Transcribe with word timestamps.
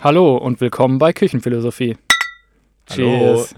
Hallo 0.00 0.36
und 0.36 0.60
willkommen 0.60 0.98
bei 0.98 1.12
Küchenphilosophie. 1.12 1.96
Cheers. 2.86 3.52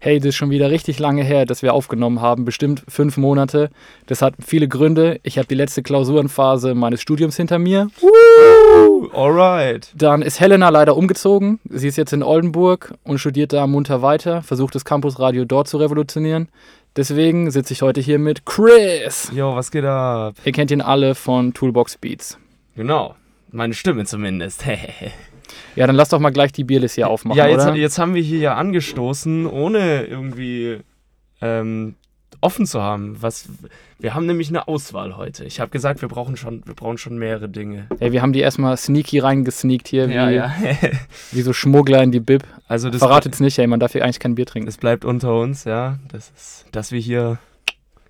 Hey, 0.00 0.18
das 0.18 0.30
ist 0.30 0.34
schon 0.34 0.50
wieder 0.50 0.72
richtig 0.72 0.98
lange 0.98 1.22
her, 1.22 1.46
dass 1.46 1.62
wir 1.62 1.72
aufgenommen 1.72 2.20
haben, 2.20 2.44
bestimmt 2.44 2.82
fünf 2.88 3.16
Monate. 3.16 3.70
Das 4.06 4.20
hat 4.20 4.34
viele 4.44 4.66
Gründe. 4.66 5.20
Ich 5.22 5.38
habe 5.38 5.46
die 5.46 5.54
letzte 5.54 5.84
Klausurenphase 5.84 6.74
meines 6.74 7.00
Studiums 7.00 7.36
hinter 7.36 7.60
mir. 7.60 7.90
Woo, 8.00 9.08
alright. 9.12 9.92
Dann 9.94 10.22
ist 10.22 10.40
Helena 10.40 10.68
leider 10.68 10.96
umgezogen. 10.96 11.60
Sie 11.70 11.86
ist 11.86 11.96
jetzt 11.96 12.12
in 12.12 12.24
Oldenburg 12.24 12.94
und 13.04 13.18
studiert 13.18 13.52
da 13.52 13.68
munter 13.68 14.02
weiter, 14.02 14.42
versucht 14.42 14.74
das 14.74 14.84
Campusradio 14.84 15.44
dort 15.44 15.68
zu 15.68 15.76
revolutionieren. 15.76 16.48
Deswegen 16.96 17.52
sitze 17.52 17.72
ich 17.72 17.82
heute 17.82 18.00
hier 18.00 18.18
mit 18.18 18.44
Chris. 18.44 19.30
Jo, 19.32 19.54
was 19.54 19.70
geht 19.70 19.84
ab? 19.84 20.34
Ihr 20.44 20.52
kennt 20.52 20.72
ihn 20.72 20.80
alle 20.80 21.14
von 21.14 21.54
Toolbox 21.54 21.98
Beats. 21.98 22.36
Genau, 22.74 23.14
meine 23.52 23.74
Stimme 23.74 24.04
zumindest. 24.06 24.64
Ja, 25.76 25.86
dann 25.86 25.96
lass 25.96 26.08
doch 26.08 26.18
mal 26.18 26.30
gleich 26.30 26.52
die 26.52 26.64
Bierlist 26.64 26.94
hier 26.94 27.08
aufmachen, 27.08 27.38
ja, 27.38 27.46
jetzt, 27.46 27.66
oder? 27.66 27.74
jetzt 27.74 27.98
haben 27.98 28.14
wir 28.14 28.22
hier 28.22 28.38
ja 28.38 28.54
angestoßen, 28.56 29.46
ohne 29.46 30.04
irgendwie 30.04 30.80
ähm, 31.40 31.94
offen 32.40 32.66
zu 32.66 32.82
haben. 32.82 33.20
Was, 33.20 33.48
wir 33.98 34.14
haben 34.14 34.26
nämlich 34.26 34.48
eine 34.48 34.68
Auswahl 34.68 35.16
heute. 35.16 35.44
Ich 35.44 35.60
habe 35.60 35.70
gesagt, 35.70 36.02
wir 36.02 36.08
brauchen 36.08 36.36
schon, 36.36 36.62
wir 36.66 36.74
brauchen 36.74 36.98
schon 36.98 37.18
mehrere 37.18 37.48
Dinge. 37.48 37.86
Ey, 37.98 38.12
wir 38.12 38.22
haben 38.22 38.32
die 38.32 38.40
erstmal 38.40 38.76
sneaky 38.76 39.18
reingesneakt 39.18 39.88
hier, 39.88 40.08
wie, 40.08 40.14
Ja, 40.14 40.30
ja. 40.30 40.52
wie 41.32 41.42
so 41.42 41.52
Schmuggler 41.52 42.02
in 42.02 42.12
die 42.12 42.20
Bib. 42.20 42.44
also 42.66 42.90
das, 42.90 43.00
Verratet's 43.00 43.40
nicht, 43.40 43.58
ey, 43.58 43.66
man 43.66 43.80
darf 43.80 43.92
hier 43.92 44.04
eigentlich 44.04 44.20
kein 44.20 44.34
Bier 44.34 44.46
trinken. 44.46 44.66
das 44.66 44.76
bleibt 44.76 45.04
unter 45.04 45.38
uns, 45.38 45.64
ja. 45.64 45.98
Das 46.10 46.30
ist, 46.36 46.66
dass 46.72 46.92
wir 46.92 47.00
hier 47.00 47.38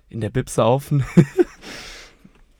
in 0.09 0.21
der 0.21 0.29
Bib 0.29 0.49
saufen. 0.49 1.03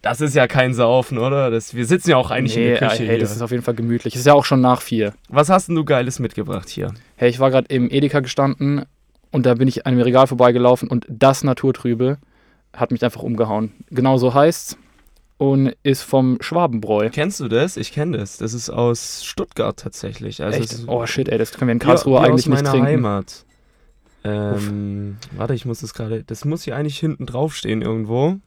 das 0.02 0.22
ist 0.22 0.36
ja 0.36 0.48
kein 0.48 0.74
Saufen, 0.74 1.18
oder? 1.18 1.52
Das, 1.52 1.74
wir 1.74 1.86
sitzen 1.86 2.12
ja 2.12 2.18
auch 2.18 2.32
eigentlich 2.32 2.56
in 2.58 2.64
der 2.64 2.78
Küche 2.78 3.04
ey, 3.04 3.10
hier. 3.10 3.20
das 3.20 3.32
ist 3.32 3.42
auf 3.42 3.52
jeden 3.52 3.64
Fall 3.64 3.76
gemütlich. 3.76 4.14
Es 4.16 4.22
ist 4.22 4.28
ja 4.28 4.34
auch 4.34 4.46
schon 4.46 4.62
nach 4.62 4.82
vier. 4.82 5.14
Was 5.28 5.50
hast 5.50 5.68
denn 5.68 5.76
du 5.76 5.84
Geiles 5.84 6.20
mitgebracht 6.20 6.70
hier? 6.70 6.94
Hey, 7.16 7.30
ich 7.30 7.40
war 7.40 7.52
gerade 7.52 7.68
im 7.68 7.90
Edeka 7.90 8.22
gestanden 8.22 8.86
und 9.32 9.46
da 9.46 9.56
bin 9.56 9.68
ich 9.68 9.86
an 9.86 9.94
einem 9.94 10.02
Regal 10.02 10.28
vorbeigelaufen 10.28 10.90
und 10.90 11.06
das 11.10 11.44
Naturtrübe 11.44 12.18
hat 12.74 12.92
mich 12.92 13.04
einfach 13.04 13.24
umgehauen. 13.24 13.74
Genau 13.90 14.18
so 14.18 14.34
heißt's 14.34 14.78
und 15.38 15.74
ist 15.84 16.04
vom 16.04 16.38
Schwabenbräu. 16.42 17.10
Kennst 17.12 17.40
du 17.40 17.48
das? 17.48 17.78
Ich 17.78 17.92
kenne 17.92 18.18
das. 18.18 18.38
Das 18.38 18.54
ist 18.54 18.70
aus 18.70 19.24
Stuttgart 19.26 19.78
tatsächlich. 19.78 20.44
Also 20.44 20.60
Echt? 20.60 20.84
Oh 20.88 21.06
shit, 21.06 21.30
ey, 21.30 21.38
das 21.38 21.54
können 21.54 21.70
wir 21.70 21.74
in 21.74 21.80
Karlsruhe 21.80 22.20
hier 22.20 22.28
eigentlich 22.28 22.46
aus 22.46 22.48
nicht 22.48 22.64
meiner 22.64 22.72
trinken. 22.72 22.88
Heimat. 22.88 23.46
Ähm, 24.26 25.18
warte, 25.32 25.54
ich 25.54 25.66
muss 25.66 25.80
das 25.80 25.94
gerade. 25.94 26.24
Das 26.26 26.44
muss 26.44 26.64
hier 26.64 26.76
eigentlich 26.76 27.00
hinten 27.00 27.26
draufstehen 27.26 27.82
irgendwo. 27.82 28.38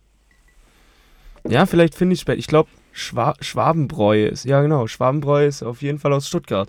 Ja, 1.49 1.67
vielleicht 1.67 1.95
finde 1.95 2.15
ich 2.15 2.21
später. 2.21 2.39
Ich 2.39 2.47
glaube, 2.47 2.69
Schwa 2.93 3.35
Schwabenbräu 3.41 4.27
ist. 4.27 4.45
Ja, 4.45 4.61
genau. 4.63 4.87
Schwabenbräu 4.87 5.47
ist 5.47 5.63
auf 5.63 5.83
jeden 5.83 5.99
Fall 5.99 6.13
aus 6.13 6.29
Stuttgart. 6.29 6.69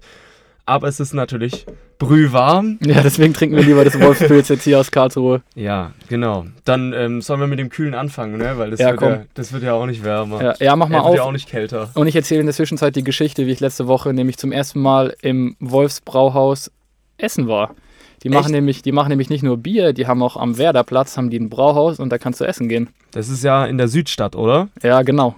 Aber 0.65 0.87
es 0.87 1.01
ist 1.01 1.13
natürlich 1.13 1.65
brühwarm. 1.99 2.79
Ja, 2.81 3.01
deswegen 3.01 3.33
trinken 3.33 3.55
wir 3.57 3.63
lieber 3.63 3.83
das 3.83 3.99
Wolfspilz 3.99 4.47
jetzt 4.47 4.63
hier 4.63 4.79
aus 4.79 4.91
Karlsruhe. 4.91 5.41
Ja, 5.55 5.91
genau. 6.07 6.45
Dann 6.63 6.93
ähm, 6.93 7.21
sollen 7.21 7.41
wir 7.41 7.47
mit 7.47 7.59
dem 7.59 7.69
Kühlen 7.69 7.93
anfangen, 7.93 8.37
ne? 8.37 8.57
Weil 8.57 8.71
das, 8.71 8.79
Ja, 8.79 8.91
wird, 8.91 8.97
komm. 8.97 9.09
ja, 9.09 9.23
das 9.33 9.51
wird 9.51 9.63
ja 9.63 9.73
auch 9.73 9.85
nicht 9.85 10.03
wärmer. 10.05 10.41
Ja, 10.41 10.53
ja 10.59 10.75
mach 10.77 10.87
mal 10.87 10.99
Er 10.99 11.03
wird 11.05 11.15
ja 11.15 11.21
auf. 11.23 11.27
auch 11.27 11.31
nicht 11.33 11.49
kälter. 11.49 11.89
Und 11.95 12.07
ich 12.07 12.15
erzähle 12.15 12.39
in 12.39 12.45
der 12.45 12.55
Zwischenzeit 12.55 12.95
die 12.95 13.03
Geschichte, 13.03 13.45
wie 13.45 13.51
ich 13.51 13.59
letzte 13.59 13.87
Woche 13.87 14.13
nämlich 14.13 14.37
zum 14.37 14.53
ersten 14.53 14.79
Mal 14.81 15.13
im 15.21 15.57
Wolfsbrauhaus 15.59 16.71
essen 17.17 17.47
war. 17.49 17.75
Die 18.23 18.29
machen, 18.29 18.51
nämlich, 18.51 18.81
die 18.81 18.91
machen 18.91 19.09
nämlich 19.09 19.29
nicht 19.29 19.43
nur 19.43 19.57
Bier, 19.57 19.93
die 19.93 20.07
haben 20.07 20.23
auch 20.23 20.37
am 20.37 20.57
Werderplatz 20.57 21.17
haben 21.17 21.29
die 21.29 21.39
ein 21.39 21.49
Brauhaus 21.49 21.99
und 21.99 22.09
da 22.09 22.17
kannst 22.17 22.39
du 22.39 22.45
essen 22.45 22.69
gehen. 22.69 22.89
Das 23.11 23.29
ist 23.29 23.43
ja 23.43 23.65
in 23.65 23.77
der 23.77 23.89
Südstadt, 23.89 24.35
oder? 24.35 24.69
Ja, 24.81 25.01
genau. 25.01 25.35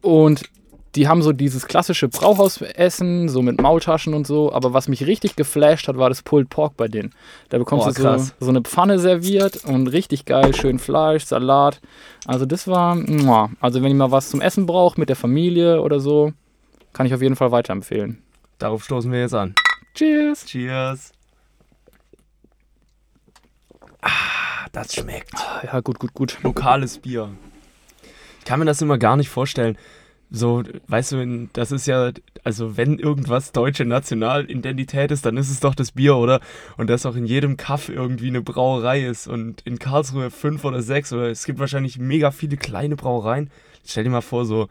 Und 0.00 0.42
die 0.94 1.08
haben 1.08 1.22
so 1.22 1.32
dieses 1.32 1.66
klassische 1.66 2.08
Brauhausessen, 2.08 3.28
so 3.28 3.42
mit 3.42 3.60
Maultaschen 3.60 4.14
und 4.14 4.26
so. 4.26 4.52
Aber 4.52 4.72
was 4.72 4.86
mich 4.88 5.06
richtig 5.06 5.34
geflasht 5.36 5.88
hat, 5.88 5.98
war 5.98 6.08
das 6.08 6.22
Pulled 6.22 6.48
Pork 6.48 6.76
bei 6.76 6.88
denen. 6.88 7.12
Da 7.48 7.58
bekommst 7.58 7.86
Oh, 7.86 7.90
du 7.90 8.18
so, 8.18 8.30
so 8.38 8.48
eine 8.48 8.60
Pfanne 8.62 8.98
serviert 8.98 9.64
und 9.64 9.88
richtig 9.88 10.24
geil, 10.24 10.54
schön 10.54 10.78
Fleisch, 10.78 11.24
Salat. 11.24 11.80
Also 12.26 12.46
das 12.46 12.68
war, 12.68 12.96
also 13.60 13.82
wenn 13.82 13.88
ihr 13.90 13.94
mal 13.96 14.12
was 14.12 14.30
zum 14.30 14.40
Essen 14.40 14.66
braucht 14.66 14.96
mit 14.98 15.08
der 15.08 15.16
Familie 15.16 15.82
oder 15.82 15.98
so, 16.00 16.32
kann 16.92 17.06
ich 17.06 17.14
auf 17.14 17.22
jeden 17.22 17.36
Fall 17.36 17.50
weiterempfehlen. 17.50 18.22
Darauf 18.58 18.84
stoßen 18.84 19.10
wir 19.10 19.20
jetzt 19.20 19.34
an. 19.34 19.54
Cheers! 19.94 20.44
Cheers. 20.46 21.13
Ah, 24.04 24.66
das 24.72 24.94
schmeckt. 24.94 25.32
Ja, 25.64 25.80
gut, 25.80 25.98
gut, 25.98 26.12
gut. 26.14 26.38
Lokales 26.42 26.98
Bier. 26.98 27.30
Ich 28.38 28.44
kann 28.44 28.58
mir 28.58 28.66
das 28.66 28.82
immer 28.82 28.98
gar 28.98 29.16
nicht 29.16 29.30
vorstellen. 29.30 29.78
So, 30.30 30.62
weißt 30.88 31.12
du, 31.12 31.48
das 31.52 31.70
ist 31.72 31.86
ja, 31.86 32.10
also 32.42 32.76
wenn 32.76 32.98
irgendwas 32.98 33.52
deutsche 33.52 33.84
Nationalidentität 33.84 35.10
ist, 35.10 35.24
dann 35.24 35.36
ist 35.36 35.50
es 35.50 35.60
doch 35.60 35.74
das 35.74 35.92
Bier, 35.92 36.16
oder? 36.16 36.40
Und 36.76 36.90
dass 36.90 37.06
auch 37.06 37.14
in 37.14 37.24
jedem 37.24 37.56
Kaff 37.56 37.88
irgendwie 37.88 38.28
eine 38.28 38.42
Brauerei 38.42 39.06
ist 39.06 39.26
und 39.26 39.62
in 39.62 39.78
Karlsruhe 39.78 40.30
fünf 40.30 40.64
oder 40.64 40.82
sechs 40.82 41.12
oder 41.12 41.28
es 41.30 41.44
gibt 41.44 41.58
wahrscheinlich 41.60 41.98
mega 41.98 42.30
viele 42.30 42.56
kleine 42.56 42.96
Brauereien. 42.96 43.50
Stell 43.86 44.04
dir 44.04 44.10
mal 44.10 44.22
vor, 44.22 44.44
so 44.44 44.68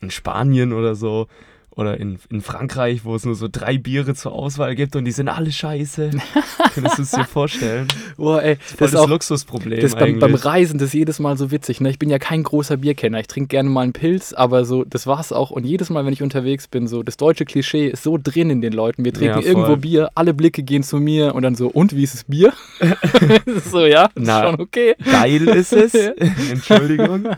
in 0.00 0.10
Spanien 0.10 0.72
oder 0.72 0.94
so 0.94 1.28
oder 1.76 2.00
in, 2.00 2.18
in 2.30 2.40
Frankreich, 2.40 3.04
wo 3.04 3.14
es 3.14 3.26
nur 3.26 3.34
so 3.34 3.48
drei 3.52 3.76
Biere 3.76 4.14
zur 4.14 4.32
Auswahl 4.32 4.74
gibt 4.74 4.96
und 4.96 5.04
die 5.04 5.12
sind 5.12 5.28
alle 5.28 5.52
scheiße. 5.52 6.10
Könntest 6.74 6.98
du 6.98 7.02
es 7.02 7.10
dir 7.10 7.24
vorstellen? 7.24 7.86
Boah, 8.16 8.42
ey, 8.42 8.56
Voll 8.56 8.76
das 8.78 8.92
ist 8.94 8.96
auch 8.96 9.08
Luxusproblem 9.08 9.80
Das 9.80 9.94
beim, 9.94 10.18
beim 10.18 10.34
Reisen, 10.34 10.78
das 10.78 10.88
ist 10.88 10.94
jedes 10.94 11.18
Mal 11.18 11.36
so 11.36 11.50
witzig. 11.50 11.82
Ne? 11.82 11.90
Ich 11.90 11.98
bin 11.98 12.08
ja 12.08 12.18
kein 12.18 12.42
großer 12.42 12.78
Bierkenner. 12.78 13.20
Ich 13.20 13.26
trinke 13.26 13.48
gerne 13.48 13.68
mal 13.68 13.82
einen 13.82 13.92
Pilz, 13.92 14.32
aber 14.32 14.64
so, 14.64 14.84
das 14.84 15.06
war's 15.06 15.32
auch. 15.32 15.50
Und 15.50 15.66
jedes 15.66 15.90
Mal, 15.90 16.06
wenn 16.06 16.14
ich 16.14 16.22
unterwegs 16.22 16.66
bin, 16.66 16.88
so, 16.88 17.02
das 17.02 17.18
deutsche 17.18 17.44
Klischee 17.44 17.88
ist 17.88 18.02
so 18.02 18.18
drin 18.20 18.48
in 18.48 18.62
den 18.62 18.72
Leuten. 18.72 19.04
Wir 19.04 19.12
trinken 19.12 19.40
Ja, 19.42 19.46
irgendwo 19.46 19.76
Bier, 19.76 20.10
alle 20.14 20.32
Blicke 20.32 20.62
gehen 20.62 20.82
zu 20.82 20.96
mir 20.96 21.34
und 21.34 21.42
dann 21.42 21.56
so, 21.56 21.68
und 21.68 21.94
wie 21.94 22.04
ist 22.04 22.14
das 22.14 22.24
Bier? 22.24 22.54
Das 22.80 23.46
ist 23.64 23.70
so, 23.70 23.84
ja, 23.84 24.08
das 24.14 24.24
Na. 24.26 24.40
ist 24.40 24.50
schon 24.50 24.60
okay. 24.62 24.94
Geil 25.04 25.46
ist 25.48 25.74
es. 25.74 25.92
Entschuldigung. 26.50 27.28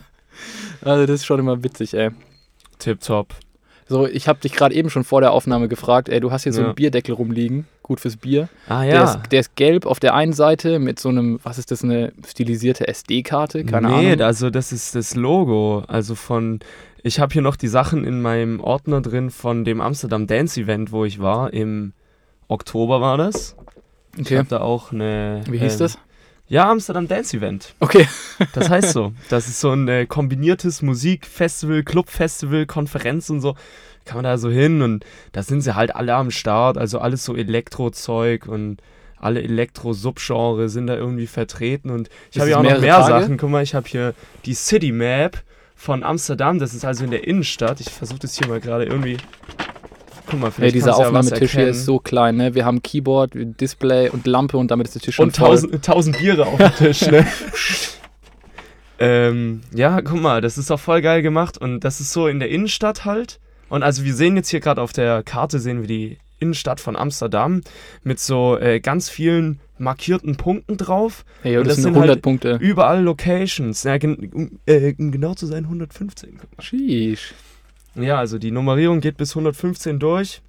Also, 0.80 1.06
das 1.06 1.16
ist 1.16 1.26
schon 1.26 1.40
immer 1.40 1.64
witzig, 1.64 1.94
ey. 1.94 2.10
Tipptopp. 2.78 3.34
So, 3.88 4.06
ich 4.06 4.28
habe 4.28 4.38
dich 4.38 4.52
gerade 4.52 4.74
eben 4.74 4.90
schon 4.90 5.02
vor 5.02 5.20
der 5.22 5.32
Aufnahme 5.32 5.66
gefragt, 5.66 6.10
ey, 6.10 6.20
du 6.20 6.30
hast 6.30 6.42
hier 6.42 6.52
so 6.52 6.60
Ja. 6.60 6.66
einen 6.66 6.74
Bierdeckel 6.74 7.14
rumliegen, 7.14 7.66
gut 7.82 8.00
fürs 8.00 8.16
Bier. 8.16 8.48
Ah 8.68 8.82
Der, 8.84 8.94
ja. 8.94 9.04
ist, 9.04 9.18
der 9.32 9.40
ist 9.40 9.56
gelb 9.56 9.86
auf 9.86 9.98
der 9.98 10.14
einen 10.14 10.34
Seite 10.34 10.78
mit 10.78 11.00
so 11.00 11.08
einem, 11.08 11.40
was 11.42 11.56
ist 11.58 11.70
das, 11.70 11.82
eine 11.82 12.12
stilisierte 12.26 12.86
SD-Karte? 12.86 13.64
Keine 13.64 13.88
nee, 13.88 14.12
Ahnung. 14.12 14.20
also 14.26 14.50
das 14.50 14.72
ist 14.72 14.94
das 14.94 15.14
Logo. 15.14 15.84
Also 15.88 16.14
von. 16.14 16.60
Ich 17.02 17.20
habe 17.20 17.32
hier 17.32 17.42
noch 17.42 17.56
die 17.56 17.68
Sachen 17.68 18.04
in 18.04 18.20
meinem 18.20 18.60
Ordner 18.60 19.00
drin 19.00 19.30
von 19.30 19.64
dem 19.64 19.80
Amsterdam 19.80 20.26
Dance 20.26 20.60
Event, 20.60 20.92
wo 20.92 21.04
ich 21.04 21.20
war. 21.20 21.52
Im 21.54 21.92
Oktober 22.48 23.00
war 23.00 23.16
das. 23.16 23.56
Ich 24.16 24.26
okay. 24.26 24.38
habe 24.38 24.48
da 24.48 24.60
auch 24.60 24.92
eine. 24.92 25.42
Wie 25.48 25.58
hieß 25.58 25.74
ähm, 25.74 25.78
das? 25.78 25.98
Ja, 26.48 26.70
Amsterdam 26.70 27.06
Dance 27.06 27.36
Event. 27.36 27.74
Okay. 27.78 28.08
Das 28.54 28.70
heißt 28.70 28.92
so. 28.92 29.12
Das 29.28 29.48
ist 29.48 29.60
so 29.60 29.70
ein 29.70 29.86
äh, 29.88 30.06
kombiniertes 30.06 30.80
Musikfestival, 30.80 31.82
Clubfestival, 31.82 32.66
Konferenz 32.66 33.28
und 33.28 33.40
so. 33.40 33.54
Kann 34.06 34.16
man 34.16 34.24
da 34.24 34.38
so 34.38 34.48
hin 34.48 34.80
und 34.80 35.04
da 35.32 35.42
sind 35.42 35.60
sie 35.60 35.74
halt 35.74 35.94
alle 35.94 36.14
am 36.14 36.30
Start. 36.30 36.78
Also 36.78 36.98
alles 37.00 37.24
so 37.24 37.36
Elektrozeug 37.36 38.46
und 38.46 38.80
alle 39.20 39.42
Elektro-Subgenre 39.42 40.70
sind 40.70 40.86
da 40.86 40.96
irgendwie 40.96 41.26
vertreten. 41.26 41.90
Und 41.90 42.08
ich 42.32 42.40
habe 42.40 42.50
ja 42.50 42.58
auch 42.58 42.62
noch 42.62 42.80
mehr 42.80 42.96
Tage? 42.96 43.24
Sachen. 43.24 43.36
Guck 43.36 43.50
mal, 43.50 43.62
ich 43.62 43.74
habe 43.74 43.86
hier 43.86 44.14
die 44.46 44.54
City 44.54 44.92
Map 44.92 45.42
von 45.74 46.02
Amsterdam. 46.02 46.58
Das 46.58 46.72
ist 46.72 46.84
also 46.84 47.04
in 47.04 47.10
der 47.10 47.26
Innenstadt. 47.26 47.80
Ich 47.80 47.90
versuche 47.90 48.20
das 48.20 48.38
hier 48.38 48.48
mal 48.48 48.60
gerade 48.60 48.84
irgendwie. 48.84 49.18
Guck 50.28 50.40
mal, 50.40 50.52
Hey, 50.56 50.72
dieser 50.72 50.92
du 50.92 51.00
ja 51.00 51.06
Aufnahmetisch 51.06 51.52
hier 51.52 51.68
ist 51.68 51.84
so 51.84 51.98
klein, 51.98 52.36
ne? 52.36 52.54
Wir 52.54 52.64
haben 52.64 52.82
Keyboard, 52.82 53.32
Display 53.34 54.10
und 54.10 54.26
Lampe 54.26 54.56
und 54.58 54.70
damit 54.70 54.88
ist 54.88 54.94
der 54.94 55.02
Tisch 55.02 55.14
schon 55.14 55.26
Und 55.26 55.36
voll. 55.36 55.48
tausend, 55.48 55.84
tausend 55.84 56.18
Biere 56.18 56.46
auf 56.46 56.58
dem 56.58 56.74
Tisch, 56.74 57.02
ne? 57.02 57.26
ähm, 58.98 59.62
ja, 59.74 60.00
guck 60.02 60.20
mal, 60.20 60.40
das 60.40 60.58
ist 60.58 60.70
doch 60.70 60.80
voll 60.80 61.00
geil 61.00 61.22
gemacht 61.22 61.58
und 61.58 61.80
das 61.80 62.00
ist 62.00 62.12
so 62.12 62.28
in 62.28 62.40
der 62.40 62.50
Innenstadt 62.50 63.04
halt. 63.04 63.40
Und 63.68 63.82
also 63.82 64.04
wir 64.04 64.14
sehen 64.14 64.36
jetzt 64.36 64.48
hier 64.48 64.60
gerade 64.60 64.80
auf 64.80 64.92
der 64.92 65.22
Karte, 65.22 65.58
sehen 65.58 65.80
wir 65.80 65.88
die 65.88 66.18
Innenstadt 66.40 66.80
von 66.80 66.96
Amsterdam 66.96 67.62
mit 68.02 68.20
so 68.20 68.58
äh, 68.58 68.80
ganz 68.80 69.08
vielen 69.08 69.60
markierten 69.78 70.36
Punkten 70.36 70.76
drauf. 70.76 71.24
Hey, 71.42 71.56
und 71.56 71.64
das, 71.64 71.76
das 71.76 71.76
sind 71.76 71.82
sind 71.84 71.94
100 71.94 72.16
halt 72.16 72.22
Punkte. 72.22 72.58
Überall 72.60 73.02
Locations. 73.02 73.82
Ja, 73.82 73.98
gen 73.98 74.30
um, 74.32 74.58
äh, 74.66 74.92
genau 74.92 75.34
zu 75.34 75.46
sein, 75.46 75.64
115. 75.64 76.38
Guck 76.40 76.56
mal. 76.56 76.62
Sheesh. 76.62 77.34
Ja, 77.98 78.18
also 78.18 78.38
die 78.38 78.50
Nummerierung 78.50 79.00
geht 79.00 79.16
bis 79.16 79.32
115 79.32 79.98
durch. 79.98 80.40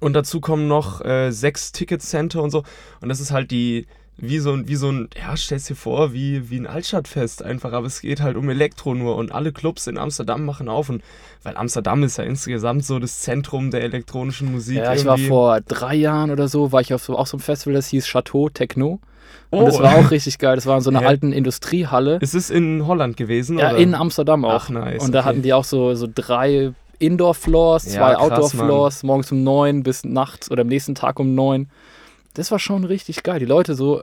Und 0.00 0.14
dazu 0.14 0.40
kommen 0.40 0.66
noch 0.66 1.04
äh, 1.04 1.30
sechs 1.30 1.72
Ticketcenter 1.72 2.42
und 2.42 2.50
so. 2.50 2.64
Und 3.00 3.08
das 3.08 3.20
ist 3.20 3.30
halt 3.30 3.50
die, 3.50 3.86
wie 4.16 4.38
so 4.38 4.52
ein, 4.52 4.66
wie 4.66 4.74
so 4.74 4.90
ein, 4.90 5.08
ja, 5.16 5.36
stell's 5.36 5.66
dir 5.66 5.76
vor, 5.76 6.12
wie, 6.12 6.50
wie 6.50 6.58
ein 6.58 6.66
Altstadtfest 6.66 7.42
einfach. 7.42 7.72
Aber 7.72 7.86
es 7.86 8.00
geht 8.00 8.20
halt 8.20 8.36
um 8.36 8.48
Elektro 8.48 8.94
nur. 8.94 9.16
Und 9.16 9.32
alle 9.32 9.52
Clubs 9.52 9.86
in 9.86 9.98
Amsterdam 9.98 10.44
machen 10.44 10.68
auf. 10.68 10.88
Und 10.88 11.02
weil 11.42 11.56
Amsterdam 11.56 12.02
ist 12.02 12.18
ja 12.18 12.24
insgesamt 12.24 12.84
so 12.84 12.98
das 12.98 13.20
Zentrum 13.20 13.70
der 13.70 13.82
elektronischen 13.82 14.50
Musik. 14.50 14.78
Ja, 14.78 14.94
ich 14.94 15.04
war 15.04 15.14
irgendwie. 15.14 15.28
vor 15.28 15.60
drei 15.60 15.94
Jahren 15.94 16.30
oder 16.30 16.48
so, 16.48 16.72
war 16.72 16.80
ich 16.80 16.92
auf 16.92 17.04
so, 17.04 17.16
auch 17.16 17.26
so 17.26 17.36
einem 17.36 17.42
Festival, 17.42 17.74
das 17.74 17.88
hieß 17.88 18.06
Chateau 18.06 18.48
Techno. 18.48 19.00
Und 19.54 19.62
Oh. 19.62 19.66
das 19.66 19.78
war 19.80 19.96
auch 19.96 20.10
richtig 20.10 20.38
geil. 20.38 20.54
Das 20.56 20.66
war 20.66 20.76
in 20.76 20.82
so 20.82 20.90
einer 20.90 21.00
Hä? 21.00 21.06
alten 21.06 21.32
Industriehalle. 21.32 22.18
Ist 22.20 22.34
es 22.34 22.50
in 22.50 22.86
Holland 22.86 23.16
gewesen? 23.16 23.58
Ja, 23.58 23.70
oder? 23.70 23.78
in 23.78 23.94
Amsterdam 23.94 24.44
auch. 24.44 24.64
Ach, 24.64 24.68
nice, 24.70 25.02
und 25.02 25.12
da 25.12 25.20
okay. 25.20 25.28
hatten 25.28 25.42
die 25.42 25.52
auch 25.52 25.64
so, 25.64 25.94
so 25.94 26.06
drei 26.12 26.72
Indoor-Floors, 26.98 27.84
zwei 27.84 28.12
Ja, 28.12 28.18
Outdoor-Floors, 28.18 29.02
morgens 29.02 29.30
um 29.32 29.42
neun 29.42 29.82
bis 29.82 30.04
nachts 30.04 30.50
oder 30.50 30.62
am 30.62 30.68
nächsten 30.68 30.94
Tag 30.94 31.18
um 31.20 31.34
neun. 31.34 31.68
Das 32.34 32.50
war 32.50 32.58
schon 32.58 32.84
richtig 32.84 33.22
geil. 33.22 33.38
Die 33.38 33.44
Leute 33.44 33.74
so, 33.74 34.02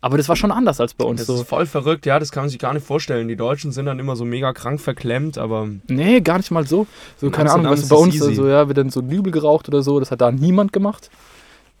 aber 0.00 0.16
das 0.16 0.28
war 0.28 0.36
schon 0.36 0.52
anders 0.52 0.80
als 0.80 0.94
bei 0.94 1.04
uns. 1.04 1.20
Das 1.20 1.26
So. 1.28 1.34
ist 1.36 1.48
voll 1.48 1.66
verrückt, 1.66 2.06
ja, 2.06 2.18
das 2.18 2.30
kann 2.32 2.42
man 2.44 2.50
sich 2.50 2.58
gar 2.58 2.74
nicht 2.74 2.86
vorstellen. 2.86 3.28
Die 3.28 3.36
Deutschen 3.36 3.72
sind 3.72 3.86
dann 3.86 3.98
immer 3.98 4.16
so 4.16 4.24
mega 4.24 4.52
krank 4.52 4.80
verklemmt, 4.80 5.38
aber 5.38 5.68
Nee, 5.88 6.20
gar 6.20 6.36
nicht 6.38 6.50
mal 6.50 6.66
so. 6.66 6.86
So, 7.16 7.26
In 7.26 7.32
keine 7.32 7.50
Ahnung, 7.52 7.66
was 7.70 7.80
ist 7.80 7.88
bei 7.88 7.96
uns, 7.96 8.14
easy. 8.16 8.28
also, 8.28 8.48
ja, 8.48 8.68
wird 8.68 8.78
dann 8.78 8.90
so 8.90 9.00
Lübel 9.00 9.32
geraucht 9.32 9.68
oder 9.68 9.82
so, 9.82 9.98
das 10.00 10.10
hat 10.10 10.20
da 10.20 10.30
niemand 10.30 10.72
gemacht. 10.72 11.10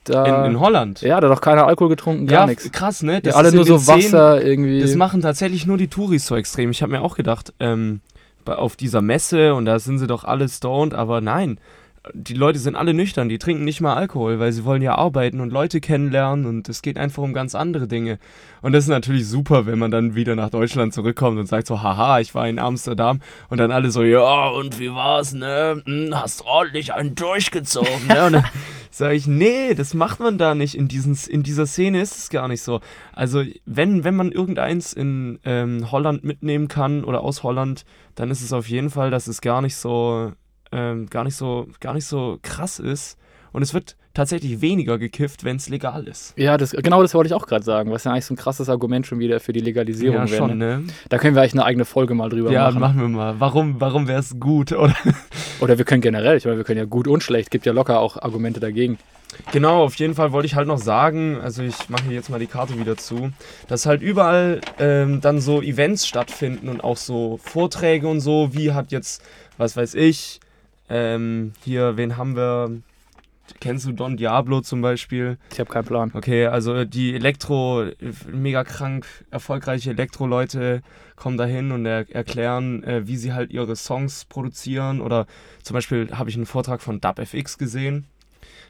Da, 0.04 0.44
in, 0.44 0.52
in 0.52 0.60
Holland. 0.60 1.00
ja, 1.02 1.20
da 1.20 1.28
hat 1.30 1.36
auch 1.38 1.40
keiner 1.40 1.66
Alkohol 1.66 1.90
getrunken, 1.90 2.26
gar 2.26 2.40
ja, 2.40 2.46
nichts. 2.46 2.70
krass, 2.72 3.02
ne? 3.02 3.20
Ja, 3.24 3.34
alle 3.34 3.52
nur 3.52 3.64
so 3.64 3.86
Wasser 3.86 4.42
irgendwie. 4.44 4.80
Das 4.80 4.94
machen 4.96 5.20
tatsächlich 5.20 5.66
nur 5.66 5.76
die 5.78 5.88
Touris 5.88 6.26
so 6.26 6.34
extrem. 6.36 6.70
Ich 6.70 6.82
habe 6.82 6.92
mir 6.92 7.02
auch 7.02 7.14
gedacht, 7.16 7.52
ähm, 7.60 8.00
bei- 8.44 8.56
auf 8.56 8.74
dieser 8.76 9.00
Messe 9.02 9.54
und 9.54 9.64
da 9.66 9.78
sind 9.78 9.98
sie 9.98 10.06
doch 10.08 10.24
alle 10.24 10.48
stoned, 10.48 10.94
aber 10.94 11.20
nein. 11.20 11.58
Die 12.14 12.34
Leute 12.34 12.58
sind 12.58 12.74
alle 12.74 12.94
nüchtern, 12.94 13.28
die 13.28 13.38
trinken 13.38 13.64
nicht 13.64 13.80
mal 13.80 13.94
Alkohol, 13.94 14.40
weil 14.40 14.50
sie 14.50 14.64
wollen 14.64 14.82
ja 14.82 14.96
arbeiten 14.96 15.38
und 15.38 15.52
Leute 15.52 15.80
kennenlernen 15.80 16.46
und 16.46 16.68
es 16.68 16.82
geht 16.82 16.98
einfach 16.98 17.22
um 17.22 17.32
ganz 17.32 17.54
andere 17.54 17.86
Dinge. 17.86 18.18
Und 18.60 18.72
das 18.72 18.82
ist 18.82 18.90
natürlich 18.90 19.28
super, 19.28 19.66
wenn 19.66 19.78
man 19.78 19.92
dann 19.92 20.16
wieder 20.16 20.34
nach 20.34 20.50
Deutschland 20.50 20.92
zurückkommt 20.92 21.38
und 21.38 21.46
sagt 21.46 21.68
so, 21.68 21.80
haha, 21.80 22.18
ich 22.18 22.34
war 22.34 22.48
in 22.48 22.58
Amsterdam 22.58 23.20
und 23.50 23.58
dann 23.58 23.70
alle 23.70 23.92
so, 23.92 24.02
ja, 24.02 24.48
und 24.48 24.80
wie 24.80 24.90
war's, 24.90 25.32
ne? 25.32 25.80
Hm, 25.86 26.10
hast 26.12 26.44
ordentlich 26.44 26.92
einen 26.92 27.14
durchgezogen, 27.14 28.08
ne? 28.08 28.42
Sage 28.94 29.14
ich, 29.14 29.26
nee, 29.26 29.72
das 29.74 29.94
macht 29.94 30.20
man 30.20 30.36
da 30.36 30.54
nicht. 30.54 30.74
In, 30.74 30.86
diesen, 30.86 31.16
in 31.28 31.42
dieser 31.42 31.66
Szene 31.66 32.02
ist 32.02 32.18
es 32.18 32.28
gar 32.28 32.46
nicht 32.46 32.60
so. 32.60 32.80
Also, 33.14 33.42
wenn, 33.64 34.04
wenn 34.04 34.14
man 34.14 34.30
irgendeins 34.30 34.92
in 34.92 35.38
ähm, 35.44 35.90
Holland 35.90 36.24
mitnehmen 36.24 36.68
kann 36.68 37.02
oder 37.02 37.22
aus 37.22 37.42
Holland, 37.42 37.86
dann 38.14 38.30
ist 38.30 38.42
es 38.42 38.52
auf 38.52 38.68
jeden 38.68 38.90
Fall, 38.90 39.10
dass 39.10 39.28
es 39.28 39.40
gar 39.40 39.62
nicht 39.62 39.76
so, 39.76 40.32
ähm, 40.72 41.06
gar 41.06 41.24
nicht 41.24 41.36
so, 41.36 41.68
gar 41.80 41.94
nicht 41.94 42.04
so 42.04 42.38
krass 42.42 42.78
ist. 42.78 43.18
Und 43.52 43.62
es 43.62 43.72
wird 43.72 43.96
tatsächlich 44.14 44.60
weniger 44.60 44.98
gekifft, 44.98 45.44
wenn 45.44 45.56
es 45.56 45.68
legal 45.68 46.06
ist. 46.06 46.34
ja, 46.36 46.56
das, 46.58 46.70
genau 46.72 47.02
das 47.02 47.14
wollte 47.14 47.28
ich 47.28 47.34
auch 47.34 47.46
gerade 47.46 47.64
sagen, 47.64 47.90
was 47.90 48.04
ja 48.04 48.12
eigentlich 48.12 48.26
so 48.26 48.34
ein 48.34 48.36
krasses 48.36 48.68
Argument 48.68 49.06
schon 49.06 49.18
wieder 49.18 49.40
für 49.40 49.52
die 49.52 49.60
Legalisierung 49.60 50.16
ja, 50.26 50.30
wäre. 50.30 50.36
schon, 50.48 50.58
Ne? 50.58 50.78
ne? 50.78 50.84
Da 51.08 51.18
können 51.18 51.34
wir 51.34 51.42
eigentlich 51.42 51.54
eine 51.54 51.64
eigene 51.64 51.84
Folge 51.84 52.14
mal 52.14 52.28
drüber 52.28 52.50
Ja, 52.52 52.66
machen. 52.66 52.80
machen 52.80 53.00
wir 53.00 53.08
mal. 53.08 53.34
Warum, 53.38 53.80
warum 53.80 54.08
wäre 54.08 54.20
es 54.20 54.38
gut, 54.38 54.72
oder? 54.72 54.94
Oder 55.60 55.78
wir 55.78 55.84
können 55.84 56.00
generell, 56.02 56.36
ich 56.36 56.44
meine, 56.44 56.56
wir 56.58 56.64
können 56.64 56.78
ja 56.78 56.84
gut 56.84 57.08
und 57.08 57.22
schlecht, 57.22 57.50
gibt 57.50 57.66
ja 57.66 57.72
locker 57.72 58.00
auch 58.00 58.16
Argumente 58.20 58.60
dagegen. 58.60 58.98
Genau, 59.50 59.82
auf 59.84 59.94
jeden 59.94 60.14
Fall 60.14 60.32
wollte 60.32 60.44
ich 60.44 60.56
halt 60.56 60.68
noch 60.68 60.76
sagen, 60.76 61.38
also 61.40 61.62
ich 61.62 61.88
mache 61.88 62.04
hier 62.04 62.12
jetzt 62.12 62.28
mal 62.28 62.38
die 62.38 62.46
Karte 62.46 62.78
wieder 62.78 62.98
zu, 62.98 63.30
dass 63.66 63.86
halt 63.86 64.02
überall 64.02 64.60
ähm, 64.78 65.22
dann 65.22 65.40
so 65.40 65.62
Events 65.62 66.06
stattfinden 66.06 66.68
und 66.68 66.84
auch 66.84 66.98
so 66.98 67.38
Vorträge 67.42 68.08
und 68.08 68.20
so, 68.20 68.50
wie 68.52 68.72
hat 68.72 68.92
jetzt, 68.92 69.22
was 69.56 69.74
weiß 69.74 69.94
ich, 69.94 70.38
ähm, 70.90 71.52
hier, 71.64 71.96
wen 71.96 72.18
haben 72.18 72.36
wir, 72.36 72.72
kennst 73.60 73.86
du 73.86 73.92
Don 73.92 74.16
Diablo 74.16 74.60
zum 74.60 74.80
Beispiel? 74.82 75.38
Ich 75.52 75.60
habe 75.60 75.70
keinen 75.70 75.84
Plan. 75.84 76.10
Okay, 76.14 76.46
also 76.46 76.84
die 76.84 77.14
Elektro, 77.14 77.86
mega 78.32 78.64
krank 78.64 79.06
erfolgreiche 79.30 79.90
Elektro-Leute 79.90 80.82
kommen 81.16 81.36
dahin 81.36 81.72
und 81.72 81.86
er 81.86 82.10
erklären, 82.14 82.82
äh, 82.84 83.06
wie 83.06 83.16
sie 83.16 83.32
halt 83.32 83.50
ihre 83.52 83.76
Songs 83.76 84.24
produzieren. 84.24 85.00
Oder 85.00 85.26
zum 85.62 85.74
Beispiel 85.74 86.10
habe 86.12 86.30
ich 86.30 86.36
einen 86.36 86.46
Vortrag 86.46 86.82
von 86.82 87.00
DubFX 87.00 87.58
gesehen. 87.58 88.06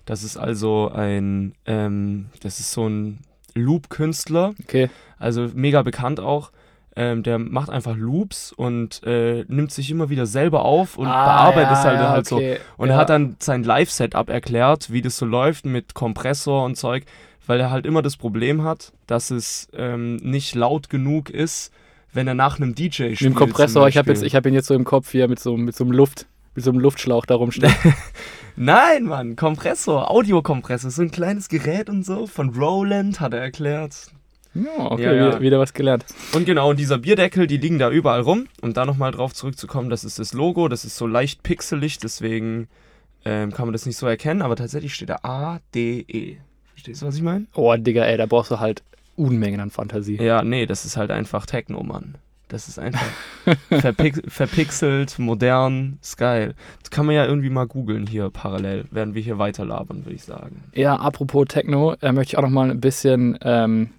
Das 0.04 0.22
ist 0.22 0.36
also 0.36 0.90
ein, 0.92 1.54
ähm, 1.66 2.26
das 2.40 2.60
ist 2.60 2.72
so 2.72 2.88
ein 2.88 3.20
Loop-Künstler, 3.54 4.54
Okay. 4.64 4.90
also 5.18 5.48
mega 5.54 5.82
bekannt 5.82 6.20
auch. 6.20 6.50
Ähm, 6.94 7.22
der 7.22 7.38
macht 7.38 7.70
einfach 7.70 7.96
Loops 7.96 8.52
und 8.52 9.02
äh, 9.04 9.44
nimmt 9.48 9.72
sich 9.72 9.90
immer 9.90 10.10
wieder 10.10 10.26
selber 10.26 10.64
auf 10.64 10.98
und 10.98 11.06
bearbeitet 11.06 11.72
es 11.72 11.84
halt, 11.84 11.98
halt 11.98 12.26
so. 12.26 12.36
Und 12.76 12.88
ja. 12.88 12.94
er 12.94 12.96
hat 12.98 13.08
dann 13.08 13.36
sein 13.38 13.64
Live-Setup 13.64 14.28
erklärt, 14.28 14.92
wie 14.92 15.00
das 15.00 15.16
so 15.16 15.24
läuft 15.24 15.64
mit 15.64 15.94
Kompressor 15.94 16.64
und 16.64 16.76
Zeug, 16.76 17.04
weil 17.46 17.60
er 17.60 17.70
halt 17.70 17.86
immer 17.86 18.02
das 18.02 18.18
Problem 18.18 18.62
hat, 18.62 18.92
dass 19.06 19.30
es 19.30 19.68
ähm, 19.74 20.16
nicht 20.16 20.54
laut 20.54 20.90
genug 20.90 21.30
ist, 21.30 21.72
wenn 22.12 22.28
er 22.28 22.34
nach 22.34 22.58
einem 22.58 22.74
DJ 22.74 22.92
spielt. 22.92 23.10
Mit 23.10 23.30
dem 23.30 23.34
Kompressor, 23.34 23.88
ich 23.88 23.96
habe 23.96 24.12
hab 24.14 24.46
ihn 24.46 24.54
jetzt 24.54 24.66
so 24.66 24.74
im 24.74 24.84
Kopf 24.84 25.10
hier 25.10 25.28
mit 25.28 25.40
so, 25.40 25.56
mit 25.56 25.74
so 25.74 25.84
einem 25.84 25.92
Luft, 25.92 26.26
mit 26.54 26.64
so 26.64 26.70
einem 26.70 26.80
Luftschlauch 26.80 27.24
da 27.24 27.36
rumstehen. 27.36 27.74
Nein, 28.56 29.04
Mann, 29.04 29.34
Kompressor, 29.34 30.10
Audiokompressor, 30.10 30.90
so 30.90 31.00
ein 31.00 31.10
kleines 31.10 31.48
Gerät 31.48 31.88
und 31.88 32.04
so, 32.04 32.26
von 32.26 32.50
Roland, 32.50 33.20
hat 33.20 33.32
er 33.32 33.40
erklärt. 33.40 34.10
Ja, 34.54 34.90
okay, 34.90 35.02
Ja, 35.02 35.12
ja. 35.12 35.26
Wieder, 35.26 35.40
wieder 35.40 35.58
was 35.58 35.72
gelernt. 35.74 36.04
Und 36.34 36.44
genau, 36.44 36.70
und 36.70 36.78
dieser 36.78 36.98
Bierdeckel, 36.98 37.46
die 37.46 37.56
liegen 37.56 37.78
da 37.78 37.90
überall 37.90 38.20
rum. 38.20 38.46
Und 38.60 38.76
da 38.76 38.84
nochmal 38.84 39.12
drauf 39.12 39.34
zurückzukommen, 39.34 39.90
das 39.90 40.04
ist 40.04 40.18
das 40.18 40.32
Logo, 40.32 40.68
das 40.68 40.84
ist 40.84 40.96
so 40.96 41.06
leicht 41.06 41.42
pixelig, 41.42 41.98
deswegen 41.98 42.68
ähm, 43.24 43.52
kann 43.52 43.66
man 43.66 43.72
das 43.72 43.86
nicht 43.86 43.96
so 43.96 44.06
erkennen, 44.06 44.42
aber 44.42 44.56
tatsächlich 44.56 44.94
steht 44.94 45.10
da 45.10 45.18
A-D-E. 45.22 46.36
Verstehst 46.72 47.02
du, 47.02 47.06
was 47.06 47.16
ich 47.16 47.22
meine? 47.22 47.46
Oh, 47.54 47.74
Digga, 47.76 48.04
ey, 48.04 48.16
da 48.16 48.26
brauchst 48.26 48.50
du 48.50 48.60
halt 48.60 48.82
Unmengen 49.16 49.60
an 49.60 49.70
Fantasie. 49.70 50.16
Ja, 50.16 50.42
nee, 50.42 50.66
das 50.66 50.84
ist 50.84 50.96
halt 50.96 51.10
einfach 51.10 51.46
Techno, 51.46 51.82
Mann. 51.82 52.16
Das 52.48 52.68
ist 52.68 52.78
einfach 52.78 53.06
verpix 53.70 54.20
verpixelt, 54.28 55.18
modern, 55.18 55.98
ist 56.02 56.18
geil. 56.18 56.54
Das 56.80 56.90
kann 56.90 57.06
man 57.06 57.14
ja 57.14 57.24
irgendwie 57.24 57.48
mal 57.48 57.66
googeln 57.66 58.06
hier 58.06 58.28
parallel, 58.30 58.84
während 58.90 59.14
wir 59.14 59.22
hier 59.22 59.38
weiterlabern, 59.38 60.04
würde 60.04 60.14
ich 60.14 60.24
sagen. 60.24 60.62
Ja, 60.74 60.96
apropos 60.96 61.46
Techno, 61.48 61.94
äh, 62.02 62.12
möchte 62.12 62.32
ich 62.32 62.38
auch 62.38 62.42
noch 62.42 62.50
mal 62.50 62.70
ein 62.70 62.80
bisschen 62.80 63.38
ähm, 63.42 63.90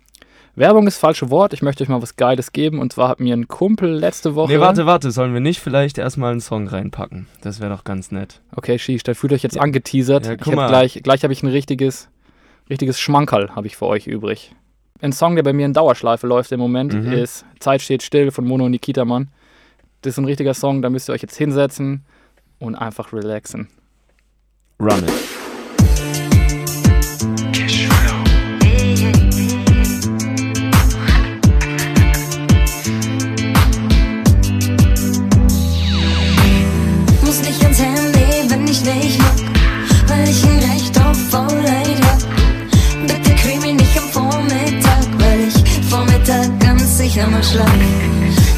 Werbung 0.55 0.85
ist 0.85 0.95
das 0.95 0.99
falsche 1.01 1.29
Wort. 1.31 1.53
Ich 1.53 1.61
möchte 1.63 1.83
euch 1.83 1.89
mal 1.89 2.01
was 2.01 2.15
Geiles 2.15 2.51
geben. 2.51 2.79
Und 2.79 2.93
zwar 2.93 3.09
hat 3.09 3.19
mir 3.19 3.35
ein 3.35 3.47
Kumpel 3.47 3.91
letzte 3.91 4.35
Woche. 4.35 4.51
Nee, 4.53 4.59
warte, 4.59 4.85
warte, 4.85 5.09
sollen 5.11 5.33
wir 5.33 5.39
nicht 5.39 5.59
vielleicht 5.59 5.97
erstmal 5.97 6.31
einen 6.31 6.41
Song 6.41 6.67
reinpacken? 6.67 7.27
Das 7.41 7.59
wäre 7.59 7.71
doch 7.75 7.83
ganz 7.83 8.11
nett. 8.11 8.41
Okay, 8.55 8.77
Shish, 8.77 9.01
da 9.03 9.13
fühlt 9.15 9.33
euch 9.33 9.41
jetzt 9.41 9.59
angeteasert. 9.59 10.25
Ja, 10.27 10.33
ich 10.33 10.39
guck 10.41 10.53
mal. 10.55 10.67
gleich 10.67 11.01
gleich 11.01 11.23
habe 11.23 11.33
ich 11.33 11.41
ein 11.41 11.49
richtiges, 11.49 12.09
richtiges 12.69 12.99
Schmankerl 12.99 13.55
habe 13.55 13.65
ich 13.67 13.77
für 13.77 13.87
euch 13.87 14.05
übrig. 14.07 14.53
Ein 15.01 15.11
Song, 15.11 15.35
der 15.35 15.43
bei 15.43 15.53
mir 15.53 15.65
in 15.65 15.73
Dauerschleife 15.73 16.27
läuft 16.27 16.51
im 16.51 16.59
Moment, 16.59 16.93
Mhm. 16.93 17.11
ist 17.11 17.45
Zeit 17.59 17.81
steht 17.81 18.03
still 18.03 18.29
von 18.31 18.45
Mono 18.45 18.65
und 18.65 18.71
Nikita 18.71 19.05
Mann. 19.05 19.29
Das 20.01 20.11
ist 20.13 20.17
ein 20.19 20.25
richtiger 20.25 20.53
Song, 20.53 20.81
da 20.81 20.89
müsst 20.89 21.09
ihr 21.09 21.13
euch 21.13 21.21
jetzt 21.23 21.35
hinsetzen 21.35 22.05
und 22.59 22.75
einfach 22.75 23.11
relaxen. 23.11 23.67
Run 24.79 24.99
it. 25.03 25.52
Sicher 47.13 47.27
mal 47.27 47.43
schlag. 47.43 47.67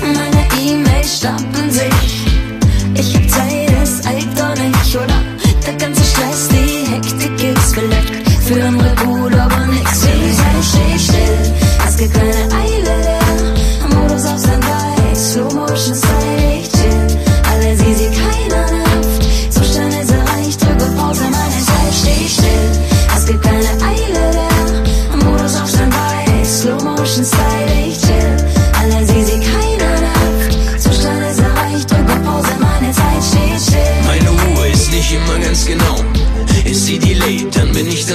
Meine 0.02 0.48
E-Mails 0.62 1.18
stapeln 1.18 1.70
sich, 1.70 2.26
ich 2.94 3.16
hab 3.16 3.30
Zeit, 3.30 3.72
es 3.84 4.06
eilt 4.06 4.28
doch 4.38 4.56
nicht, 4.56 4.96
oder? 4.96 5.20
Der 5.66 5.74
ganze 5.74 6.04
Stress, 6.04 6.48
die 6.50 6.86
Hektik 6.92 7.58
ist 7.58 7.76
vielleicht 7.76 8.14
für 8.48 8.64
andere 8.64 8.96
gut, 9.04 9.34
aber 9.36 9.68
nix 9.68 10.04
mich. 10.04 10.36
Sei 10.38 10.62
steh 10.62 11.00
still, 11.00 11.38
es 11.88 11.98
gibt 11.98 12.14
keine 12.14 12.35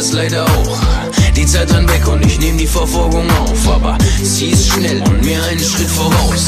das 0.00 0.12
leider 0.12 0.46
auch. 0.46 0.78
Die 1.36 1.44
Zeit 1.44 1.70
rennt 1.74 1.92
weg 1.92 2.08
und 2.08 2.24
ich 2.24 2.40
nehm 2.40 2.56
die 2.56 2.66
Verfolgung 2.66 3.28
auf. 3.42 3.68
Aber 3.68 3.98
sie 4.22 4.48
ist 4.48 4.68
schnell 4.68 5.02
und 5.02 5.22
mir 5.22 5.42
einen 5.44 5.60
Schritt 5.60 5.90
voraus. 5.90 6.46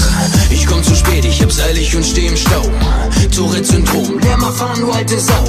Ich 0.48 0.66
komm 0.66 0.82
zu 0.82 0.94
spät, 0.94 1.22
ich 1.26 1.42
hab's 1.42 1.60
eilig 1.60 1.94
und 1.94 2.04
steh 2.04 2.28
im 2.28 2.36
Stau. 2.36 2.62
Tourette-Syndrom, 3.34 4.18
lär 4.20 4.38
mal 4.38 4.52
fahren, 4.52 4.80
du 4.80 4.90
alte 4.90 5.20
Sau. 5.20 5.44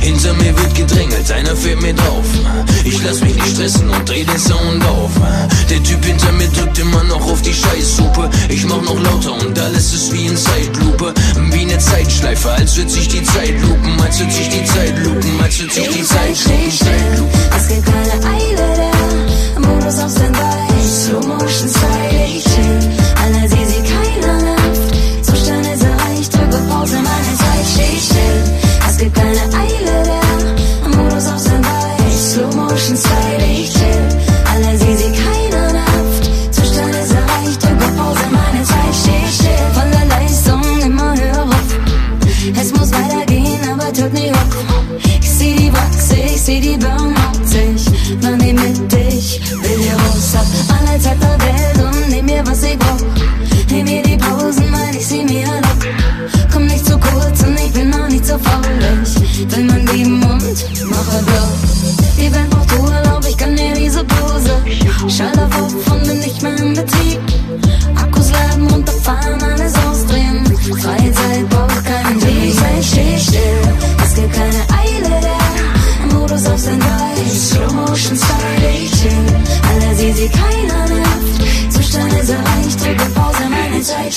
Hinter 0.00 0.32
mir 0.34 0.56
wird 0.56 0.74
gedrängelt, 0.74 1.30
einer 1.30 1.54
fährt 1.54 1.82
mir 1.82 1.94
drauf. 1.94 2.24
Ich 2.84 3.02
lass 3.04 3.20
mich 3.20 3.34
nicht 3.34 3.48
stressen 3.48 3.88
und 3.90 4.08
dreh 4.08 4.24
den 4.24 4.38
Sound 4.38 4.84
auf. 4.86 5.10
Der 5.68 5.82
Typ 5.82 6.04
hinter 6.04 6.32
mir 6.32 6.48
drückt 6.48 6.78
immer 6.78 7.04
noch 7.04 7.20
auf 7.30 7.42
die 7.42 7.52
Scheißhupe. 7.52 8.30
Ich 8.48 8.64
mach 8.64 8.80
noch 8.80 8.98
lauter 8.98 9.34
und 9.34 9.58
alles 9.58 9.92
ist 9.92 10.12
wie 10.12 10.26
in 10.26 10.36
Zeitlupe. 10.36 11.12
Wie 11.52 11.60
eine 11.60 11.78
Zeitschleife, 11.78 12.50
als 12.50 12.76
wird 12.76 12.90
sich 12.90 13.08
die 13.08 13.22
Zeit 13.22 13.60
lupen, 13.60 14.00
als 14.00 14.18
wird 14.18 14.32
sich 14.32 14.48
die 14.48 14.64
Zeit 14.64 14.98
lupen, 15.04 15.40
als 15.42 15.60
wird 15.60 15.72
sich 15.72 15.88
die 15.88 16.04
Zeit 16.04 16.36
lupen. 17.18 17.30
Es 17.56 17.68
gibt 17.68 17.84
keine 17.84 18.12
Eile 18.24 18.74
der 18.76 19.60
Modus 19.60 19.98
auf 19.98 20.10
Standby. 20.10 20.40
Slow 20.82 21.26
Motion 21.26 21.68
Style, 21.68 22.26
ich 22.26 22.44
chill. 22.44 22.78
Alle 23.22 23.48
sie, 23.48 23.64
sie 23.66 23.82
keiner 23.82 24.42
nervt. 24.42 24.94
Zustand 25.22 25.66
ist 25.66 25.82
erreicht, 25.82 26.34
drücke 26.34 26.58
Pause, 26.68 26.96
meine 26.96 27.36
Zeit 27.36 27.66
steht 27.74 28.02
still. 28.02 28.60
ocean 32.80 32.96
side. 32.96 33.39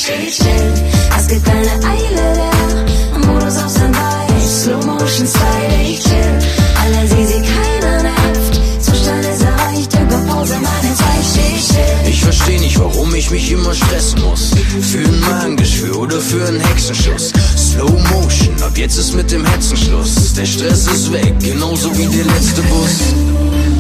Steht 0.04 0.34
still. 0.34 0.74
Es 1.18 1.28
gibt 1.28 1.46
keine 1.46 1.72
Eile 1.72 2.34
da. 2.36 3.28
Modus 3.28 3.58
auf 3.58 3.72
Standby, 3.72 4.42
Slow 4.46 4.86
Motion 4.86 5.28
Style, 5.28 5.82
ich 5.82 6.04
chill. 6.04 6.40
Alle 6.82 7.08
sie, 7.08 7.26
sie 7.26 7.42
keiner 7.42 8.04
nervt. 8.04 8.60
Zustand 8.82 9.26
ist 9.26 9.44
erreicht, 9.44 9.94
drücke 9.94 10.18
Pause, 10.28 10.56
meine 10.56 10.94
Zeit 10.94 11.24
steht 11.32 11.64
still. 11.64 12.10
Ich 12.10 12.22
versteh 12.22 12.60
nicht, 12.60 12.78
warum 12.80 13.16
ich 13.16 13.32
mich 13.32 13.50
immer 13.52 13.74
stressen 13.74 14.22
muss. 14.24 14.52
Für 14.82 15.00
ein 15.00 15.20
Magengeschwür 15.22 15.98
oder 15.98 16.20
für 16.20 16.46
einen 16.48 16.60
Hexenschuss. 16.60 17.32
Slow 17.56 17.92
Motion, 18.12 18.62
ab 18.62 18.78
jetzt 18.78 18.98
ist 18.98 19.16
mit 19.16 19.32
dem 19.32 19.46
Hetzen 19.46 19.78
Schluss. 19.78 20.34
Der 20.34 20.46
Stress 20.46 20.88
ist 20.88 21.14
weg, 21.14 21.34
genauso 21.40 21.98
wie 21.98 22.08
der 22.08 22.26
letzte 22.26 22.62
Bus. 22.64 23.73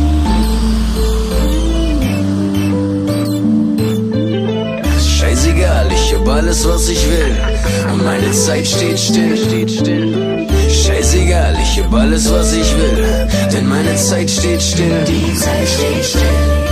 Scheißegal, 5.53 5.91
ich 5.91 6.15
hab 6.15 6.27
alles, 6.27 6.67
was 6.67 6.89
ich 6.89 7.07
will. 7.07 7.37
Und 7.91 8.03
meine 8.03 8.31
Zeit 8.31 8.65
steht 8.65 8.99
still, 8.99 9.37
steht 9.37 9.71
still. 9.71 10.47
Scheißegal, 10.67 11.55
ich 11.61 11.79
hab 11.79 11.93
alles, 11.93 12.31
was 12.31 12.53
ich 12.53 12.75
will. 12.75 13.27
Denn 13.53 13.67
meine 13.67 13.95
Zeit 13.95 14.31
steht 14.31 14.61
still. 14.61 15.03
Die 15.05 15.33
Zeit 15.35 15.67
steht 15.67 16.05
still. 16.05 16.62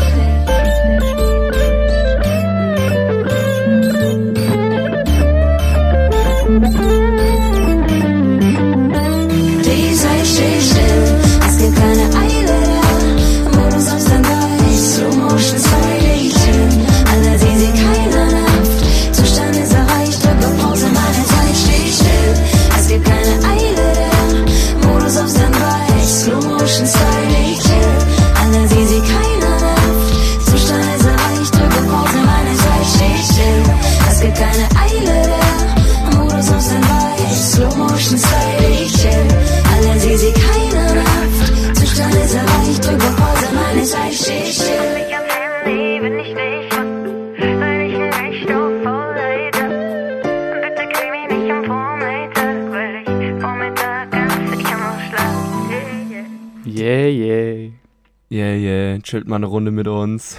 Chillt 59.12 59.27
mal 59.27 59.36
eine 59.36 59.48
Runde 59.48 59.72
mit 59.72 59.89
uns. 59.89 60.38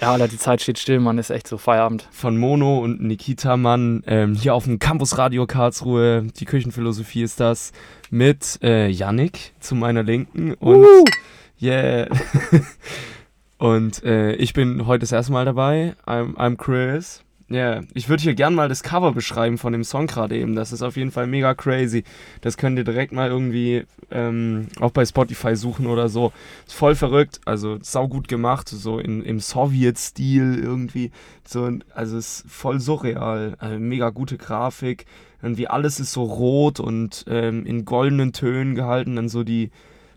Ja, 0.00 0.10
Alter, 0.10 0.26
die 0.26 0.38
Zeit 0.38 0.60
steht 0.60 0.80
still, 0.80 0.98
Mann, 0.98 1.18
ist 1.18 1.30
echt 1.30 1.46
so 1.46 1.56
Feierabend. 1.56 2.08
Von 2.10 2.36
Mono 2.36 2.80
und 2.80 3.00
Nikita 3.00 3.56
Mann, 3.56 4.02
ähm, 4.08 4.34
hier 4.34 4.56
auf 4.56 4.64
dem 4.64 4.80
Campus 4.80 5.18
Radio 5.18 5.46
Karlsruhe. 5.46 6.26
Die 6.36 6.44
Küchenphilosophie 6.44 7.22
ist 7.22 7.38
das. 7.38 7.70
Mit 8.10 8.58
äh, 8.60 8.88
Yannick 8.88 9.52
zu 9.60 9.76
meiner 9.76 10.02
Linken 10.02 10.54
und 10.54 10.86
yeah. 11.62 12.08
und 13.58 14.02
äh, 14.02 14.32
ich 14.32 14.52
bin 14.52 14.88
heute 14.88 15.00
das 15.00 15.12
erste 15.12 15.30
Mal 15.30 15.44
dabei. 15.44 15.94
I'm, 16.04 16.34
I'm 16.34 16.56
Chris. 16.56 17.22
Ja, 17.50 17.80
ich 17.94 18.10
würde 18.10 18.22
hier 18.22 18.34
gern 18.34 18.54
mal 18.54 18.68
das 18.68 18.82
Cover 18.82 19.12
beschreiben 19.12 19.56
von 19.56 19.72
dem 19.72 19.82
Song 19.82 20.06
gerade 20.06 20.36
eben. 20.36 20.54
Das 20.54 20.70
ist 20.70 20.82
auf 20.82 20.98
jeden 20.98 21.10
Fall 21.10 21.26
mega 21.26 21.54
crazy. 21.54 22.04
Das 22.42 22.58
könnt 22.58 22.76
ihr 22.76 22.84
direkt 22.84 23.10
mal 23.10 23.30
irgendwie 23.30 23.84
ähm, 24.10 24.68
auch 24.80 24.90
bei 24.90 25.06
Spotify 25.06 25.56
suchen 25.56 25.86
oder 25.86 26.10
so. 26.10 26.30
Ist 26.66 26.74
voll 26.74 26.94
verrückt, 26.94 27.40
also 27.46 27.78
saugut 27.80 28.28
gemacht, 28.28 28.68
so 28.68 28.98
in, 28.98 29.22
im 29.22 29.40
Sowjet-Stil 29.40 30.60
irgendwie. 30.62 31.10
So, 31.46 31.70
also 31.94 32.18
ist 32.18 32.44
voll 32.48 32.80
surreal. 32.80 33.56
Also 33.58 33.78
mega 33.78 34.10
gute 34.10 34.36
Grafik. 34.36 35.06
Irgendwie 35.40 35.68
alles 35.68 36.00
ist 36.00 36.12
so 36.12 36.24
rot 36.24 36.80
und 36.80 37.24
ähm, 37.28 37.64
in 37.64 37.86
goldenen 37.86 38.34
Tönen 38.34 38.74
gehalten. 38.74 39.16
Dann 39.16 39.30
so 39.30 39.42
die, 39.42 39.70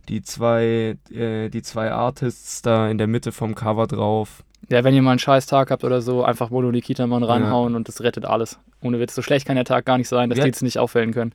die, 0.10 0.22
zwei, 0.22 0.98
äh, 1.10 1.48
die 1.48 1.62
zwei 1.62 1.94
Artists 1.94 2.62
da 2.62 2.90
in 2.90 2.98
der 2.98 3.08
Mitte 3.08 3.32
vom 3.32 3.56
Cover 3.56 3.88
drauf. 3.88 4.44
Ja, 4.70 4.84
wenn 4.84 4.94
ihr 4.94 5.01
mal 5.01 5.12
einen 5.12 5.20
scheiß 5.20 5.48
Tag 5.48 5.72
habt 5.72 5.84
oder 5.84 6.01
so, 6.01 6.24
einfach 6.24 6.50
Mono 6.50 6.72
Nikita 6.72 7.06
Mann 7.08 7.24
reinhauen 7.24 7.75
und 7.75 7.88
das 7.88 8.01
rettet 8.01 8.25
alles. 8.25 8.60
Ohne 8.82 9.00
Witz. 9.00 9.13
So 9.15 9.22
schlecht 9.22 9.46
kann 9.48 9.56
der 9.56 9.65
Tag 9.65 9.86
gar 9.86 9.98
nicht 9.98 10.08
sein, 10.08 10.30
dass 10.30 10.38
Ja. 10.38 10.44
die 10.46 10.50
jetzt 10.50 10.62
nicht 10.62 10.80
auffällen 10.80 11.13
können. 11.13 11.34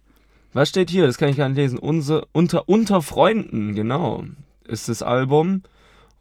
Was 0.53 0.69
steht 0.71 0.89
hier? 0.91 1.07
Das 1.07 1.19
kann 1.19 1.29
ich 1.29 1.37
gar 1.37 1.49
nicht 1.49 1.59
lesen. 1.59 1.79
Unser, 1.79 2.25
unter, 2.33 2.69
unter 2.69 3.03
Freunden, 3.03 3.75
genau, 3.75 4.25
ist 4.65 4.89
das 4.89 5.03
Album. 5.03 5.63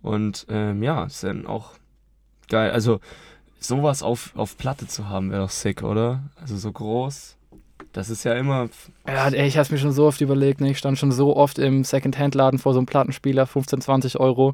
Und 0.02 0.46
ähm, 0.50 0.84
ja, 0.84 1.06
ist 1.06 1.24
dann 1.24 1.46
auch 1.48 1.72
geil. 2.50 2.72
Also, 2.72 3.00
sowas 3.60 4.04
auf, 4.04 4.34
auf 4.36 4.58
Platte 4.58 4.88
zu 4.88 5.08
haben, 5.10 5.32
wäre 5.32 5.42
doch 5.42 5.50
sick, 5.50 5.84
oder? 5.84 6.24
Also, 6.42 6.58
so 6.58 6.72
groß. 6.72 7.38
Das 7.96 8.10
ist 8.10 8.26
ja 8.26 8.34
immer. 8.34 8.68
Ja, 9.08 9.30
ey, 9.30 9.48
ich 9.48 9.58
hab's 9.58 9.72
mir 9.72 9.78
schon 9.78 9.94
so 9.94 10.06
oft 10.06 10.20
überlegt, 10.20 10.60
ne? 10.60 10.70
Ich 10.72 10.78
stand 10.78 10.98
schon 11.00 11.14
so 11.14 11.34
oft 11.38 11.58
im 11.60 11.86
Second-Hand-Laden 11.86 12.60
vor 12.60 12.74
so 12.74 12.80
einem 12.80 12.88
Plattenspieler, 12.88 13.46
15, 13.48 13.80
20 13.80 14.20
Euro. 14.20 14.54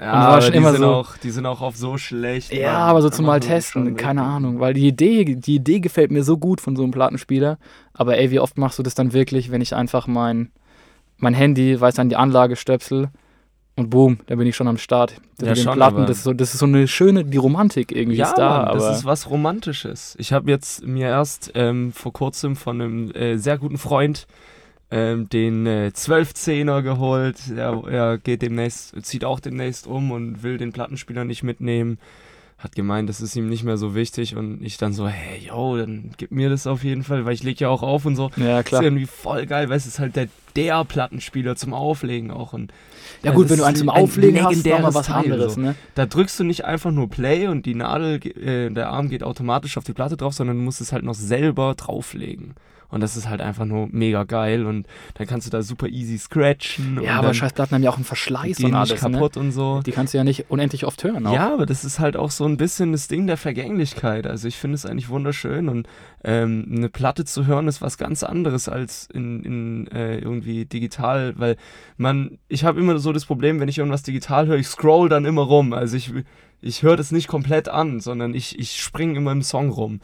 Ja, 0.00 0.12
aber 0.12 0.50
die, 0.50 0.58
sind 0.60 0.76
so- 0.78 0.86
auch, 0.92 1.16
die 1.18 1.30
sind 1.30 1.46
auch 1.46 1.60
oft 1.60 1.78
so 1.78 1.98
schlecht. 1.98 2.52
Ja, 2.52 2.72
Mann. 2.72 2.82
aber 2.82 3.02
so 3.02 3.08
zum 3.08 3.26
Mal 3.26 3.38
testen, 3.38 3.94
keine. 3.96 4.22
Ahnung. 4.24 4.58
Weil 4.58 4.74
die 4.74 4.88
Idee, 4.88 5.36
die 5.36 5.54
Idee 5.54 5.78
gefällt 5.78 6.10
mir 6.10 6.24
so 6.24 6.36
gut 6.36 6.60
von 6.60 6.74
so 6.74 6.82
einem 6.82 6.90
Plattenspieler. 6.90 7.58
Aber 7.94 8.18
ey, 8.18 8.32
wie 8.32 8.40
oft 8.40 8.58
machst 8.58 8.80
du 8.80 8.82
das 8.82 8.96
dann 8.96 9.12
wirklich, 9.12 9.52
wenn 9.52 9.60
ich 9.60 9.72
einfach 9.76 10.08
mein, 10.08 10.50
mein 11.16 11.34
Handy, 11.34 11.80
weiß 11.80 11.96
an 12.00 12.08
die 12.08 12.16
Anlage 12.16 12.56
stöpsel 12.56 13.10
und 13.76 13.90
boom, 13.90 14.18
dann 14.26 14.38
bin 14.38 14.46
ich 14.46 14.56
schon 14.56 14.68
am 14.68 14.78
Start. 14.78 15.14
Das 15.38 15.46
Ja, 15.46 15.48
mit 15.50 15.58
den 15.58 15.64
schon, 15.64 15.74
Platten, 15.74 16.06
das 16.06 16.18
ist, 16.18 16.24
so, 16.24 16.32
das 16.32 16.52
ist 16.54 16.60
so 16.60 16.66
eine 16.66 16.86
schöne, 16.86 17.24
die 17.24 17.38
Romantik 17.38 17.92
irgendwie 17.92 18.18
Ja, 18.18 18.26
ist 18.28 18.36
da. 18.36 18.64
Mann, 18.66 18.78
das 18.78 18.98
ist 18.98 19.04
was 19.04 19.30
Romantisches. 19.30 20.16
Ich 20.18 20.32
habe 20.32 20.50
jetzt 20.50 20.86
mir 20.86 21.08
erst 21.08 21.52
ähm, 21.54 21.92
vor 21.92 22.12
kurzem 22.12 22.56
von 22.56 22.80
einem 22.80 23.10
äh, 23.12 23.36
sehr 23.38 23.58
guten 23.58 23.78
Freund 23.78 24.26
ähm, 24.90 25.28
den 25.28 25.66
äh, 25.66 25.92
12-10er 25.94 26.82
geholt. 26.82 27.36
Er, 27.56 27.82
er 27.88 28.18
geht 28.18 28.42
demnächst, 28.42 28.94
zieht 29.04 29.24
auch 29.24 29.40
demnächst 29.40 29.86
um 29.86 30.10
und 30.10 30.42
will 30.42 30.58
den 30.58 30.72
Plattenspieler 30.72 31.24
nicht 31.24 31.42
mitnehmen. 31.42 31.98
Hat 32.60 32.74
gemeint, 32.74 33.08
das 33.08 33.22
ist 33.22 33.34
ihm 33.36 33.48
nicht 33.48 33.64
mehr 33.64 33.78
so 33.78 33.94
wichtig 33.94 34.36
und 34.36 34.62
ich 34.62 34.76
dann 34.76 34.92
so, 34.92 35.08
hey, 35.08 35.46
yo, 35.46 35.78
dann 35.78 36.10
gib 36.18 36.30
mir 36.30 36.50
das 36.50 36.66
auf 36.66 36.84
jeden 36.84 37.04
Fall, 37.04 37.24
weil 37.24 37.32
ich 37.32 37.42
leg 37.42 37.58
ja 37.58 37.70
auch 37.70 37.82
auf 37.82 38.04
und 38.04 38.16
so. 38.16 38.30
ja, 38.36 38.62
klar. 38.62 38.82
Ist 38.82 38.86
irgendwie 38.86 39.06
voll 39.06 39.46
geil, 39.46 39.70
weil 39.70 39.78
es 39.78 39.86
ist 39.86 39.98
halt 39.98 40.14
der, 40.14 40.28
der 40.56 40.84
Plattenspieler 40.84 41.56
zum 41.56 41.72
Auflegen 41.72 42.30
auch 42.30 42.52
und 42.52 42.70
Ja 43.22 43.32
gut, 43.32 43.48
wenn 43.48 43.56
du 43.56 43.64
einen 43.64 43.76
zum 43.76 43.88
ein 43.88 44.02
Auflegen 44.02 44.44
hast, 44.44 44.52
ist 44.52 44.64
legendäres 44.64 44.82
nochmal 44.82 44.94
was 44.94 45.06
Teil, 45.06 45.32
anderes, 45.32 45.54
so. 45.54 45.60
ne? 45.62 45.74
da 45.94 46.04
drückst 46.04 46.38
du 46.38 46.44
nicht 46.44 46.66
einfach 46.66 46.90
nur 46.90 47.08
Play 47.08 47.48
und 47.48 47.64
die 47.64 47.74
Nadel, 47.74 48.20
äh, 48.26 48.68
der 48.70 48.90
Arm 48.90 49.08
geht 49.08 49.22
automatisch 49.22 49.78
auf 49.78 49.84
die 49.84 49.94
Platte 49.94 50.18
drauf, 50.18 50.34
sondern 50.34 50.58
du 50.58 50.62
musst 50.62 50.82
es 50.82 50.92
halt 50.92 51.02
noch 51.02 51.14
selber 51.14 51.74
drauflegen. 51.74 52.56
Und 52.90 53.00
das 53.00 53.16
ist 53.16 53.28
halt 53.28 53.40
einfach 53.40 53.64
nur 53.64 53.88
mega 53.90 54.24
geil 54.24 54.66
und 54.66 54.86
dann 55.14 55.26
kannst 55.26 55.46
du 55.46 55.50
da 55.50 55.62
super 55.62 55.88
easy 55.88 56.18
scratchen. 56.18 56.98
und 56.98 57.04
Ja, 57.04 57.18
aber 57.18 57.28
dann 57.28 57.34
scheiß 57.34 57.52
Platten 57.52 57.74
haben 57.74 57.82
ja 57.82 57.90
auch 57.90 57.96
einen 57.96 58.04
Verschleiß 58.04 58.58
und 58.58 58.64
nicht 58.64 58.74
alles, 58.74 59.02
ne? 59.02 59.10
kaputt 59.12 59.36
und 59.36 59.52
so. 59.52 59.80
Die 59.84 59.92
kannst 59.92 60.12
du 60.14 60.18
ja 60.18 60.24
nicht 60.24 60.50
unendlich 60.50 60.84
oft 60.86 61.02
hören. 61.04 61.26
Auch. 61.26 61.34
Ja, 61.34 61.52
aber 61.52 61.66
das 61.66 61.84
ist 61.84 62.00
halt 62.00 62.16
auch 62.16 62.30
so 62.30 62.44
ein 62.44 62.56
bisschen 62.56 62.92
das 62.92 63.08
Ding 63.08 63.26
der 63.26 63.36
Vergänglichkeit. 63.36 64.26
Also 64.26 64.48
ich 64.48 64.56
finde 64.56 64.74
es 64.74 64.86
eigentlich 64.86 65.08
wunderschön 65.08 65.68
und 65.68 65.86
ähm, 66.24 66.66
eine 66.70 66.88
Platte 66.88 67.24
zu 67.24 67.46
hören 67.46 67.68
ist 67.68 67.80
was 67.80 67.96
ganz 67.96 68.22
anderes 68.22 68.68
als 68.68 69.08
in, 69.12 69.42
in 69.44 69.86
äh, 69.88 70.18
irgendwie 70.18 70.66
digital, 70.66 71.34
weil 71.36 71.56
man, 71.96 72.38
ich 72.48 72.64
habe 72.64 72.80
immer 72.80 72.98
so 72.98 73.12
das 73.12 73.24
Problem, 73.24 73.60
wenn 73.60 73.68
ich 73.68 73.78
irgendwas 73.78 74.02
digital 74.02 74.46
höre, 74.46 74.58
ich 74.58 74.66
scroll 74.66 75.08
dann 75.08 75.24
immer 75.24 75.42
rum. 75.42 75.72
Also 75.72 75.96
ich, 75.96 76.12
ich 76.60 76.82
höre 76.82 76.96
das 76.96 77.12
nicht 77.12 77.28
komplett 77.28 77.68
an, 77.68 78.00
sondern 78.00 78.34
ich, 78.34 78.58
ich 78.58 78.80
springe 78.80 79.16
immer 79.16 79.32
im 79.32 79.42
Song 79.42 79.70
rum. 79.70 80.00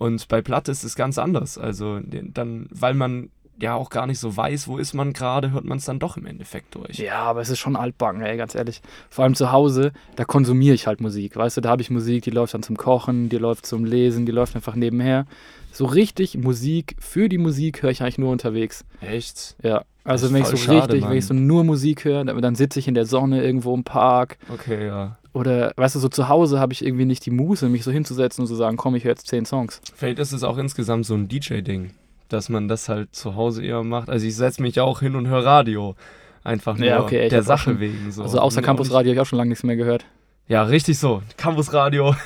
Und 0.00 0.28
bei 0.28 0.40
Platte 0.40 0.72
ist 0.72 0.82
es 0.82 0.96
ganz 0.96 1.18
anders. 1.18 1.58
Also 1.58 2.00
dann, 2.00 2.66
weil 2.70 2.94
man 2.94 3.28
ja 3.62 3.74
auch 3.74 3.90
gar 3.90 4.06
nicht 4.06 4.18
so 4.18 4.36
weiß, 4.36 4.68
wo 4.68 4.78
ist 4.78 4.94
man 4.94 5.12
gerade, 5.12 5.52
hört 5.52 5.64
man 5.64 5.78
es 5.78 5.84
dann 5.84 5.98
doch 5.98 6.16
im 6.16 6.26
Endeffekt 6.26 6.74
durch. 6.74 6.98
Ja, 6.98 7.22
aber 7.22 7.40
es 7.40 7.48
ist 7.48 7.58
schon 7.58 7.76
altbacken, 7.76 8.22
ey, 8.22 8.36
ganz 8.36 8.54
ehrlich. 8.54 8.80
Vor 9.08 9.24
allem 9.24 9.34
zu 9.34 9.52
Hause, 9.52 9.92
da 10.16 10.24
konsumiere 10.24 10.74
ich 10.74 10.86
halt 10.86 11.00
Musik. 11.00 11.36
Weißt 11.36 11.56
du, 11.56 11.60
da 11.60 11.70
habe 11.70 11.82
ich 11.82 11.90
Musik, 11.90 12.24
die 12.24 12.30
läuft 12.30 12.54
dann 12.54 12.62
zum 12.62 12.76
Kochen, 12.76 13.28
die 13.28 13.38
läuft 13.38 13.66
zum 13.66 13.84
Lesen, 13.84 14.26
die 14.26 14.32
läuft 14.32 14.56
einfach 14.56 14.74
nebenher. 14.74 15.26
So 15.72 15.84
richtig 15.84 16.36
Musik, 16.36 16.96
für 16.98 17.28
die 17.28 17.38
Musik 17.38 17.82
höre 17.82 17.90
ich 17.90 18.02
eigentlich 18.02 18.18
nur 18.18 18.32
unterwegs. 18.32 18.84
Echt? 19.00 19.56
Ja, 19.62 19.84
also 20.04 20.32
wenn 20.32 20.42
ich 20.42 20.48
so 20.48 20.56
schade, 20.56 20.94
richtig, 20.94 21.08
wenn 21.08 21.16
ich 21.16 21.26
so 21.26 21.34
nur 21.34 21.62
Musik 21.62 22.04
höre, 22.04 22.24
dann, 22.24 22.40
dann 22.40 22.54
sitze 22.54 22.78
ich 22.78 22.88
in 22.88 22.94
der 22.94 23.06
Sonne 23.06 23.42
irgendwo 23.44 23.74
im 23.74 23.84
Park. 23.84 24.38
Okay, 24.52 24.86
ja. 24.86 25.18
Oder, 25.32 25.72
weißt 25.76 25.94
du, 25.94 26.00
so 26.00 26.08
zu 26.08 26.28
Hause 26.28 26.58
habe 26.58 26.72
ich 26.72 26.84
irgendwie 26.84 27.04
nicht 27.04 27.24
die 27.24 27.30
Muße, 27.30 27.68
mich 27.68 27.84
so 27.84 27.92
hinzusetzen 27.92 28.42
und 28.42 28.48
zu 28.48 28.56
sagen, 28.56 28.76
komm, 28.76 28.96
ich 28.96 29.04
höre 29.04 29.12
jetzt 29.12 29.28
zehn 29.28 29.44
Songs. 29.44 29.80
Vielleicht 29.94 30.18
ist 30.18 30.32
es 30.32 30.42
auch 30.42 30.58
insgesamt 30.58 31.06
so 31.06 31.14
ein 31.14 31.28
DJ-Ding, 31.28 31.92
dass 32.32 32.48
man 32.48 32.68
das 32.68 32.88
halt 32.88 33.14
zu 33.14 33.34
Hause 33.36 33.62
eher 33.64 33.82
macht. 33.82 34.08
Also 34.10 34.26
ich 34.26 34.36
setze 34.36 34.62
mich 34.62 34.80
auch 34.80 35.00
hin 35.00 35.16
und 35.16 35.28
höre 35.28 35.44
Radio. 35.44 35.94
Einfach 36.42 36.76
nur 36.78 36.86
Ja, 36.88 37.00
okay, 37.02 37.28
der 37.28 37.42
Sache 37.42 37.64
schon- 37.64 37.80
wegen. 37.80 38.10
So. 38.12 38.22
Also 38.22 38.38
außer 38.40 38.62
Campusradio 38.62 39.10
habe 39.10 39.14
ich 39.14 39.20
auch 39.20 39.26
schon 39.26 39.36
lange 39.38 39.50
nichts 39.50 39.62
mehr 39.64 39.76
gehört. 39.76 40.06
Ja, 40.48 40.62
richtig 40.62 40.98
so. 40.98 41.22
Campusradio. 41.36 42.14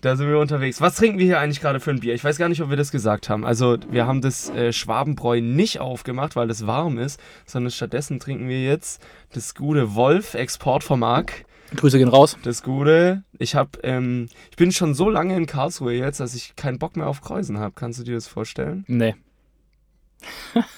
Da 0.00 0.16
sind 0.16 0.28
wir 0.28 0.38
unterwegs. 0.40 0.80
Was 0.80 0.96
trinken 0.96 1.20
wir 1.20 1.26
hier 1.26 1.38
eigentlich 1.38 1.60
gerade 1.60 1.78
für 1.78 1.92
ein 1.92 2.00
Bier? 2.00 2.12
Ich 2.12 2.24
weiß 2.24 2.36
gar 2.36 2.48
nicht, 2.48 2.60
ob 2.60 2.70
wir 2.70 2.76
das 2.76 2.90
gesagt 2.90 3.28
haben. 3.28 3.44
Also, 3.46 3.76
wir 3.88 4.04
haben 4.04 4.20
das 4.20 4.50
äh, 4.50 4.72
Schwabenbräu 4.72 5.40
nicht 5.40 5.78
aufgemacht, 5.78 6.34
weil 6.34 6.50
es 6.50 6.66
warm 6.66 6.98
ist, 6.98 7.20
sondern 7.46 7.70
stattdessen 7.70 8.18
trinken 8.18 8.48
wir 8.48 8.64
jetzt 8.64 9.00
das 9.32 9.54
gute 9.54 9.94
Wolf 9.94 10.34
Export 10.34 10.82
vom 10.82 10.98
Mark. 11.00 11.44
Grüße 11.76 11.98
gehen 11.98 12.08
raus. 12.08 12.36
Das 12.42 12.62
Gute, 12.62 13.22
ich 13.38 13.54
habe, 13.54 13.70
ähm, 13.82 14.28
ich 14.50 14.56
bin 14.56 14.72
schon 14.72 14.94
so 14.94 15.08
lange 15.10 15.36
in 15.36 15.46
Karlsruhe 15.46 15.92
jetzt, 15.94 16.20
dass 16.20 16.34
ich 16.34 16.54
keinen 16.56 16.78
Bock 16.78 16.96
mehr 16.96 17.06
auf 17.06 17.20
Kreuzen 17.20 17.58
habe. 17.58 17.72
Kannst 17.74 17.98
du 18.00 18.04
dir 18.04 18.14
das 18.14 18.26
vorstellen? 18.26 18.84
Nee. 18.88 19.14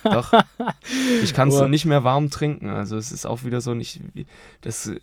Doch. 0.04 0.32
Ich 1.22 1.34
kann 1.34 1.48
es 1.48 1.56
Aber- 1.58 1.68
nicht 1.68 1.84
mehr 1.84 2.04
warm 2.04 2.30
trinken. 2.30 2.70
Also 2.70 2.96
es 2.96 3.12
ist 3.12 3.26
auch 3.26 3.44
wieder 3.44 3.60
so 3.60 3.74
nicht, 3.74 4.00
das, 4.62 4.86
äh, 4.88 4.98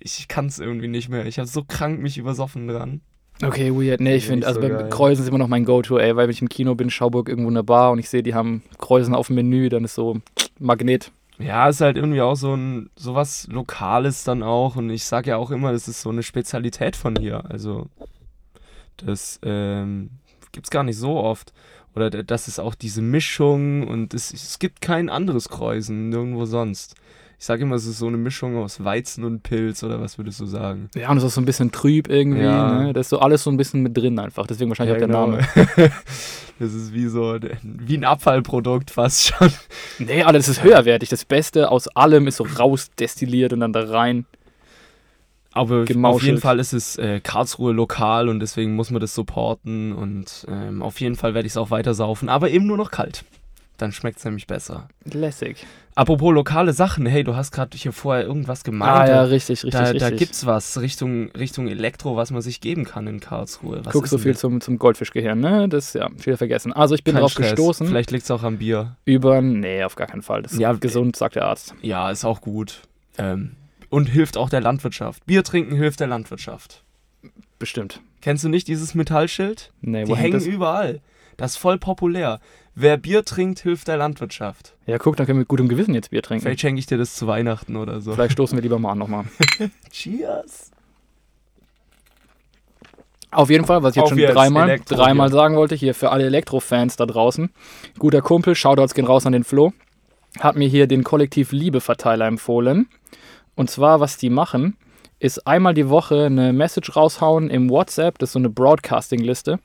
ich 0.00 0.28
kann 0.28 0.46
es 0.46 0.58
irgendwie 0.58 0.88
nicht 0.88 1.08
mehr. 1.08 1.24
Ich 1.26 1.38
habe 1.38 1.48
so 1.48 1.64
krank 1.64 2.00
mich 2.00 2.18
übersoffen 2.18 2.68
dran. 2.68 3.00
Okay, 3.42 3.72
weird. 3.74 4.00
Nee, 4.00 4.16
ich 4.16 4.26
finde, 4.26 4.46
also 4.46 4.60
so 4.60 4.68
beim. 4.68 4.90
Kreuzen 4.90 5.22
ist 5.22 5.28
immer 5.28 5.38
noch 5.38 5.48
mein 5.48 5.64
Go-To, 5.64 5.98
ey, 5.98 6.14
weil 6.14 6.26
wenn 6.26 6.32
ich 6.34 6.42
im 6.42 6.48
Kino 6.50 6.74
bin, 6.74 6.90
Schauburg 6.90 7.28
irgendwo 7.28 7.48
in 7.48 7.54
der 7.54 7.62
Bar 7.62 7.90
und 7.92 7.98
ich 7.98 8.08
sehe, 8.08 8.22
die 8.22 8.34
haben 8.34 8.62
Kreuzen 8.78 9.14
auf 9.14 9.28
dem 9.28 9.36
Menü, 9.36 9.68
dann 9.68 9.84
ist 9.84 9.94
so 9.94 10.18
Magnet. 10.60 11.10
Ja, 11.38 11.68
ist 11.68 11.80
halt 11.80 11.96
irgendwie 11.96 12.20
auch 12.20 12.34
so 12.36 12.54
ein 12.54 12.90
sowas 12.96 13.48
Lokales 13.50 14.24
dann 14.24 14.42
auch. 14.42 14.76
Und 14.76 14.90
ich 14.90 15.04
sage 15.04 15.30
ja 15.30 15.36
auch 15.36 15.50
immer, 15.50 15.72
das 15.72 15.88
ist 15.88 16.02
so 16.02 16.10
eine 16.10 16.22
Spezialität 16.22 16.96
von 16.96 17.16
hier. 17.16 17.44
Also 17.50 17.88
das 18.96 19.40
ähm, 19.42 20.10
gibt's 20.52 20.70
gar 20.70 20.84
nicht 20.84 20.98
so 20.98 21.16
oft. 21.16 21.52
Oder 21.94 22.10
das 22.10 22.48
ist 22.48 22.58
auch 22.58 22.74
diese 22.74 23.02
Mischung 23.02 23.86
und 23.86 24.14
es, 24.14 24.32
es 24.32 24.58
gibt 24.58 24.80
kein 24.80 25.10
anderes 25.10 25.48
Kreuzen, 25.50 26.08
nirgendwo 26.08 26.46
sonst. 26.46 26.94
Ich 27.42 27.46
sage 27.46 27.64
immer, 27.64 27.74
es 27.74 27.86
ist 27.86 27.98
so 27.98 28.06
eine 28.06 28.18
Mischung 28.18 28.56
aus 28.56 28.84
Weizen 28.84 29.24
und 29.24 29.42
Pilz 29.42 29.82
oder 29.82 30.00
was 30.00 30.16
würdest 30.16 30.38
du 30.38 30.46
sagen? 30.46 30.88
Ja, 30.94 31.10
und 31.10 31.16
es 31.16 31.24
ist 31.24 31.34
so 31.34 31.40
ein 31.40 31.44
bisschen 31.44 31.72
trüb 31.72 32.08
irgendwie, 32.08 32.42
Ja. 32.44 32.84
ne? 32.84 32.92
Da 32.92 33.00
ist 33.00 33.08
so 33.08 33.18
alles 33.18 33.42
so 33.42 33.50
ein 33.50 33.56
bisschen 33.56 33.82
mit 33.82 33.96
drin 33.96 34.16
einfach. 34.20 34.46
Deswegen 34.46 34.70
wahrscheinlich 34.70 34.96
Ja, 34.96 35.04
auch 35.04 35.08
der 35.08 35.08
genau. 35.08 35.26
Name. 35.26 35.42
das 36.60 36.72
ist 36.72 36.94
wie 36.94 37.08
so 37.08 37.36
wie 37.64 37.96
ein 37.96 38.04
Abfallprodukt 38.04 38.92
fast 38.92 39.24
schon. 39.34 39.50
Nee, 39.98 40.22
aber 40.22 40.34
das 40.34 40.46
ist 40.46 40.62
höherwertig. 40.62 41.08
Das 41.08 41.24
Beste 41.24 41.72
aus 41.72 41.88
allem 41.88 42.28
ist 42.28 42.36
so 42.36 42.44
rausdestilliert 42.44 43.52
und 43.52 43.58
dann 43.58 43.72
da 43.72 43.90
rein. 43.90 44.24
Aber 45.50 45.80
auf 45.80 45.88
Gemauschelt. 45.88 46.22
jeden 46.28 46.40
Fall 46.40 46.60
ist 46.60 46.72
es 46.72 46.96
äh, 46.96 47.18
Karlsruhe 47.18 47.72
lokal 47.72 48.28
und 48.28 48.38
deswegen 48.38 48.76
muss 48.76 48.92
man 48.92 49.00
das 49.00 49.16
supporten 49.16 49.92
und 49.92 50.46
ähm, 50.48 50.80
auf 50.80 51.00
jeden 51.00 51.16
Fall 51.16 51.34
werde 51.34 51.46
ich 51.46 51.54
es 51.54 51.56
auch 51.56 51.72
weiter 51.72 51.92
saufen, 51.94 52.28
aber 52.28 52.50
eben 52.50 52.68
nur 52.68 52.76
noch 52.76 52.92
kalt. 52.92 53.24
Dann 53.82 53.90
schmeckt 53.90 54.18
es 54.18 54.24
nämlich 54.24 54.46
besser. 54.46 54.86
Lässig. 55.12 55.66
Apropos 55.96 56.32
lokale 56.32 56.72
Sachen, 56.72 57.04
hey, 57.04 57.24
du 57.24 57.34
hast 57.34 57.50
gerade 57.50 57.76
hier 57.76 57.92
vorher 57.92 58.24
irgendwas 58.24 58.62
gemeint. 58.62 58.92
Ah 58.92 59.08
ja, 59.08 59.22
richtig, 59.24 59.64
richtig, 59.64 59.72
da, 59.72 59.80
richtig. 59.80 60.00
da 60.02 60.10
gibt's 60.10 60.46
was 60.46 60.80
Richtung, 60.80 61.32
Richtung 61.32 61.66
Elektro, 61.66 62.14
was 62.14 62.30
man 62.30 62.42
sich 62.42 62.60
geben 62.60 62.84
kann 62.84 63.08
in 63.08 63.18
Karlsruhe. 63.18 63.84
Was 63.84 63.92
Guck 63.92 64.06
so 64.06 64.18
viel 64.18 64.36
zum, 64.36 64.60
zum 64.60 64.78
Goldfischgehirn, 64.78 65.40
ne? 65.40 65.68
Das, 65.68 65.94
ja, 65.94 66.08
wieder 66.16 66.36
vergessen. 66.36 66.72
Also 66.72 66.94
ich 66.94 67.02
bin 67.02 67.14
Kein 67.14 67.22
drauf 67.22 67.32
Stress. 67.32 67.50
gestoßen 67.50 67.88
Vielleicht 67.88 68.12
liegt 68.12 68.22
es 68.22 68.30
auch 68.30 68.44
am 68.44 68.58
Bier. 68.58 68.94
über, 69.04 69.42
nee, 69.42 69.82
auf 69.82 69.96
gar 69.96 70.06
keinen 70.06 70.22
Fall. 70.22 70.42
Das 70.42 70.52
ist 70.52 70.60
Ja, 70.60 70.72
gesund, 70.74 71.16
sagt 71.16 71.34
der 71.34 71.46
Arzt. 71.46 71.74
Ja, 71.82 72.08
ist 72.12 72.24
auch 72.24 72.40
gut. 72.40 72.82
Ähm, 73.18 73.56
und 73.90 74.06
hilft 74.06 74.36
auch 74.36 74.48
der 74.48 74.60
Landwirtschaft. 74.60 75.26
Bier 75.26 75.42
trinken 75.42 75.74
hilft 75.74 75.98
der 75.98 76.06
Landwirtschaft. 76.06 76.84
Bestimmt. 77.58 78.00
Kennst 78.20 78.44
du 78.44 78.48
nicht 78.48 78.68
dieses 78.68 78.94
Metallschild? 78.94 79.72
Nee, 79.80 80.04
Die 80.04 80.14
hängen 80.14 80.34
das? 80.34 80.46
überall. 80.46 81.00
Das 81.36 81.52
ist 81.52 81.56
voll 81.58 81.78
populär. 81.78 82.40
Wer 82.74 82.96
Bier 82.96 83.24
trinkt, 83.24 83.60
hilft 83.60 83.88
der 83.88 83.96
Landwirtschaft. 83.96 84.74
Ja, 84.86 84.98
guck, 84.98 85.16
dann 85.16 85.26
können 85.26 85.38
wir 85.38 85.40
mit 85.42 85.48
gutem 85.48 85.68
Gewissen 85.68 85.94
jetzt 85.94 86.10
Bier 86.10 86.22
trinken. 86.22 86.42
Vielleicht 86.42 86.60
schenke 86.60 86.78
ich 86.78 86.86
dir 86.86 86.98
das 86.98 87.14
zu 87.14 87.26
Weihnachten 87.26 87.76
oder 87.76 88.00
so. 88.00 88.12
Vielleicht 88.12 88.32
stoßen 88.32 88.56
wir 88.56 88.62
lieber 88.62 88.78
mal 88.78 88.92
an 88.92 88.98
nochmal. 88.98 89.24
Cheers. 89.90 90.70
Auf 93.30 93.48
jeden 93.48 93.64
Fall, 93.64 93.82
was 93.82 93.92
ich 93.92 93.96
jetzt 93.96 94.04
Auf 94.04 94.08
schon 94.10 94.18
jetzt, 94.18 94.34
dreimal, 94.34 94.68
Elektro 94.68 94.94
dreimal 94.94 95.28
hier. 95.28 95.36
sagen 95.36 95.56
wollte, 95.56 95.74
hier 95.74 95.94
für 95.94 96.10
alle 96.10 96.26
Elektrofans 96.26 96.96
da 96.96 97.06
draußen. 97.06 97.50
Guter 97.98 98.20
Kumpel, 98.20 98.54
Shoutouts 98.54 98.94
gehen 98.94 99.06
raus 99.06 99.24
an 99.24 99.32
den 99.32 99.44
Flo, 99.44 99.72
hat 100.40 100.56
mir 100.56 100.68
hier 100.68 100.86
den 100.86 101.02
Kollektiv 101.02 101.52
Liebe-Verteiler 101.52 102.26
empfohlen. 102.26 102.88
Und 103.54 103.70
zwar, 103.70 104.00
was 104.00 104.18
die 104.18 104.28
machen, 104.28 104.76
ist 105.18 105.46
einmal 105.46 105.72
die 105.72 105.88
Woche 105.88 106.26
eine 106.26 106.52
Message 106.52 106.94
raushauen 106.94 107.48
im 107.48 107.70
WhatsApp, 107.70 108.18
das 108.18 108.30
ist 108.30 108.32
so 108.34 108.38
eine 108.38 108.50
Broadcasting-Liste. 108.50 109.60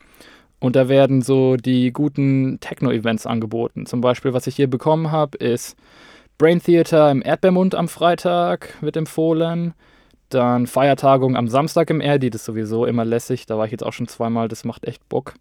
Und 0.60 0.76
da 0.76 0.90
werden 0.90 1.22
so 1.22 1.56
die 1.56 1.92
guten 1.92 2.60
Techno-Events 2.60 3.26
angeboten. 3.26 3.86
Zum 3.86 4.02
Beispiel, 4.02 4.34
was 4.34 4.48
ich 4.48 4.56
hier 4.56 4.70
bekommen 4.70 5.12
habe, 5.12 5.38
ist 5.38 5.78
Brain 6.38 6.62
Theater 6.62 7.12
im 7.12 7.22
Erdbeermund 7.22 7.76
am 7.76 7.88
Freitag, 7.88 8.74
wird 8.82 8.98
empfohlen. 8.98 9.74
Dann 10.30 10.68
Feiertagung 10.68 11.38
am 11.38 11.48
Samstag 11.48 11.90
im 11.90 12.02
RD, 12.02 12.34
das 12.34 12.42
ist 12.42 12.46
sowieso 12.46 12.86
immer 12.86 13.06
lässig. 13.06 13.46
Da 13.46 13.58
war 13.58 13.66
ich 13.66 13.72
jetzt 13.72 13.86
auch 13.86 13.94
schon 13.94 14.08
zweimal, 14.08 14.48
das 14.48 14.66
macht 14.66 14.86
echt 14.86 15.08
Bock. 15.10 15.36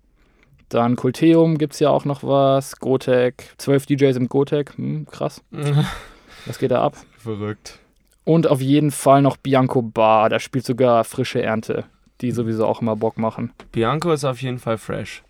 Dann 0.69 0.97
Kulteum 0.97 1.59
gibt 1.59 1.75
es 1.75 1.81
ja 1.81 1.91
auch 1.91 2.05
noch 2.05 2.23
was. 2.23 2.77
Gotek, 2.77 3.55
12 3.59 3.87
DJs 3.87 4.17
im 4.17 4.29
Gotek, 4.29 4.77
hm, 4.77 5.07
krass. 5.07 5.43
Was 6.47 6.59
geht 6.59 6.71
da 6.71 6.83
ab? 6.83 6.97
Verrückt. 7.19 7.79
Und 8.25 8.47
auf 8.47 8.61
jeden 8.61 8.91
Fall 8.91 9.23
noch 9.23 9.37
Bianco 9.37 9.83
Bar, 9.83 10.29
da 10.29 10.39
spielt 10.39 10.65
sogar 10.65 11.05
frische 11.05 11.43
Ernte, 11.43 11.85
die 12.21 12.31
sowieso 12.31 12.67
auch 12.67 12.81
immer 12.81 12.97
Bock 12.97 13.19
machen. 13.19 13.53
Bianco 13.73 14.13
ist 14.13 14.25
auf 14.25 14.41
jeden 14.43 14.59
Fall 14.59 14.79
fresh. 14.79 15.23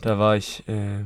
Da 0.00 0.18
war 0.18 0.36
ich 0.36 0.64
äh, 0.68 1.04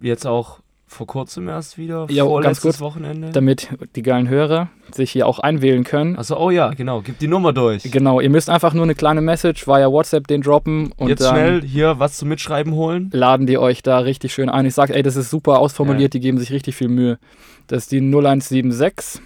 jetzt 0.00 0.26
auch 0.26 0.60
vor 0.90 1.06
kurzem 1.06 1.48
erst 1.48 1.78
wieder. 1.78 2.06
Ja, 2.10 2.24
ganz 2.24 2.28
vorletztes 2.30 2.62
kurz, 2.62 2.80
Wochenende. 2.80 3.30
Damit 3.30 3.68
die 3.94 4.02
geilen 4.02 4.28
Hörer 4.28 4.70
sich 4.92 5.12
hier 5.12 5.28
auch 5.28 5.38
einwählen 5.38 5.84
können. 5.84 6.16
Also, 6.16 6.36
oh 6.36 6.50
ja, 6.50 6.70
genau. 6.70 7.00
Gib 7.00 7.20
die 7.20 7.28
Nummer 7.28 7.52
durch. 7.52 7.84
Genau, 7.84 8.20
ihr 8.20 8.28
müsst 8.28 8.50
einfach 8.50 8.74
nur 8.74 8.82
eine 8.82 8.96
kleine 8.96 9.20
Message 9.20 9.68
via 9.68 9.88
WhatsApp 9.88 10.26
den 10.26 10.42
droppen 10.42 10.92
und 10.96 11.08
Jetzt 11.08 11.22
dann 11.22 11.36
schnell 11.36 11.62
hier 11.62 12.00
was 12.00 12.18
zum 12.18 12.28
Mitschreiben 12.28 12.72
holen. 12.72 13.08
laden 13.12 13.46
die 13.46 13.56
euch 13.56 13.82
da 13.82 14.00
richtig 14.00 14.34
schön 14.34 14.48
ein. 14.48 14.66
Ich 14.66 14.74
sag, 14.74 14.90
ey, 14.90 15.04
das 15.04 15.14
ist 15.14 15.30
super 15.30 15.60
ausformuliert, 15.60 16.12
die 16.12 16.20
geben 16.20 16.38
sich 16.38 16.50
richtig 16.50 16.74
viel 16.74 16.88
Mühe. 16.88 17.20
Das 17.68 17.84
ist 17.84 17.92
die 17.92 18.00
0176 18.00 19.22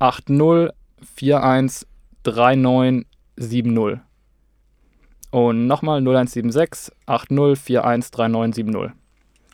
80 0.00 0.70
41 1.20 1.86
3970. 2.24 4.03
Und 5.34 5.66
nochmal 5.66 5.98
0176 6.00 6.94
80 7.06 7.80
41 7.80 8.10
3970. 8.12 8.92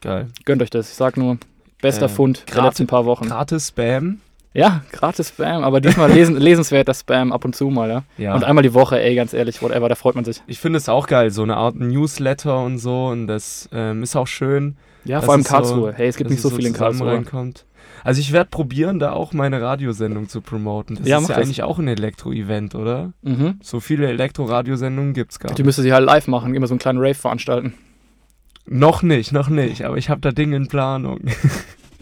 Geil. 0.02 0.26
Gönnt 0.44 0.62
euch 0.62 0.70
das. 0.70 0.90
Ich 0.90 0.94
sag 0.96 1.16
nur, 1.16 1.38
bester 1.80 2.06
Äh, 2.06 2.08
Fund 2.10 2.44
der 2.54 2.64
letzten 2.64 2.86
paar 2.86 3.06
Wochen. 3.06 3.26
Gratis 3.28 3.68
Spam. 3.68 4.20
Ja, 4.52 4.82
gratis 4.92 5.28
Spam, 5.28 5.62
aber 5.62 5.80
diesmal 5.80 6.10
lesen, 6.12 6.36
lesenswerter 6.40 6.92
Spam 6.92 7.32
ab 7.32 7.44
und 7.44 7.54
zu 7.54 7.70
mal, 7.70 7.88
ja. 7.88 8.02
Ja. 8.18 8.34
Und 8.34 8.42
einmal 8.44 8.62
die 8.62 8.74
Woche, 8.74 9.00
ey, 9.00 9.14
ganz 9.14 9.32
ehrlich, 9.32 9.62
whatever, 9.62 9.88
da 9.88 9.94
freut 9.94 10.16
man 10.16 10.24
sich. 10.24 10.42
ich 10.48 10.58
finde 10.58 10.76
es 10.78 10.88
auch 10.88 11.06
geil, 11.06 11.30
so 11.30 11.42
eine 11.44 11.56
Art 11.56 11.76
Newsletter 11.76 12.62
und 12.62 12.78
so. 12.78 13.06
Und 13.06 13.26
das 13.28 13.68
ähm, 13.72 14.02
ist 14.02 14.16
auch 14.16 14.26
schön. 14.26 14.76
Ja, 15.04 15.22
vor 15.22 15.32
allem 15.32 15.40
ist 15.42 15.48
so- 15.48 15.54
Karlsruhe. 15.54 15.92
hey, 15.96 16.08
es 16.08 16.16
gibt 16.16 16.28
nicht 16.28 16.42
so 16.42 16.50
viel 16.50 16.66
in 16.66 16.72
Karlsruhe. 16.74 17.08
reinkommt. 17.12 17.64
Also 18.04 18.20
ich 18.20 18.32
werde 18.32 18.50
probieren, 18.50 18.98
da 18.98 19.12
auch 19.12 19.32
meine 19.32 19.60
Radiosendung 19.60 20.28
zu 20.28 20.40
promoten. 20.40 20.96
Das 20.96 21.06
Ja, 21.08 21.18
ist 21.18 21.28
ja 21.28 21.34
das. 21.36 21.44
eigentlich 21.44 21.62
auch 21.62 21.78
ein 21.78 21.88
Elektro-Event, 21.88 22.74
oder? 22.74 23.12
Mhm. 23.22 23.58
So 23.62 23.80
viele 23.80 24.08
Elektro-Radiosendungen 24.08 25.12
gibt 25.14 25.32
es 25.32 25.38
gar 25.38 25.48
Die 25.54 25.62
nicht. 25.62 25.66
müsste 25.66 25.82
sie 25.82 25.92
halt 25.92 26.04
live 26.04 26.26
machen, 26.28 26.54
immer 26.54 26.66
so 26.66 26.74
einen 26.74 26.78
kleinen 26.80 26.98
Rave 26.98 27.14
veranstalten. 27.14 27.74
Noch 28.66 29.02
nicht, 29.02 29.32
noch 29.32 29.48
nicht, 29.48 29.84
aber 29.84 29.96
ich 29.96 30.10
habe 30.10 30.20
da 30.20 30.30
Dinge 30.32 30.56
in 30.56 30.68
Planung. 30.68 31.20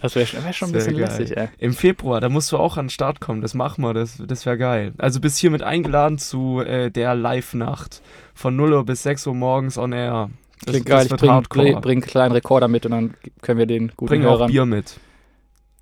Das 0.01 0.15
wäre 0.15 0.29
wär 0.45 0.53
schon 0.53 0.69
ein 0.69 0.73
bisschen 0.75 0.97
geil. 0.97 1.09
lässig, 1.09 1.37
ey. 1.37 1.49
Im 1.59 1.73
Februar, 1.73 2.21
da 2.21 2.29
musst 2.29 2.53
du 2.53 2.57
auch 2.57 2.77
an 2.77 2.85
den 2.85 2.91
Start 2.91 3.21
kommen, 3.21 3.41
das 3.41 3.55
machen 3.55 3.83
wir, 3.83 3.95
das, 3.95 4.23
das 4.25 4.47
wäre 4.47 4.57
geil. 4.57 4.93
Also 4.97 5.19
bist 5.19 5.39
hiermit 5.39 5.65
eingeladen 5.65 6.19
zu 6.19 6.61
äh, 6.61 6.89
der 6.93 7.17
Live-Nacht 7.17 8.01
von 8.33 8.55
0 8.55 8.75
Uhr 8.75 8.85
bis 8.87 9.03
6 9.03 9.27
Uhr 9.27 9.35
morgens 9.35 9.77
on 9.77 9.91
air. 9.91 10.31
Das, 10.65 10.71
Klingt 10.73 10.87
geil, 10.87 11.07
ich 11.11 11.17
bring, 11.17 11.43
bring, 11.49 11.81
bring 11.81 11.93
einen 11.99 12.01
kleinen 12.09 12.31
Rekorder 12.31 12.69
mit 12.69 12.87
und 12.87 12.93
dann 12.93 13.15
können 13.43 13.59
wir 13.59 13.67
den 13.67 13.91
guten 13.97 14.09
Bring 14.09 14.25
auch. 14.25 14.47
Bier 14.47 14.67
mit. 14.67 15.01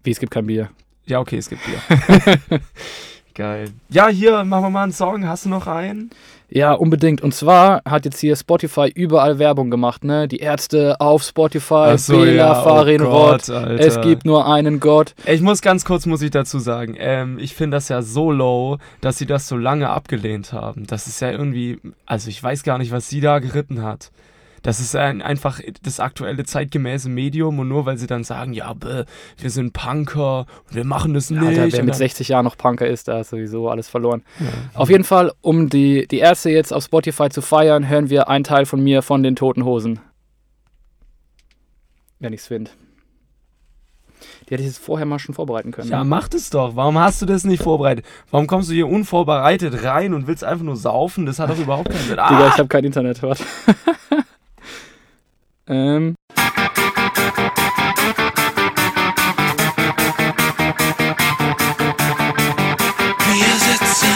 Wie, 0.07 0.13
es 0.13 0.21
gibt 0.21 0.31
kein 0.31 0.47
Bier. 0.47 0.71
Ja, 1.07 1.19
okay, 1.19 1.37
es 1.37 1.49
gibt 1.49 1.63
Bier. 1.65 2.61
geil. 3.35 3.71
Ja, 3.89 4.07
hier, 4.07 4.45
machen 4.45 4.67
wir 4.67 4.71
mal 4.71 4.85
einen 4.85 4.93
Song. 4.93 5.27
Hast 5.27 5.47
du 5.47 5.49
noch 5.49 5.67
einen? 5.67 6.11
Ja, 6.49 6.75
unbedingt. 6.75 7.23
Und 7.23 7.35
zwar 7.35 7.83
hat 7.85 8.05
jetzt 8.05 8.21
hier 8.21 8.37
Spotify 8.37 8.89
überall 8.95 9.41
Werbung 9.41 9.69
gemacht, 9.69 10.05
ne? 10.05 10.29
Die 10.29 10.37
Ärzte 10.37 11.01
auf 11.01 11.25
Spotify, 11.25 11.95
Ach 11.95 11.99
so, 11.99 12.21
Bela, 12.21 12.33
ja, 12.33 12.61
oh 12.61 12.63
Farin 12.63 13.01
Roth. 13.01 13.49
Gott. 13.49 13.81
Es 13.81 14.01
gibt 14.01 14.25
nur 14.25 14.47
einen 14.47 14.79
Gott. 14.79 15.17
Ich 15.27 15.41
muss 15.41 15.61
ganz 15.61 15.85
kurz, 15.85 16.07
muss 16.07 16.23
ich 16.23 16.31
dazu 16.31 16.61
sagen, 16.61 16.95
ähm, 16.97 17.41
ich 17.41 17.57
finde 17.57 17.79
das 17.79 17.89
ja 17.89 18.01
so 18.01 18.31
low, 18.31 18.79
dass 19.01 19.19
sie 19.19 19.27
das 19.27 19.49
so 19.49 19.57
lange 19.57 19.91
abgelehnt 19.91 20.53
haben. 20.53 20.87
Das 20.87 21.09
ist 21.09 21.21
ja 21.21 21.33
irgendwie, 21.33 21.81
also 22.07 22.31
ich 22.31 22.41
weiß 22.41 22.63
gar 22.63 22.79
nicht, 22.79 22.93
was 22.93 23.09
sie 23.09 23.21
da 23.21 23.41
geritten 23.41 23.83
hat. 23.83 24.13
Das 24.67 24.81
ist 24.81 24.97
ein, 24.97 25.23
einfach 25.23 25.61
das 25.85 26.01
aktuelle 26.01 26.43
zeitgemäße 26.43 27.09
Medium 27.09 27.61
und 27.61 27.69
nur 27.69 27.87
weil 27.87 27.99
sie 27.99 28.09
dann 28.09 28.25
sagen, 28.25 28.53
ja, 28.53 28.73
bäh, 28.73 29.05
wir 29.39 29.51
sind 29.51 29.73
Punker 29.73 30.41
und 30.67 30.75
wir 30.75 30.85
machen 30.85 31.15
das 31.15 31.31
nicht. 31.31 31.41
Alter, 31.41 31.71
wer 31.71 31.85
mit 31.85 31.91
dann, 31.91 31.99
60 31.99 32.27
Jahren 32.27 32.43
noch 32.45 32.59
Punker 32.59 32.85
ist, 32.85 33.07
da 33.07 33.21
ist 33.21 33.31
sowieso 33.31 33.69
alles 33.71 33.89
verloren. 33.89 34.25
Auf 34.75 34.91
jeden 34.91 35.05
Fall, 35.05 35.33
um 35.41 35.69
die, 35.69 36.09
die 36.09 36.19
Ärzte 36.19 36.51
jetzt 36.51 36.73
auf 36.73 36.83
Spotify 36.83 37.29
zu 37.29 37.43
feiern, 37.43 37.89
hören 37.89 38.11
wir 38.11 38.29
einen 38.29 38.43
Teil 38.43 38.67
von 38.67 38.83
mir 38.83 39.03
von 39.03 39.23
den 39.23 39.37
Toten 39.37 39.65
Hosen. 39.65 40.01
Wenn 42.19 42.33
ich's 42.33 42.49
finde. 42.49 42.73
Die 44.49 44.55
hätte 44.55 44.63
ich 44.63 44.69
jetzt 44.69 44.79
vorher 44.79 45.07
mal 45.07 45.21
schon 45.21 45.37
vorbereiten 45.37 45.71
können. 45.71 45.91
Ja, 45.91 46.03
mach 46.03 46.27
das 46.27 46.51
doch. 46.51 46.75
Warum 46.75 46.99
hast 46.99 47.23
du 47.23 47.27
das 47.27 47.45
nicht 47.45 47.63
vorbereitet? 47.63 48.05
Warum 48.33 48.49
kommst 48.49 48.69
du 48.69 48.75
hier 48.75 48.89
unvorbereitet 48.89 49.85
rein 49.85 50.13
und 50.13 50.27
willst 50.27 50.43
einfach 50.43 50.65
nur 50.65 50.77
saufen? 50.77 51.25
Das 51.25 51.39
hat 51.39 51.51
doch 51.51 51.59
überhaupt 51.59 51.89
keinen 51.91 51.99
Sinn. 52.01 52.11
Digga, 52.17 52.27
Ah! 52.47 52.49
ich 52.53 52.59
habe 52.59 52.67
kein 52.69 52.83
Internet, 52.83 53.23
warte. 53.23 53.45
ähm, 55.69 56.15
Wir 63.29 63.55
sitzen 63.59 64.15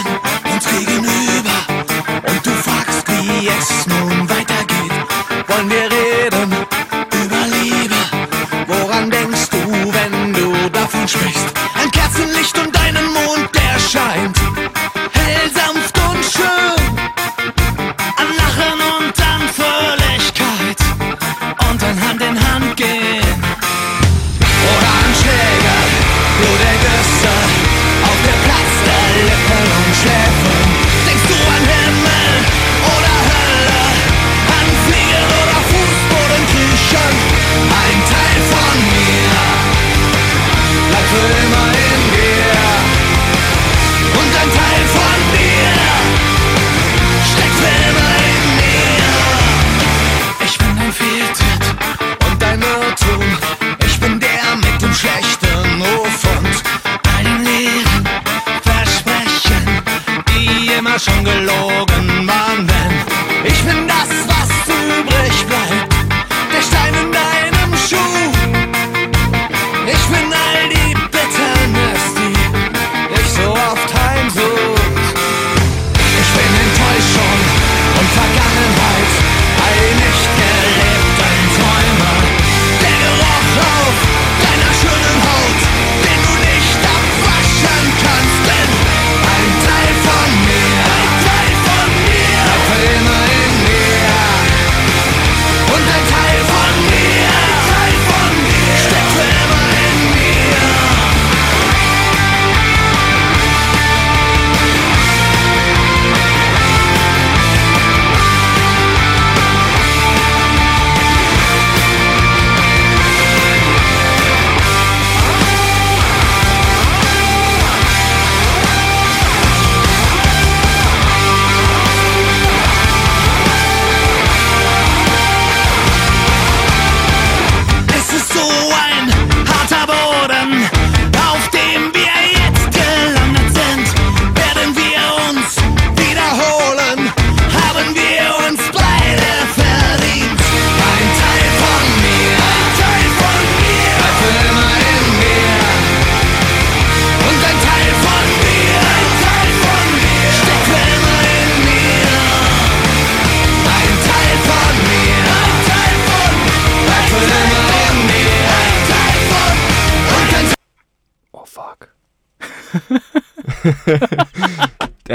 uns 0.52 0.64
gegenüber 0.64 1.58
und 2.28 2.46
du 2.46 2.50
fragst, 2.50 3.06
wie 3.08 3.48
es 3.48 3.86
nun 3.86 4.28
weitergeht. 4.28 4.92
Wollen 5.48 5.70
wir 5.70 5.90
reden 5.90 6.52
über 7.24 7.46
Liebe? 7.58 7.96
Woran 8.66 9.10
denkst 9.10 9.50
du, 9.50 9.92
wenn 9.92 10.32
du 10.32 10.70
davon 10.70 11.06
sprichst? 11.08 11.48
Ein 11.74 11.90
Kerzenlicht 11.90 12.59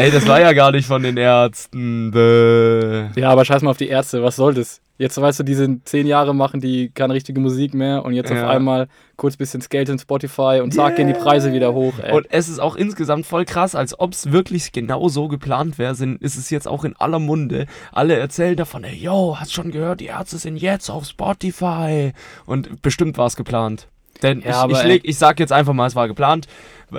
Ey, 0.06 0.12
das 0.12 0.28
war 0.28 0.40
ja 0.40 0.54
gar 0.54 0.72
nicht 0.72 0.86
von 0.86 1.02
den 1.02 1.18
Ärzten. 1.18 2.12
Bäh. 2.12 3.08
Ja, 3.20 3.32
aber 3.32 3.44
scheiß 3.44 3.64
mal 3.64 3.72
auf 3.72 3.78
die 3.78 3.88
Ärzte, 3.88 4.22
was 4.22 4.36
soll 4.36 4.54
das? 4.54 4.80
Jetzt 5.00 5.20
weißt 5.20 5.40
du, 5.40 5.44
die 5.44 5.56
sind 5.56 5.90
zehn 5.90 6.06
Jahre, 6.06 6.36
machen 6.36 6.62
die 6.62 6.90
keine 6.94 7.16
richtige 7.16 7.42
Musik 7.42 7.74
mehr 7.74 8.06
und 8.06 8.14
jetzt 8.14 8.30
Ja. 8.30 8.44
auf 8.44 8.50
einmal 8.50 8.88
kurz 9.16 9.36
bisschen 9.36 9.64
Geld 9.68 9.90
in 9.90 9.98
Spotify 9.98 10.60
und 10.62 10.76
zack, 10.76 10.96
gehen 10.98 11.08
die 11.08 11.14
Preise 11.16 11.54
wieder 11.54 11.74
hoch. 11.74 11.96
Ey. 12.04 12.14
Und 12.16 12.28
es 12.30 12.48
ist 12.50 12.60
auch 12.60 12.76
insgesamt 12.76 13.26
voll 13.26 13.46
krass, 13.46 13.74
als 13.74 14.00
ob 14.00 14.14
es 14.14 14.32
wirklich 14.32 14.72
genau 14.72 15.10
so 15.10 15.28
geplant 15.28 15.80
wäre, 15.80 15.96
sind, 15.96 16.22
ist 16.22 16.38
es 16.38 16.52
jetzt 16.52 16.68
auch 16.68 16.84
in 16.86 16.96
aller 16.98 17.18
Munde. 17.20 17.66
Alle 17.92 18.16
erzählen 18.16 18.56
davon, 18.56 18.84
ey, 18.84 18.96
yo, 18.96 19.38
hast 19.40 19.54
schon 19.54 19.72
gehört, 19.72 20.02
die 20.02 20.06
Ärzte 20.06 20.38
sind 20.38 20.58
jetzt 20.58 20.92
auf 20.92 21.06
Spotify. 21.06 22.14
Und 22.46 22.82
bestimmt 22.84 23.18
war 23.18 23.26
es 23.26 23.36
geplant. 23.36 23.88
Denn 24.22 24.42
Ja, 24.42 24.62
aber 24.64 24.74
ich, 24.74 24.80
ich, 24.80 24.86
leg, 24.86 25.02
ich 25.06 25.18
sag 25.18 25.40
jetzt 25.40 25.52
einfach 25.52 25.74
mal, 25.74 25.88
es 25.88 25.96
war 25.96 26.08
geplant, 26.08 26.48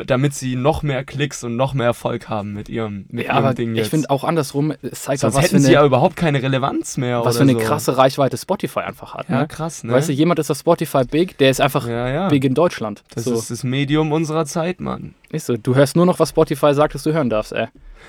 damit 0.07 0.35
sie 0.35 0.57
noch 0.57 0.83
mehr 0.83 1.05
Klicks 1.05 1.45
und 1.45 1.57
noch 1.57 1.73
mehr 1.73 1.87
Erfolg 1.87 2.29
haben 2.29 2.53
mit 2.53 2.69
ihrem, 2.69 3.07
mit 3.09 3.27
ja, 3.27 3.39
ihrem 3.41 3.55
Ding 3.55 3.73
ich 3.73 3.79
jetzt. 3.79 3.89
finde 3.91 4.11
auch 4.11 4.25
andersrum, 4.25 4.73
es 4.83 5.03
zeigt 5.05 5.21
Sonst 5.21 5.35
was 5.35 5.47
für 5.47 5.53
hätten 5.55 5.63
sie 5.65 5.73
ja 5.73 5.79
eine, 5.81 5.87
überhaupt 5.87 6.17
keine 6.17 6.43
Relevanz 6.43 6.97
mehr. 6.97 7.25
was 7.25 7.37
für 7.37 7.43
eine 7.45 7.53
so. 7.53 7.59
krasse 7.59 7.97
Reichweite 7.97 8.37
Spotify 8.37 8.81
einfach 8.81 9.15
hat. 9.15 9.29
Ja, 9.29 9.41
Ne? 9.41 9.49
krass, 9.49 9.85
ne? 9.85 9.93
Weißt 9.93 10.09
du, 10.09 10.13
jemand 10.13 10.39
ist 10.41 10.51
auf 10.51 10.59
Spotify 10.59 11.05
big, 11.05 11.39
der 11.39 11.51
ist 11.51 11.61
einfach 11.61 11.87
ja, 11.89 12.09
ja. 12.09 12.29
big 12.29 12.45
in 12.45 12.55
Deutschland. 12.55 13.03
Das 13.15 13.25
so. 13.25 13.35
ist 13.35 13.51
das 13.51 13.63
Medium 13.65 14.13
unserer 14.13 14.45
Zeit, 14.45 14.81
Mann. 14.81 15.15
Ist 15.31 15.47
so. 15.47 15.57
Du 15.57 15.75
hörst 15.75 15.97
nur 15.97 16.05
noch, 16.05 16.19
was 16.19 16.31
Spotify 16.31 16.75
sagt, 16.75 16.95
dass 16.95 17.03
du 17.05 17.13
hören 17.13 17.31
darfst, 17.31 17.53
ey. 17.53 17.69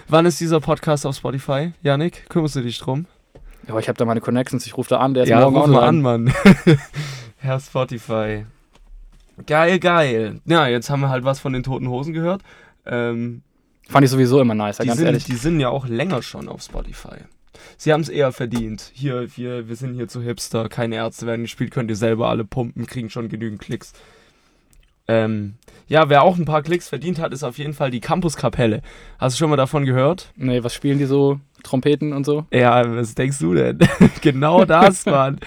Wann 0.10 0.26
ist 0.26 0.39
dieser 0.41 0.60
Podcast 0.60 1.06
auf 1.06 1.15
Spotify? 1.15 1.72
Janik, 1.84 2.28
kümmerst 2.30 2.56
du 2.56 2.62
dich 2.62 2.78
drum? 2.80 3.06
Ja, 3.67 3.78
ich 3.80 3.88
habe 3.88 3.98
da 3.98 4.06
meine 4.06 4.22
Connections, 4.22 4.65
ich 4.65 4.76
rufe 4.78 4.89
da 4.89 4.98
an, 4.98 5.13
der 5.13 5.24
ist 5.24 5.30
ja, 5.30 5.41
morgen 5.41 5.58
ruf 5.58 5.67
mal 5.67 5.88
online. 5.88 5.88
an, 5.88 6.24
Mann. 6.24 6.34
Herr 7.38 7.60
Spotify. 7.60 8.46
Geil, 9.45 9.80
geil. 9.80 10.41
Ja, 10.45 10.67
jetzt 10.67 10.89
haben 10.89 11.02
wir 11.02 11.10
halt 11.10 11.23
was 11.23 11.39
von 11.39 11.54
den 11.54 11.63
Toten 11.63 11.88
Hosen 11.89 12.13
gehört. 12.13 12.41
Ähm, 12.86 13.43
Fand 13.88 14.04
ich 14.04 14.12
sowieso 14.12 14.41
immer 14.41 14.56
nice, 14.56 14.80
ganz 14.80 14.97
sind, 14.97 15.06
ehrlich. 15.06 15.23
die 15.23 15.36
sind 15.36 15.60
ja 15.60 15.69
auch 15.69 15.88
länger 15.88 16.21
schon 16.21 16.50
auf 16.50 16.62
Spotify. 16.62 17.17
Sie 17.78 17.93
haben 17.93 18.02
es 18.02 18.10
eher 18.10 18.32
verdient. 18.32 18.91
Hier, 18.93 19.28
wir, 19.38 19.67
wir 19.67 19.76
sind 19.76 19.93
hier 19.93 20.08
zu 20.08 20.21
Hipster, 20.21 20.67
keine 20.69 20.95
Ärzte 20.95 21.26
werden 21.26 21.43
gespielt, 21.43 21.71
könnt 21.71 21.89
ihr 21.89 21.95
selber 21.95 22.30
alle 22.30 22.43
pumpen, 22.43 22.86
kriegen 22.86 23.10
schon 23.10 23.30
genügend 23.30 23.62
Klicks. 23.62 23.93
Ähm, 25.08 25.56
ja, 25.88 26.10
wer 26.10 26.23
auch 26.23 26.38
ein 26.38 26.45
paar 26.45 26.63
Klicks 26.63 26.89
verdient 26.89 27.19
hat, 27.19 27.32
ist 27.32 27.43
auf 27.43 27.58
jeden 27.58 27.73
Fall 27.73 27.91
die 27.91 28.02
Campuskapelle. 28.02 28.82
Hast 29.19 29.36
du 29.36 29.39
schon 29.39 29.50
mal 29.50 29.56
davon 29.56 29.86
gehört? 29.86 30.34
Nee, 30.36 30.63
was 30.63 30.73
spielen 30.73 31.00
die 31.00 31.06
so? 31.06 31.39
Trompeten 31.63 32.13
und 32.13 32.26
so? 32.26 32.45
Ja, 32.52 32.84
was 32.95 33.15
denkst 33.15 33.39
du 33.39 33.54
denn? 33.54 33.80
genau 34.21 34.65
das, 34.65 35.06
Mann. 35.06 35.39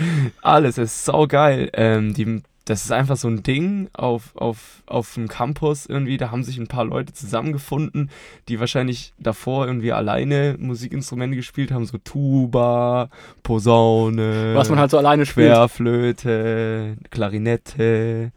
Alles 0.42 0.79
ist 0.79 1.05
saugeil. 1.05 1.70
Ähm, 1.74 2.14
die, 2.14 2.42
das 2.66 2.85
ist 2.85 2.92
einfach 2.92 3.16
so 3.16 3.27
ein 3.27 3.42
Ding 3.42 3.88
auf, 3.94 4.37
auf, 4.37 4.83
auf 4.87 5.14
dem 5.14 5.29
Campus 5.29 5.87
irgendwie. 5.87 6.18
Da 6.18 6.31
haben 6.31 6.44
sich 6.44 6.59
ein 6.59 6.68
paar 6.68 6.85
Leute 6.85 7.12
zusammengefunden, 7.12 8.11
die 8.49 8.61
wahrscheinlich 8.61 9.12
davor 9.18 9.66
irgendwie 9.66 9.92
alleine 9.92 10.57
Musikinstrumente 10.59 11.37
gespielt 11.37 11.73
haben. 11.73 11.87
So 11.87 11.99
Tuba, 11.99 13.09
Posaune, 13.42 14.55
Was 14.55 14.68
man 14.68 14.79
halt 14.79 14.90
so 14.90 14.99
alleine 14.99 15.27
spielt. 15.27 15.49
Querflöte, 15.49 16.96
Klarinette. 17.11 18.33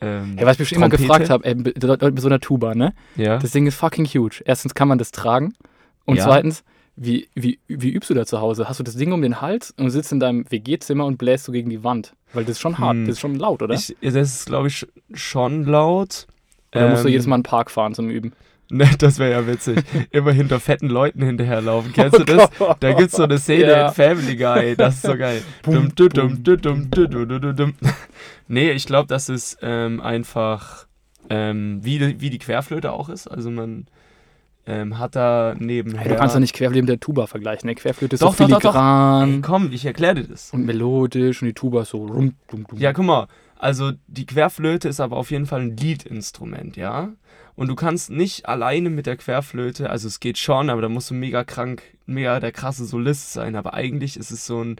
Ähm, 0.00 0.34
Hey, 0.36 0.46
was 0.46 0.54
ich 0.54 0.58
mich 0.60 0.68
schon 0.70 0.76
immer 0.76 0.88
gefragt 0.88 1.30
habe, 1.30 1.44
ey, 1.44 1.54
mit 1.54 1.82
mit 1.82 2.20
so 2.20 2.28
einer 2.28 2.40
Tuba, 2.40 2.74
ne? 2.74 2.92
Ja. 3.16 3.38
Das 3.38 3.50
Ding 3.52 3.66
ist 3.66 3.76
fucking 3.76 4.04
huge. 4.06 4.42
Erstens 4.44 4.74
kann 4.74 4.88
man 4.88 4.98
das 4.98 5.10
tragen 5.10 5.54
und 6.04 6.16
Ja. 6.16 6.24
zweitens, 6.24 6.64
wie, 6.96 7.28
wie, 7.34 7.58
wie 7.68 7.90
übst 7.90 8.08
du 8.08 8.14
da 8.14 8.24
zu 8.24 8.40
Hause? 8.40 8.68
Hast 8.68 8.80
du 8.80 8.84
das 8.84 8.96
Ding 8.96 9.12
um 9.12 9.20
den 9.20 9.42
Hals 9.42 9.74
und 9.76 9.90
sitzt 9.90 10.12
in 10.12 10.20
deinem 10.20 10.50
WG-Zimmer 10.50 11.04
und 11.04 11.18
bläst 11.18 11.46
du 11.46 11.52
gegen 11.52 11.68
die 11.68 11.84
Wand? 11.84 12.14
Weil 12.32 12.44
das 12.44 12.52
ist 12.52 12.60
schon 12.60 12.78
hart, 12.78 12.94
hm. 12.94 13.04
das 13.04 13.16
ist 13.16 13.20
schon 13.20 13.36
laut, 13.36 13.62
oder? 13.62 13.74
Ich, 13.74 13.94
das 14.00 14.14
ist, 14.14 14.46
glaube 14.46 14.68
ich, 14.68 14.86
schon 15.12 15.64
laut. 15.64 16.26
Oder 16.72 16.86
ähm, 16.86 16.90
musst 16.92 17.04
du 17.04 17.08
ähm, 17.08 17.12
jedes 17.12 17.26
Mal 17.26 17.36
in 17.36 17.42
den 17.42 17.50
Park 17.50 17.70
fahren 17.70 17.94
zum 17.94 18.08
Üben? 18.10 18.32
Ne, 18.68 18.90
das 18.98 19.20
wäre 19.20 19.30
ja 19.30 19.46
witzig. 19.46 19.78
Immer 20.10 20.32
hinter 20.32 20.58
fetten 20.58 20.88
Leuten 20.88 21.22
hinterherlaufen. 21.22 21.92
Kennst 21.94 22.16
oh 22.16 22.24
du 22.24 22.36
das? 22.36 22.50
Gott. 22.58 22.76
Da 22.80 22.90
es 22.98 23.12
so 23.12 23.22
eine 23.22 23.38
Szene 23.38 23.66
yeah. 23.66 23.88
in 23.88 23.94
Family 23.94 24.34
Guy. 24.34 24.74
Das 24.74 24.96
ist 24.96 25.02
so 25.02 25.16
geil. 25.16 25.40
dum, 25.62 25.94
dum, 25.94 26.08
dum, 26.08 26.42
dum, 26.42 26.90
dum, 26.90 27.28
dum, 27.28 27.56
dum. 27.56 27.74
Nee, 28.48 28.72
ich 28.72 28.86
glaube, 28.86 29.06
das 29.06 29.28
ist 29.28 29.58
ähm, 29.62 30.00
einfach 30.00 30.88
ähm, 31.30 31.78
wie, 31.82 32.20
wie 32.20 32.28
die 32.28 32.40
Querflöte 32.40 32.90
auch 32.90 33.08
ist. 33.08 33.28
Also 33.28 33.52
man 33.52 33.86
ähm, 34.66 34.98
hat 34.98 35.16
da 35.16 35.54
nebenher... 35.58 36.00
Hey, 36.00 36.08
du 36.08 36.16
kannst 36.16 36.34
doch 36.34 36.40
nicht 36.40 36.54
Querflöte 36.54 36.82
mit 36.82 36.88
der 36.88 37.00
Tuba 37.00 37.26
vergleichen. 37.26 37.68
Ne? 37.68 37.74
Querflöte 37.74 38.16
ist 38.16 38.22
Doch, 38.22 38.34
so 38.34 38.44
doch, 38.44 38.50
doch, 38.50 38.60
doch. 38.60 38.72
filigran 38.72 39.34
Ey, 39.34 39.40
komm, 39.40 39.72
ich 39.72 39.84
erkläre 39.86 40.16
dir 40.16 40.24
das. 40.24 40.50
und 40.52 40.66
melodisch 40.66 41.40
und 41.42 41.48
die 41.48 41.54
Tuba 41.54 41.82
ist 41.82 41.90
so 41.90 42.04
rum, 42.04 42.34
dum, 42.48 42.66
dum. 42.66 42.78
Ja, 42.78 42.92
guck 42.92 43.04
mal. 43.04 43.28
Also 43.58 43.92
die 44.06 44.26
Querflöte 44.26 44.88
ist 44.88 45.00
aber 45.00 45.16
auf 45.16 45.30
jeden 45.30 45.46
Fall 45.46 45.60
ein 45.62 45.76
Liedinstrument, 45.76 46.76
ja? 46.76 47.10
Und 47.54 47.68
du 47.68 47.74
kannst 47.74 48.10
nicht 48.10 48.46
alleine 48.46 48.90
mit 48.90 49.06
der 49.06 49.16
Querflöte, 49.16 49.88
also 49.88 50.08
es 50.08 50.20
geht 50.20 50.36
schon, 50.36 50.68
aber 50.68 50.82
da 50.82 50.90
musst 50.90 51.08
du 51.08 51.14
mega 51.14 51.42
krank, 51.42 51.82
mega 52.04 52.38
der 52.38 52.52
krasse 52.52 52.84
Solist 52.84 53.32
sein. 53.32 53.56
Aber 53.56 53.72
eigentlich 53.72 54.18
ist 54.18 54.30
es 54.30 54.44
so 54.44 54.62
ein, 54.62 54.76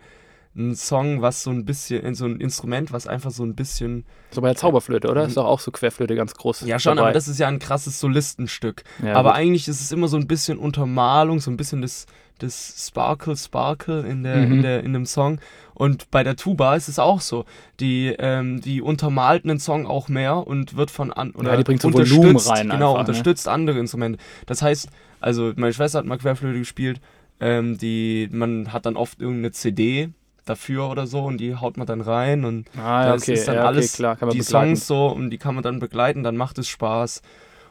ein 0.57 0.75
Song, 0.75 1.21
was 1.23 1.43
so 1.43 1.51
ein 1.51 1.65
bisschen, 1.65 2.15
so 2.15 2.25
ein 2.25 2.41
Instrument, 2.41 2.93
was 2.93 3.07
einfach 3.07 3.31
so 3.31 3.45
ein 3.45 3.55
bisschen. 3.55 4.05
So 4.31 4.41
bei 4.41 4.49
der 4.49 4.57
Zauberflöte, 4.57 5.09
oder? 5.11 5.25
Ist 5.27 5.37
doch 5.37 5.45
auch 5.47 5.61
so 5.61 5.71
Querflöte 5.71 6.15
ganz 6.15 6.35
groß. 6.35 6.63
Ja, 6.63 6.79
schon, 6.79 6.97
dabei. 6.97 7.09
aber 7.09 7.15
das 7.15 7.29
ist 7.29 7.39
ja 7.39 7.49
ein 7.49 7.59
krasses 7.59 8.01
Solistenstück. 8.01 8.83
Ja, 9.03 9.15
aber 9.15 9.31
gut. 9.31 9.39
eigentlich 9.39 9.69
ist 9.69 9.81
es 9.81 9.93
immer 9.93 10.09
so 10.09 10.17
ein 10.17 10.27
bisschen 10.27 10.59
Untermalung, 10.59 11.41
so 11.41 11.51
ein 11.51 11.57
bisschen 11.57 11.83
das, 11.83 12.07
das 12.39 12.87
Sparkle, 12.89 13.37
Sparkle 13.37 14.07
in, 14.07 14.23
der, 14.23 14.37
Mhm. 14.39 14.53
in, 14.53 14.63
der, 14.63 14.83
in 14.83 14.93
dem 14.95 15.07
Song. 15.07 15.39
Und 15.75 16.11
bei 16.11 16.25
der 16.25 16.37
Tuba 16.37 16.75
ist 16.75 16.89
es 16.89 16.99
auch 16.99 17.21
so. 17.21 17.45
Die, 17.81 18.15
ähm, 18.19 18.61
die 18.63 18.81
untermalt 18.81 19.45
einen 19.45 19.59
Song 19.59 19.87
auch 19.87 20.09
mehr 20.09 20.47
und 20.47 20.77
wird 20.77 20.91
von 20.91 21.13
an 21.13 21.33
oder 21.33 21.51
Ja, 21.51 21.57
die 21.59 21.65
bringt 21.65 21.83
so 21.83 21.89
unterstützt, 21.89 22.17
Volumen 22.19 22.37
rein 22.39 22.71
Genau, 22.71 22.93
einfach, 22.93 22.95
ne? 22.95 23.09
unterstützt 23.11 23.47
andere 23.49 23.79
Instrumente. 23.79 24.19
Das 24.47 24.63
heißt, 24.63 24.89
also 25.21 25.53
meine 25.57 25.73
Schwester 25.75 25.99
hat 25.99 26.07
mal 26.07 26.17
Querflöte 26.19 26.59
gespielt. 26.59 27.01
Ähm, 27.41 27.77
die, 27.77 28.29
man 28.33 28.73
hat 28.73 28.87
dann 28.87 28.97
oft 28.97 29.21
irgendeine 29.21 29.53
CD 29.53 30.09
dafür 30.49 30.89
oder 30.91 31.07
so 31.07 31.21
und 31.25 31.39
die 31.39 31.55
haut 31.57 31.77
man 31.77 31.87
dann 31.87 32.01
rein 32.01 32.45
und 32.45 32.69
Ah, 32.77 33.05
ja, 33.05 33.13
das 33.13 33.23
okay, 33.23 33.35
ist 33.35 33.49
dann 33.49 33.57
ja, 33.57 33.61
okay, 33.63 33.69
alles 33.69 33.93
klar, 33.95 34.17
die 34.17 34.39
begleiten. 34.39 34.45
Songs 34.77 34.87
so 34.87 35.09
und 35.09 35.31
die 35.31 35.39
kann 35.39 35.55
man 35.55 35.63
dann 35.63 35.79
begleiten, 35.79 36.23
dann 36.23 36.37
macht 36.37 36.59
es 36.59 36.69
Spaß. 36.69 37.23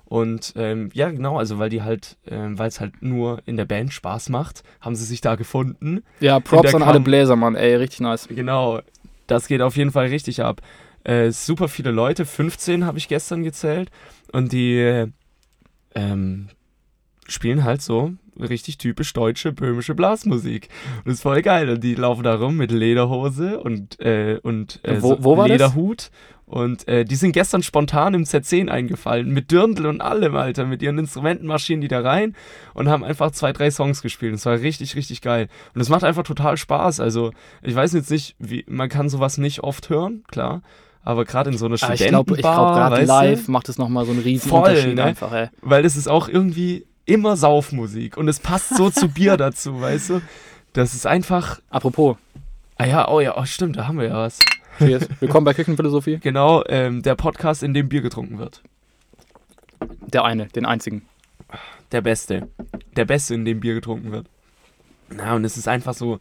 Und 0.07 0.53
ähm, 0.55 0.91
ja, 0.93 1.09
genau, 1.09 1.39
also 1.39 1.57
weil 1.57 1.69
die 1.69 1.81
halt, 1.81 2.17
ähm, 2.27 2.59
weil 2.59 2.67
es 2.67 2.79
halt 2.79 3.01
nur 3.01 3.41
in 3.47 3.57
der 3.57 3.65
Band 3.65 3.91
Spaß 3.91 4.29
macht, 4.29 4.63
haben 4.79 4.95
sie 4.95 5.03
sich 5.03 5.19
da 5.19 5.33
gefunden. 5.35 6.03
Ja, 6.19 6.39
Props 6.39 6.75
an 6.75 6.83
alle 6.83 6.99
Bläser, 6.99 7.35
Mann, 7.35 7.55
ey, 7.55 7.73
richtig 7.75 8.01
nice. 8.01 8.27
Genau, 8.29 8.81
das 9.25 9.47
geht 9.47 9.61
auf 9.61 9.75
jeden 9.77 9.91
Fall 9.91 10.05
richtig 10.07 10.43
ab. 10.43 10.61
Äh, 11.03 11.31
super 11.31 11.67
viele 11.67 11.89
Leute, 11.91 12.25
15 12.25 12.85
habe 12.85 12.99
ich 12.99 13.07
gestern 13.07 13.43
gezählt. 13.43 13.89
Und 14.31 14.51
die 14.51 14.77
äh, 14.77 15.07
ähm, 15.95 16.49
spielen 17.27 17.63
halt 17.63 17.81
so 17.81 18.13
richtig 18.39 18.77
typisch 18.77 19.13
deutsche, 19.13 19.51
böhmische 19.51 19.95
Blasmusik. 19.95 20.69
Und 20.99 21.07
das 21.07 21.15
ist 21.15 21.21
voll 21.21 21.41
geil. 21.41 21.69
Und 21.69 21.83
die 21.83 21.95
laufen 21.95 22.23
da 22.23 22.35
rum 22.35 22.57
mit 22.57 22.71
Lederhose 22.71 23.59
und, 23.59 23.99
äh, 23.99 24.39
und 24.43 24.79
äh, 24.83 25.01
Wo- 25.01 25.15
so 25.15 25.23
wo 25.23 25.35
das? 25.35 25.47
Lederhut. 25.47 26.11
Und 26.47 26.87
äh, 26.87 27.05
die 27.05 27.15
sind 27.15 27.31
gestern 27.31 27.63
spontan 27.63 28.13
im 28.13 28.23
Z10 28.23 28.69
eingefallen, 28.69 29.29
mit 29.31 29.49
Dirndl 29.49 29.87
und 29.87 29.99
allem, 30.01 30.35
Alter, 30.35 30.65
mit 30.65 30.83
ihren 30.83 30.99
Instrumenten 30.99 31.47
marschieren 31.47 31.81
die 31.81 31.87
da 31.87 32.01
rein 32.01 32.35
und 32.75 32.87
haben 32.87 33.03
einfach 33.03 33.31
zwei, 33.31 33.51
drei 33.51 33.71
Songs 33.71 34.03
gespielt. 34.03 34.35
Das 34.35 34.45
war 34.45 34.59
richtig, 34.59 34.95
richtig 34.95 35.21
geil. 35.21 35.47
Und 35.73 35.81
es 35.81 35.89
macht 35.89 36.03
einfach 36.03 36.21
total 36.21 36.55
Spaß. 36.57 36.99
Also, 36.99 37.31
ich 37.63 37.73
weiß 37.73 37.93
jetzt 37.93 38.11
nicht, 38.11 38.35
wie, 38.37 38.63
man 38.67 38.89
kann 38.89 39.09
sowas 39.09 39.39
nicht 39.39 39.61
oft 39.61 39.89
hören, 39.89 40.23
klar. 40.29 40.61
Aber 41.01 41.25
gerade 41.25 41.49
in 41.49 41.57
so 41.57 41.65
einer 41.65 41.81
Aber 41.81 41.93
ich 41.93 41.99
Studentenbar, 42.01 42.23
glaube, 42.25 42.35
ich 42.35 42.41
glaub, 42.41 42.75
gerade 42.75 43.05
live 43.05 43.45
du, 43.47 43.51
macht 43.51 43.69
es 43.69 43.77
nochmal 43.79 44.05
so 44.05 44.11
einen 44.11 44.21
riesen 44.21 44.49
Voll, 44.49 44.69
Unterschied 44.69 44.95
ne? 44.95 45.03
einfach, 45.03 45.31
ey. 45.33 45.47
weil 45.61 45.83
es 45.85 45.95
ist 45.95 46.07
auch 46.07 46.27
irgendwie 46.29 46.85
immer 47.05 47.37
Saufmusik 47.37 48.17
und 48.17 48.27
es 48.27 48.39
passt 48.39 48.75
so 48.75 48.89
zu 48.89 49.09
Bier 49.09 49.37
dazu, 49.37 49.79
weißt 49.79 50.09
du? 50.09 50.21
Das 50.73 50.93
ist 50.93 51.05
einfach, 51.05 51.61
Apropos, 51.69 52.17
ah 52.77 52.85
ja, 52.85 53.07
oh 53.07 53.19
ja, 53.19 53.37
oh 53.37 53.45
stimmt, 53.45 53.77
da 53.77 53.87
haben 53.87 53.99
wir 53.99 54.07
ja 54.07 54.17
was. 54.17 54.39
cheers. 54.77 55.07
Willkommen 55.19 55.45
bei 55.45 55.53
Küchenphilosophie. 55.53 56.17
Genau, 56.17 56.63
ähm, 56.67 57.01
der 57.01 57.15
Podcast, 57.15 57.63
in 57.63 57.73
dem 57.73 57.87
Bier 57.87 58.01
getrunken 58.01 58.39
wird. 58.39 58.61
Der 60.11 60.25
eine, 60.25 60.47
den 60.47 60.65
einzigen. 60.65 61.03
Der 61.91 62.01
Beste. 62.01 62.49
Der 62.95 63.05
Beste, 63.05 63.35
in 63.35 63.45
dem 63.45 63.59
Bier 63.59 63.75
getrunken 63.75 64.11
wird. 64.11 64.27
Na, 65.09 65.35
und 65.35 65.45
es 65.45 65.55
ist 65.57 65.67
einfach 65.67 65.93
so 65.93 66.19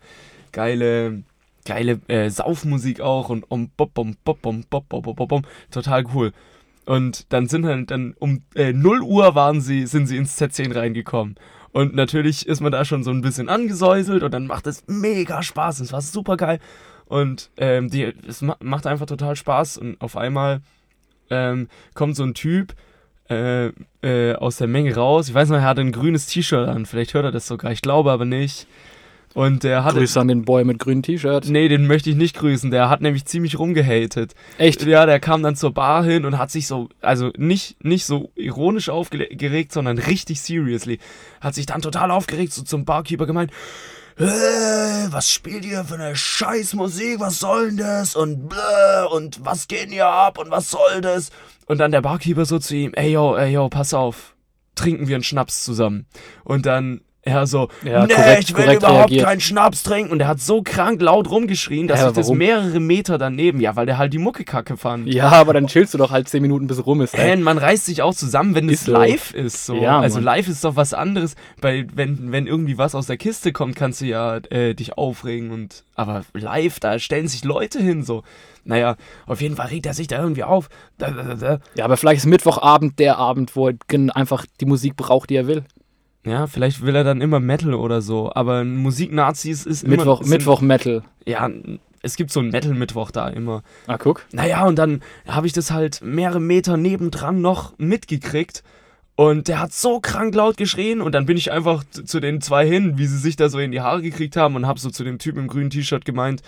geile, 0.53 1.23
geile 1.65 2.01
äh, 2.09 2.29
Saufmusik 2.29 3.01
auch 3.01 3.31
und 3.31 3.45
um 3.51 3.71
bop, 3.71 3.95
bom, 3.95 4.17
bop, 4.25 4.43
bom, 4.43 4.65
bop, 4.69 4.89
bop, 4.89 5.17
bop, 5.17 5.29
bom. 5.29 5.43
total 5.71 6.05
cool. 6.15 6.33
Und 6.87 7.33
dann 7.33 7.47
sind 7.47 7.65
halt 7.65 7.91
dann 7.91 8.15
um 8.19 8.43
äh, 8.55 8.73
0 8.73 9.03
Uhr 9.03 9.35
waren 9.35 9.61
sie, 9.61 9.87
sind 9.87 10.07
sie 10.07 10.17
ins 10.17 10.41
Z10 10.41 10.75
reingekommen. 10.75 11.37
Und 11.73 11.95
natürlich 11.95 12.47
ist 12.47 12.61
man 12.61 12.71
da 12.71 12.85
schon 12.85 13.03
so 13.03 13.11
ein 13.11 13.23
bisschen 13.23 13.49
angesäuselt 13.49 14.23
und 14.23 14.33
dann 14.33 14.47
macht 14.47 14.67
es 14.67 14.85
mega 14.87 15.43
Spaß. 15.43 15.81
Es 15.81 15.93
war 15.93 16.03
super 16.03 16.37
geil. 16.37 16.61
Und 17.07 17.51
ähm, 17.57 17.91
die, 17.91 18.13
es 18.27 18.43
ma 18.43 18.57
macht 18.61 18.87
einfach 18.87 19.07
total 19.07 19.35
Spaß. 19.35 19.79
Und 19.79 20.01
auf 20.01 20.17
einmal 20.17 20.61
ähm, 21.31 21.69
kommt 21.95 22.17
so 22.17 22.23
ein 22.23 22.35
Typ 22.35 22.75
äh, 23.29 23.73
äh, 24.03 24.35
aus 24.37 24.59
der 24.59 24.69
Menge 24.69 24.95
raus. 24.95 25.29
Ich 25.29 25.35
weiß 25.35 25.49
noch, 25.49 25.57
er 25.57 25.65
hatte 25.65 25.81
ein 25.81 25.93
grünes 25.93 26.27
T-Shirt 26.27 26.69
an. 26.69 26.87
Vielleicht 26.87 27.15
hört 27.15 27.25
er 27.25 27.33
das 27.33 27.47
sogar. 27.47 27.73
Ich 27.73 27.83
glaube 27.83 28.13
aber 28.13 28.25
nicht. 28.25 28.69
Und 29.35 29.65
der 29.65 29.83
hatte. 29.83 29.99
Grüße 29.99 30.21
an 30.21 30.29
den 30.29 30.45
Boy 30.45 30.65
mit 30.65 30.79
grünem 30.79 31.03
T-Shirt. 31.03 31.47
Nee, 31.49 31.69
den 31.69 31.87
möchte 31.87 32.09
ich 32.09 32.17
nicht 32.17 32.37
grüßen. 32.37 32.71
Der 32.71 32.89
hat 32.89 33.01
nämlich 33.01 33.25
ziemlich 33.25 33.59
rumgehatet. 33.59 34.35
Echt? 34.59 34.85
Ja, 34.87 35.07
der 35.07 35.19
kam 35.19 35.43
dann 35.43 35.57
zur 35.57 35.75
Bar 35.75 36.05
hin 36.05 36.25
und 36.25 36.39
hat 36.39 36.53
sich 36.53 36.69
so, 36.69 36.89
also 37.01 37.31
nicht, 37.37 37.83
nicht 37.85 38.07
so 38.07 38.31
ironisch 38.37 38.89
aufgeregt, 38.89 39.73
sondern 39.73 39.99
richtig 39.99 40.41
seriously. 40.41 41.01
Hat 41.41 41.55
sich 41.57 41.67
dann 41.67 41.83
total 41.83 42.13
aufgeregt, 42.13 42.53
so 42.53 42.63
zum 42.63 42.85
Barkeeper 42.85 43.27
gemeint, 43.27 43.51
äh, 44.17 44.25
was 45.11 45.29
spielt 45.29 45.65
ihr 45.65 45.83
für 45.85 45.95
eine 45.95 46.15
Scheißmusik, 46.15 47.19
was 47.19 47.41
soll 47.41 47.71
denn 47.71 47.79
das 47.79 48.15
und 48.15 48.49
bläh, 48.49 49.09
und 49.11 49.45
was 49.45 49.67
geht 49.67 49.87
denn 49.87 49.91
hier 49.91 50.07
ab 50.07 50.39
und 50.39 50.53
was 50.53 50.71
soll 50.71 51.01
das? 51.01 51.31
Und 51.67 51.79
dann 51.79 51.91
der 51.91 52.03
Barkeeper 52.03 52.45
so 52.45 52.61
zu 52.61 52.77
ihm, 52.77 52.93
ey 52.95 53.11
yo, 53.11 53.35
ey 53.35 53.53
yo, 53.53 53.69
pass 53.69 53.93
auf, 53.93 54.37
trinken 54.77 55.09
wir 55.09 55.17
einen 55.17 55.25
Schnaps 55.25 55.65
zusammen. 55.65 56.07
Und 56.45 56.65
dann 56.65 57.01
er 57.25 57.47
so, 57.47 57.69
Ja, 57.85 58.07
nee, 58.07 58.15
korrekt- 58.15 58.45
ich 58.45 58.55
will 58.57 58.65
korrekt 58.65 58.83
überhaupt 58.83 58.99
reagiert. 59.11 59.25
keinen 59.25 59.41
Schnaps 59.41 59.83
trinken. 59.83 60.13
Und 60.13 60.21
er 60.21 60.29
hat 60.29 60.41
so 60.41 60.63
krank 60.63 61.01
laut 61.01 61.31
rumgeschrien, 61.31 61.89
dass 61.89 62.01
Ja, 62.01 62.09
ich 62.11 62.15
das 62.15 62.31
mehrere 62.31 62.81
Meter 62.81 63.17
daneben, 63.19 63.61
ja, 63.61 63.77
weil 63.77 63.87
der 63.87 63.99
halt 63.99 64.13
die 64.13 64.19
Mucke 64.19 64.45
kacke 64.45 64.77
fand. 64.77 65.07
Ja, 65.13 65.31
aber 65.31 65.53
dann 65.55 65.67
chillst 65.67 65.95
du 65.95 65.99
doch 65.99 66.11
halt 66.11 66.29
10 66.29 66.43
Minuten, 66.43 66.67
bis 66.67 66.85
rum 66.85 67.01
ist. 67.01 67.15
Ey. 67.19 67.37
man 67.37 67.59
reißt 67.59 67.87
sich 67.87 68.03
auch 68.03 68.15
zusammen, 68.15 68.55
wenn 68.55 68.69
es 68.69 68.75
Ist 68.81 68.85
so. 68.87 68.93
live 68.93 69.33
ist. 69.35 69.67
So. 69.67 69.77
Ja, 69.77 70.01
also 70.01 70.17
Mann. 70.17 70.25
live 70.25 70.49
ist 70.49 70.65
doch 70.65 70.77
was 70.77 70.93
anderes. 70.95 71.35
Weil 71.61 71.87
wenn, 71.95 72.31
wenn 72.33 72.47
irgendwie 72.47 72.79
was 72.79 72.95
aus 72.95 73.07
der 73.07 73.17
Kiste 73.17 73.53
kommt, 73.53 73.77
kannst 73.77 74.01
du 74.01 74.05
ja 74.07 74.37
äh, 74.51 74.75
dich 74.75 74.99
aufregen. 74.99 75.51
Und 75.51 75.85
aber 75.95 76.25
live, 76.35 76.81
da 76.81 76.99
stellen 76.99 77.29
sich 77.29 77.45
Leute 77.45 77.79
hin. 77.81 78.03
So. 78.03 78.23
Naja, 78.67 78.97
auf 79.27 79.41
jeden 79.43 79.57
Fall 79.57 79.67
regt 79.69 79.87
er 79.87 79.93
sich 79.95 80.07
da 80.09 80.19
irgendwie 80.21 80.43
auf. 80.45 80.69
Da, 80.99 81.11
da, 81.11 81.35
da. 81.35 81.59
Ja, 81.75 81.85
aber 81.85 81.97
vielleicht 81.97 82.19
ist 82.21 82.27
Mittwochabend 82.27 82.99
der 82.99 83.19
Abend, 83.19 83.55
wo 83.57 83.69
er 83.69 83.75
einfach 84.15 84.47
die 84.61 84.65
Musik 84.67 84.97
braucht, 84.97 85.29
die 85.31 85.37
er 85.37 85.47
will. 85.47 85.65
Ja, 86.25 86.47
vielleicht 86.47 86.81
will 86.83 86.97
er 86.97 87.05
dann 87.05 87.21
immer 87.21 87.41
Metal 87.41 87.75
oder 87.75 88.01
so. 88.01 88.33
Aber 88.35 88.61
ein 88.61 88.77
Musiknazi 88.77 89.51
ist, 89.51 89.67
immer. 89.85 89.97
Mittwoch, 89.97 90.23
sind- 90.23 90.31
Mittwoch 90.31 90.61
Metal. 90.63 91.03
Ja, 91.27 91.51
es 92.03 92.17
gibt 92.17 92.31
so 92.31 92.41
einen 92.41 92.51
Metal-Mittwoch 92.51 93.11
da 93.11 93.29
immer. 93.29 93.63
Ah, 93.87 93.97
guck. 93.99 94.25
Naja, 94.33 94.65
und 94.67 94.77
dann 94.79 95.03
habe 95.27 95.47
ich 95.47 95.53
das 95.53 95.71
halt 95.71 96.01
mehrere 96.03 96.41
Meter 96.41 96.77
nebendran 96.77 97.41
noch 97.41 97.73
mitgekriegt. 97.79 98.63
Und 99.17 99.47
der 99.49 99.61
hat 99.61 99.73
so 99.73 100.01
krank 100.01 100.35
laut 100.35 100.57
geschrien 100.57 101.01
und 101.01 101.13
dann 101.15 101.25
bin 101.25 101.37
ich 101.37 101.53
einfach 101.53 101.85
zu, 101.89 102.05
zu 102.05 102.19
den 102.21 102.41
zwei 102.41 102.67
hin, 102.67 102.99
wie 102.99 103.07
sie 103.07 103.17
sich 103.19 103.37
da 103.37 103.49
so 103.49 103.61
in 103.61 103.71
die 103.71 103.81
Haare 103.81 104.03
gekriegt 104.03 104.37
haben 104.37 104.57
und 104.57 104.67
hab 104.67 104.79
so 104.81 104.91
zu 104.91 105.05
dem 105.05 105.19
Typen 105.19 105.39
im 105.43 105.47
grünen 105.47 105.71
T-Shirt 105.71 106.05
gemeint, 106.05 106.43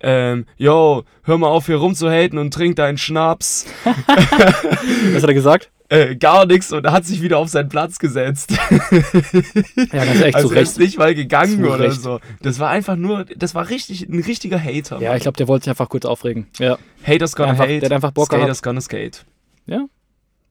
ähm, 0.00 0.46
yo, 0.56 1.02
hör 1.24 1.38
mal 1.38 1.48
auf 1.48 1.66
hier 1.66 1.74
rumzuhaten 1.76 2.38
und 2.38 2.54
trink 2.54 2.76
deinen 2.76 2.98
Schnaps. 2.98 3.66
Was 3.84 5.22
hat 5.22 5.28
er 5.28 5.34
gesagt? 5.34 5.70
Äh, 5.90 6.16
gar 6.16 6.44
nichts 6.44 6.70
und 6.72 6.84
er 6.84 6.92
hat 6.92 7.06
sich 7.06 7.22
wieder 7.22 7.38
auf 7.38 7.48
seinen 7.48 7.68
Platz 7.70 7.98
gesetzt. 7.98 8.52
Ja, 9.92 10.04
ganz 10.04 10.20
echt 10.20 10.34
also 10.34 10.48
zu 10.48 10.54
er 10.54 10.60
Recht. 10.60 10.70
ist 10.72 10.78
nicht 10.78 10.98
mal 10.98 11.14
gegangen 11.14 11.62
Zu 11.62 11.66
oder 11.70 11.78
Recht. 11.84 12.02
so. 12.02 12.20
Das 12.42 12.58
war 12.58 12.68
einfach 12.68 12.96
nur, 12.96 13.24
das 13.24 13.54
war 13.54 13.68
richtig, 13.70 14.08
ein 14.08 14.20
richtiger 14.22 14.62
Hater. 14.62 15.00
Ja, 15.00 15.16
ich 15.16 15.22
glaube, 15.22 15.36
der 15.36 15.48
wollte 15.48 15.64
sich 15.64 15.70
einfach 15.70 15.88
kurz 15.88 16.04
aufregen. 16.04 16.46
Ja, 16.58 16.78
Haters 17.04 17.34
gonna 17.34 17.50
Einfach- 17.52 17.64
hate, 17.64 17.80
der 17.80 17.86
hat 17.86 17.92
einfach 17.92 18.10
Bock 18.10 18.28
gehabt. 18.28 18.42
Skaters 18.42 18.62
gonna 18.62 18.80
skate. 18.82 19.24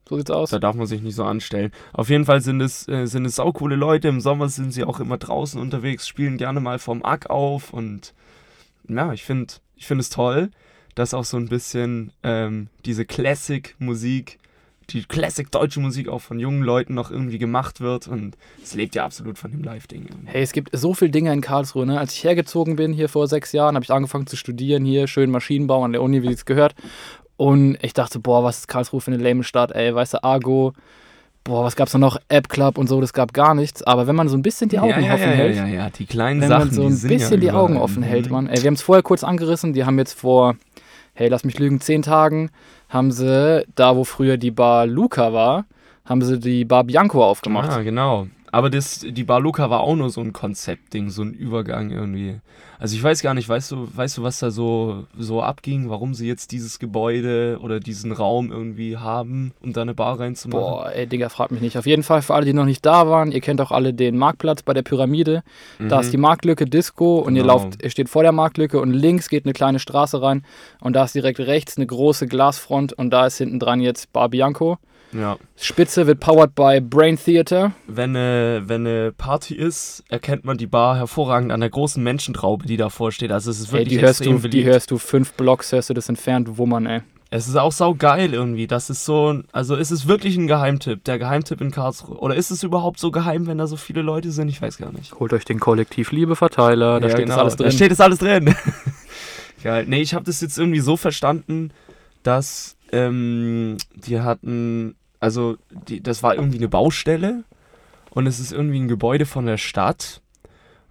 so 0.09 0.17
sieht's 0.17 0.31
aus. 0.31 0.49
Da 0.51 0.59
darf 0.59 0.75
man 0.75 0.87
sich 0.87 1.01
nicht 1.01 1.15
so 1.15 1.23
anstellen. 1.25 1.71
Auf 1.93 2.09
jeden 2.09 2.25
Fall 2.25 2.41
sind 2.41 2.61
es, 2.61 2.87
äh, 2.87 3.05
sind 3.05 3.25
es 3.25 3.35
saukoole 3.35 3.75
Leute. 3.75 4.07
Im 4.07 4.21
Sommer 4.21 4.49
sind 4.49 4.71
sie 4.71 4.85
auch 4.85 4.99
immer 4.99 5.17
draußen 5.17 5.59
unterwegs, 5.61 6.07
spielen 6.07 6.37
gerne 6.37 6.61
mal 6.61 6.79
vom 6.79 7.03
Ack 7.05 7.29
auf. 7.29 7.73
Und 7.73 8.13
ja, 8.87 9.13
ich 9.13 9.23
finde 9.23 9.53
ich 9.75 9.85
find 9.85 10.01
es 10.01 10.09
toll, 10.09 10.49
dass 10.95 11.13
auch 11.13 11.25
so 11.25 11.37
ein 11.37 11.49
bisschen 11.49 12.11
ähm, 12.23 12.69
diese 12.85 13.05
Classic-Musik 13.05 14.39
die 14.89 15.03
Classic 15.03 15.49
deutsche 15.51 15.79
Musik 15.79 16.07
auch 16.07 16.21
von 16.21 16.39
jungen 16.39 16.61
Leuten 16.63 16.93
noch 16.93 17.11
irgendwie 17.11 17.37
gemacht 17.37 17.81
wird 17.81 18.07
und 18.07 18.37
es 18.63 18.73
lebt 18.73 18.95
ja 18.95 19.03
absolut 19.05 19.37
von 19.37 19.51
dem 19.51 19.61
Live-Ding. 19.63 20.05
Hey, 20.25 20.41
es 20.41 20.53
gibt 20.53 20.69
so 20.75 20.93
viele 20.93 21.11
Dinge 21.11 21.33
in 21.33 21.41
Karlsruhe. 21.41 21.85
Ne? 21.85 21.99
Als 21.99 22.13
ich 22.13 22.23
hergezogen 22.23 22.77
bin, 22.77 22.93
hier 22.93 23.09
vor 23.09 23.27
sechs 23.27 23.51
Jahren, 23.51 23.75
habe 23.75 23.83
ich 23.83 23.91
angefangen 23.91 24.27
zu 24.27 24.37
studieren 24.37 24.85
hier, 24.85 25.07
schön 25.07 25.29
Maschinenbau 25.29 25.83
an 25.83 25.91
der 25.91 26.01
Uni, 26.01 26.23
wie 26.23 26.31
es 26.31 26.45
gehört. 26.45 26.73
Und 27.35 27.77
ich 27.81 27.93
dachte, 27.93 28.19
boah, 28.19 28.43
was 28.43 28.59
ist 28.59 28.67
Karlsruhe 28.67 29.01
für 29.01 29.11
eine 29.11 29.21
lame 29.21 29.43
Stadt, 29.43 29.71
ey, 29.73 29.93
weißt 29.93 30.15
du, 30.15 30.23
Argo, 30.23 30.73
boah, 31.43 31.63
was 31.65 31.75
gab's 31.75 31.91
da 31.91 31.97
noch? 31.97 32.17
App 32.29 32.49
Club 32.49 32.77
und 32.77 32.87
so, 32.87 32.99
das 33.01 33.13
gab 33.13 33.33
gar 33.33 33.53
nichts. 33.55 33.83
Aber 33.83 34.07
wenn 34.07 34.15
man 34.15 34.27
so 34.29 34.35
ein 34.37 34.41
bisschen 34.41 34.69
die 34.69 34.79
Augen 34.79 34.89
ja, 34.89 34.99
ja, 34.99 35.13
offen 35.13 35.29
ja, 35.29 35.35
hält, 35.35 35.55
ja, 35.55 35.67
ja, 35.67 35.89
die 35.89 36.05
kleinen 36.05 36.41
wenn 36.41 36.47
Sachen, 36.49 36.67
man 36.67 36.73
so 36.73 36.83
ein 36.87 36.97
ja 36.97 37.07
bisschen 37.09 37.39
die. 37.41 37.51
Augen 37.51 37.77
offen 37.77 38.03
hält, 38.03 38.27
Mhm. 38.27 38.31
man. 38.31 38.47
Ey, 38.47 38.61
wir 38.63 38.67
haben 38.67 38.73
es 38.73 38.81
vorher 38.81 39.03
kurz 39.03 39.23
angerissen, 39.23 39.73
die 39.73 39.85
haben 39.85 39.97
jetzt 39.99 40.13
vor, 40.19 40.55
hey, 41.17 41.29
lass 41.29 41.43
mich 41.43 41.57
lügen, 41.57 41.81
zehn 41.81 42.03
Tagen, 42.03 42.51
haben 42.89 43.11
sie, 43.11 43.65
da 43.73 43.95
wo 43.95 44.03
früher 44.03 44.37
die 44.37 44.51
Bar 44.51 44.85
Luca 44.85 45.33
war, 45.33 45.65
haben 46.05 46.21
sie 46.21 46.39
die 46.39 46.63
Bar 46.63 46.83
Bianco 46.83 47.23
aufgemacht. 47.23 47.71
Ah, 47.71 47.81
genau. 47.81 48.27
Aber 48.51 48.69
das, 48.69 48.99
die 49.07 49.23
Bar 49.23 49.41
Luca 49.41 49.69
war 49.69 49.81
auch 49.81 49.95
nur 49.95 50.09
so 50.09 50.21
ein 50.21 50.31
Konzeptding, 50.33 51.09
so 51.09 51.21
ein 51.21 51.33
Übergang 51.33 51.91
irgendwie. 51.91 52.39
Also 52.79 52.95
ich 52.95 53.03
weiß 53.03 53.21
gar 53.21 53.33
nicht, 53.33 53.49
weißt 53.49 53.71
du, 53.71 53.87
weißt 53.93 54.17
du, 54.19 54.23
was 54.23 54.39
da 54.39 54.51
so, 54.51 55.05
so 55.17 55.41
abging, 55.41 55.89
warum 55.89 56.13
sie 56.13 56.27
jetzt 56.27 56.51
dieses 56.51 56.79
Gebäude 56.79 57.57
oder 57.61 57.79
diesen 57.79 58.11
Raum 58.11 58.51
irgendwie 58.51 58.97
haben, 58.97 59.51
um 59.61 59.73
da 59.73 59.81
eine 59.81 59.93
Bar 59.93 60.19
reinzumachen? 60.19 60.61
Boah, 60.61 60.91
ey, 60.93 61.07
Digga, 61.07 61.29
fragt 61.29 61.51
mich 61.51 61.61
nicht. 61.61 61.77
Auf 61.77 61.85
jeden 61.87 62.03
Fall 62.03 62.21
für 62.21 62.35
alle, 62.35 62.45
die 62.45 62.53
noch 62.53 62.65
nicht 62.65 62.85
da 62.85 63.09
waren, 63.09 63.31
ihr 63.31 63.41
kennt 63.41 63.59
auch 63.61 63.71
alle 63.71 63.93
den 63.93 64.17
Marktplatz 64.17 64.61
bei 64.61 64.73
der 64.73 64.83
Pyramide. 64.83 65.43
Da 65.79 65.99
ist 65.99 66.13
die 66.13 66.17
Marktlücke 66.17 66.65
Disco 66.65 67.17
und 67.17 67.35
ihr 67.35 67.41
Genau. 67.41 67.53
lauft, 67.55 67.83
ihr 67.83 67.89
steht 67.89 68.09
vor 68.09 68.23
der 68.23 68.31
Marktlücke 68.31 68.79
und 68.79 68.93
links 68.93 69.27
geht 69.29 69.45
eine 69.45 69.53
kleine 69.53 69.79
Straße 69.79 70.21
rein 70.21 70.43
und 70.79 70.93
da 70.93 71.03
ist 71.03 71.15
direkt 71.15 71.39
rechts 71.39 71.77
eine 71.77 71.85
große 71.87 72.27
Glasfront 72.27 72.93
und 72.93 73.09
da 73.09 73.25
ist 73.25 73.37
hinten 73.39 73.59
dran 73.59 73.81
jetzt 73.81 74.13
Bar 74.13 74.29
Bianco. 74.29 74.77
Ja. 75.13 75.37
Spitze 75.55 76.05
wird 76.07 76.19
powered 76.19 76.53
by 76.53 76.81
Brain 76.81 77.17
Theater. 77.17 77.71
Wenn 77.87 78.15
eine, 78.15 78.63
wenn 78.65 78.85
eine 78.85 79.11
Party 79.11 79.55
ist, 79.55 80.03
erkennt 80.09 80.45
man 80.45 80.57
die 80.57 80.67
Bar 80.67 80.97
hervorragend 80.97 81.51
an 81.51 81.59
der 81.61 81.69
großen 81.69 82.03
Menschentraube, 82.03 82.65
die 82.65 82.77
davor 82.77 83.11
steht. 83.11 83.31
Also 83.31 83.51
es 83.51 83.59
ist 83.59 83.67
Ey, 83.69 83.79
wirklich 83.79 83.89
die 83.89 84.01
hörst, 84.01 84.21
extrem 84.21 84.41
du, 84.41 84.49
die 84.49 84.63
hörst 84.65 84.91
du 84.91 84.97
fünf 84.97 85.33
Blocks, 85.33 85.71
hörst 85.71 85.89
du 85.89 85.93
das 85.93 86.09
entfernt 86.09 86.57
wummern, 86.57 86.85
ey. 86.85 87.01
Es 87.29 87.47
ist 87.49 87.57
auch 87.57 87.73
saugeil 87.73 88.33
irgendwie. 88.33 88.67
Das 88.67 88.89
ist 88.89 89.03
so, 89.03 89.41
also 89.51 89.75
ist 89.75 89.91
es 89.91 90.07
wirklich 90.07 90.37
ein 90.37 90.47
Geheimtipp, 90.47 91.03
der 91.03 91.19
Geheimtipp 91.19 91.59
in 91.59 91.71
Karlsruhe. 91.71 92.17
Oder 92.17 92.35
ist 92.35 92.51
es 92.51 92.63
überhaupt 92.63 92.99
so 92.99 93.11
geheim, 93.11 93.47
wenn 93.47 93.57
da 93.57 93.67
so 93.67 93.75
viele 93.75 94.01
Leute 94.01 94.31
sind? 94.31 94.47
Ich 94.47 94.61
weiß 94.61 94.77
gar 94.77 94.93
nicht. 94.93 95.13
Holt 95.19 95.33
euch 95.33 95.43
den 95.43 95.59
Kollektiv 95.59 96.11
Liebe-Verteiler, 96.11 97.01
da 97.01 97.07
Ja, 97.07 97.13
steht 97.13 97.27
das 97.27 97.35
genau, 97.35 97.41
alles 97.41 97.55
drin. 97.57 97.65
Da 97.65 97.71
steht 97.71 97.91
das 97.91 97.99
alles 97.99 98.19
drin. 98.19 98.55
Geil. 99.63 99.85
Nee, 99.87 100.01
ich 100.01 100.13
habe 100.13 100.23
das 100.23 100.39
jetzt 100.39 100.57
irgendwie 100.57 100.79
so 100.79 100.95
verstanden, 100.95 101.71
dass 102.27 102.75
ähm, 102.91 103.77
die 103.95 104.19
hatten, 104.21 104.95
also 105.19 105.57
die, 105.87 106.01
das 106.01 106.23
war 106.23 106.35
irgendwie 106.35 106.57
eine 106.57 106.67
Baustelle 106.67 107.43
und 108.11 108.27
es 108.27 108.39
ist 108.39 108.51
irgendwie 108.51 108.79
ein 108.79 108.87
Gebäude 108.87 109.25
von 109.25 109.45
der 109.45 109.57
Stadt. 109.57 110.21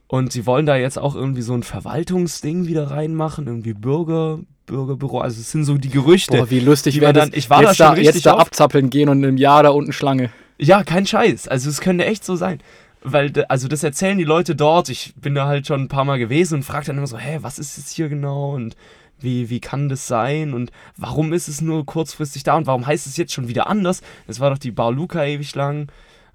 Und 0.09 0.31
sie 0.33 0.47
wollen 0.47 0.67
da 0.67 0.77
jetzt 0.77 0.99
auch 0.99 1.17
irgendwie 1.17 1.43
so 1.43 1.53
ein 1.53 1.65
Verwaltungsding 1.65 2.67
wieder 2.67 2.93
reinmachen, 2.93 3.49
irgendwie 3.49 3.75
Bürger, 3.75 4.39
Bürgerbüro. 4.67 5.19
Also 5.21 5.41
es 5.41 5.51
sind 5.51 5.65
so 5.65 5.77
die 5.79 5.89
Gerüchte. 5.89 6.37
Boah, 6.39 6.51
wie 6.51 6.61
lustig 6.61 7.01
wäre 7.01 7.13
das, 7.13 7.31
dann- 7.31 7.39
ich 7.39 7.51
war 7.51 7.63
da 7.63 7.69
jetzt, 7.69 7.77
schon 7.79 7.87
da, 7.87 7.93
richtig 7.93 8.15
jetzt 8.15 8.27
da 8.27 8.37
abzappeln 8.37 8.89
gehen 8.91 9.09
und 9.09 9.25
im 9.25 9.37
Jahr 9.37 9.65
da 9.65 9.71
unten 9.71 9.93
Schlange. 9.93 10.31
Ja, 10.59 10.85
kein 10.85 11.07
Scheiß. 11.07 11.49
Also 11.49 11.69
es 11.69 11.81
könnte 11.81 12.05
echt 12.05 12.25
so 12.25 12.37
sein. 12.37 12.61
Weil, 13.03 13.33
also 13.49 13.67
das 13.69 13.83
erzählen 13.83 14.17
die 14.17 14.25
Leute 14.25 14.55
dort. 14.55 14.89
Ich 14.91 15.13
bin 15.17 15.35
da 15.35 15.47
halt 15.47 15.67
schon 15.67 15.83
ein 15.83 15.89
paar 15.89 16.05
Mal 16.05 16.19
gewesen 16.19 16.55
und 16.57 16.63
frage 16.63 16.87
dann 16.87 16.99
immer 16.99 17.07
so, 17.09 17.19
hä, 17.19 17.39
was 17.43 17.59
ist 17.59 17.77
jetzt 17.77 17.91
hier 17.93 18.09
genau 18.09 18.55
und 18.55 18.77
wie, 19.19 19.51
wie 19.51 19.61
kann 19.61 19.89
das 19.89 20.07
sein 20.07 20.55
und 20.55 20.71
warum 20.97 21.33
ist 21.33 21.49
es 21.49 21.61
nur 21.61 21.87
kurzfristig 21.87 22.43
da 22.43 22.57
und 22.57 22.67
warum 22.67 22.87
heißt 22.87 23.07
es 23.07 23.17
jetzt 23.17 23.33
schon 23.33 23.49
wieder 23.49 23.67
anders? 23.69 24.03
Es 24.27 24.41
war 24.41 24.51
doch 24.51 24.59
die 24.59 24.71
Bar 24.71 24.93
Luca 24.93 25.25
ewig 25.25 25.55
lang. 25.55 25.89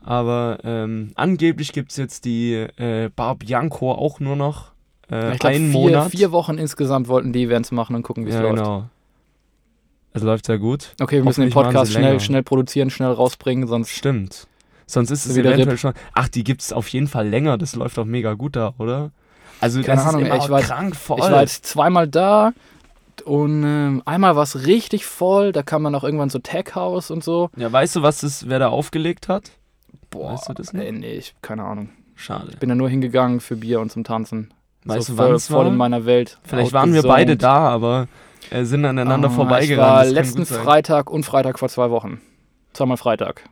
Aber 0.04 0.58
ähm, 0.64 1.12
angeblich 1.14 1.74
gibt 1.74 1.92
es 1.92 1.98
jetzt 1.98 2.26
die 2.26 2.54
äh, 2.54 3.10
Bar 3.16 3.36
Bianco 3.36 3.92
auch 3.92 4.20
nur 4.20 4.36
noch 4.36 4.72
äh, 5.12 5.34
ich 5.34 5.40
glaube, 5.40 5.56
einen 5.56 5.72
vier, 5.72 5.80
Monat. 5.80 6.12
vier 6.12 6.32
Wochen 6.32 6.58
insgesamt 6.58 7.08
wollten 7.08 7.34
die 7.34 7.44
Events 7.44 7.72
machen 7.72 7.96
und 7.96 8.04
gucken, 8.04 8.26
wie 8.26 8.30
es 8.30 8.36
ja, 8.36 8.42
läuft. 8.42 8.56
genau. 8.56 8.90
Es 10.14 10.24
läuft 10.24 10.46
sehr 10.46 10.58
gut. 10.58 10.94
Okay, 11.00 11.18
wir 11.18 11.24
müssen 11.24 11.42
den 11.42 11.52
Podcast 11.52 11.94
schnell, 11.94 12.20
schnell 12.20 12.44
produzieren, 12.44 12.90
schnell 12.90 13.12
rausbringen, 13.12 13.68
sonst. 13.68 13.92
Stimmt. 13.92 14.48
Sonst 14.86 15.10
ist 15.10 15.26
es 15.26 15.36
Wieder 15.36 15.52
eventuell 15.52 15.70
RIP. 15.70 15.80
schon. 15.80 15.94
Ach, 16.14 16.28
die 16.28 16.44
gibt 16.44 16.62
es 16.62 16.74
auf 16.74 16.90
jeden 16.90 17.08
Fall 17.08 17.28
länger. 17.28 17.58
Das 17.58 17.76
läuft 17.76 17.98
doch 17.98 18.04
mega 18.04 18.34
gut 18.34 18.58
da, 18.58 18.74
oder? 18.78 19.12
Also 19.62 19.82
Keine 19.82 19.96
das 20.02 20.08
Ahnung, 20.08 20.22
ist 20.24 20.28
immer 20.28 20.38
ich 20.38 20.50
war- 20.50 20.62
krank 20.62 20.96
voll. 20.96 21.20
Ich 21.20 21.26
war 21.32 21.42
jetzt 21.42 21.66
zweimal 21.66 22.08
da 22.08 22.52
und 23.26 23.64
ähm, 23.64 24.02
einmal 24.06 24.36
war 24.36 24.44
es 24.44 24.66
richtig 24.66 25.06
voll. 25.06 25.52
Da 25.52 25.62
kam 25.64 25.84
dann 25.84 25.94
auch 25.96 26.04
irgendwann 26.04 26.30
so 26.30 26.40
Tech 26.40 26.76
House 26.76 27.12
und 27.12 27.24
so. 27.24 27.50
ja, 27.56 27.72
weißt 27.72 27.96
du, 27.98 28.02
was 28.02 28.22
das, 28.22 28.50
wer 28.50 28.60
da 28.60 28.70
aufgelegt 28.70 29.30
hat? 29.30 29.52
Boah, 30.10 30.34
Weißt 30.34 30.50
du 30.50 30.54
das 30.54 30.74
noch? 30.74 30.82
ey, 30.82 30.92
nee, 30.92 31.14
ich, 31.14 31.36
keine 31.42 31.64
Ahnung. 31.64 31.90
Schade. 32.16 32.58
Bin 32.60 32.68
da 32.70 32.76
nur 32.76 32.90
hingegangen 32.90 33.40
für 33.40 33.56
Bier 33.56 33.80
und 33.80 33.92
zum 33.92 34.04
Tanzen. 34.04 34.54
Weißt 34.84 35.08
so 35.08 35.14
du, 35.14 35.18
voll, 35.22 35.40
voll 35.40 35.68
in 35.68 35.78
meiner 35.78 36.06
Welt. 36.06 36.40
Vielleicht 36.44 36.74
waren 36.74 36.94
wir 36.94 37.04
beide 37.04 37.38
da, 37.38 37.70
aber 37.70 38.08
äh, 38.50 38.64
sind 38.66 38.84
aneinander 38.84 39.28
Ah, 39.30 39.32
vorbeigerannt. 39.32 39.70
Ich 39.72 39.78
war 39.78 40.04
Das 40.04 40.12
letzten. 40.12 40.46
Freitag 40.46 41.10
und 41.12 41.24
Freitag 41.24 41.60
vor 41.60 41.70
zwei 41.70 41.92
Wochen. 41.92 42.20
Zweimal 42.74 42.98
Freitag. 42.98 43.44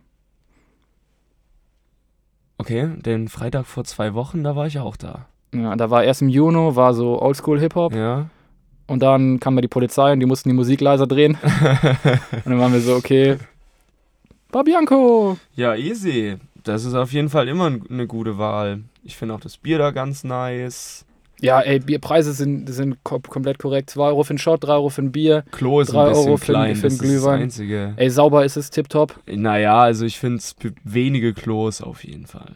Okay, 2.57 2.89
den 2.97 3.29
Freitag 3.29 3.65
vor 3.67 3.83
zwei 3.85 4.13
Wochen, 4.13 4.43
da 4.43 4.55
war 4.55 4.67
ich 4.67 4.79
auch 4.79 4.97
da. 4.97 5.27
Ja, 5.53 5.75
da 5.75 5.89
war 5.89 6.03
erst 6.03 6.21
im 6.21 6.29
Juni, 6.29 6.75
war 6.75 6.93
so 6.93 7.21
Oldschool 7.21 7.59
Hip-Hop. 7.59 7.93
Ja. 7.95 8.29
Und 8.87 9.01
dann 9.03 9.39
kam 9.39 9.55
da 9.55 9.61
die 9.61 9.67
Polizei 9.67 10.13
und 10.13 10.19
die 10.19 10.25
mussten 10.25 10.49
die 10.49 10.55
Musik 10.55 10.81
leiser 10.81 11.07
drehen. 11.07 11.37
und 11.43 12.45
dann 12.45 12.59
waren 12.59 12.73
wir 12.73 12.81
so, 12.81 12.95
okay. 12.95 13.37
Babianco! 14.51 15.37
Ja, 15.55 15.75
easy. 15.75 16.37
Das 16.63 16.85
ist 16.85 16.93
auf 16.95 17.13
jeden 17.13 17.29
Fall 17.29 17.47
immer 17.47 17.71
eine 17.89 18.07
gute 18.07 18.37
Wahl. 18.37 18.81
Ich 19.03 19.15
finde 19.15 19.35
auch 19.35 19.39
das 19.39 19.57
Bier 19.57 19.77
da 19.77 19.91
ganz 19.91 20.23
nice. 20.23 21.05
Ja, 21.41 21.61
ey, 21.61 21.79
Bierpreise 21.79 22.33
sind, 22.33 22.67
sind 22.69 22.97
kom 23.03 23.21
komplett 23.23 23.59
korrekt. 23.59 23.89
2 23.91 24.07
Euro 24.07 24.23
für 24.23 24.33
ein 24.33 24.37
Shot, 24.39 24.63
3 24.65 24.73
Euro 24.73 24.89
für 24.89 25.01
ein 25.03 25.11
Bier. 25.13 25.45
Klo 25.51 25.79
ist 25.79 25.93
Drei 25.93 26.03
ein 26.03 26.09
bisschen 26.09 26.25
Euro 26.27 26.37
für- 26.37 26.45
klein, 26.45 26.75
für 26.75 26.81
das 26.89 26.99
einen 26.99 27.09
ist 27.09 27.15
das 27.15 27.21
Glühwein. 27.23 27.41
Einzige. 27.43 27.93
Ey, 27.95 28.09
sauber 28.09 28.43
ist 28.43 28.57
es, 28.57 28.69
tipptopp. 28.71 29.17
Naja, 29.31 29.77
also 29.79 30.03
ich 30.05 30.19
finde 30.19 30.37
es 30.39 30.55
wenige 30.83 31.33
Klos 31.33 31.81
auf 31.81 32.03
jeden 32.03 32.25
Fall. 32.25 32.55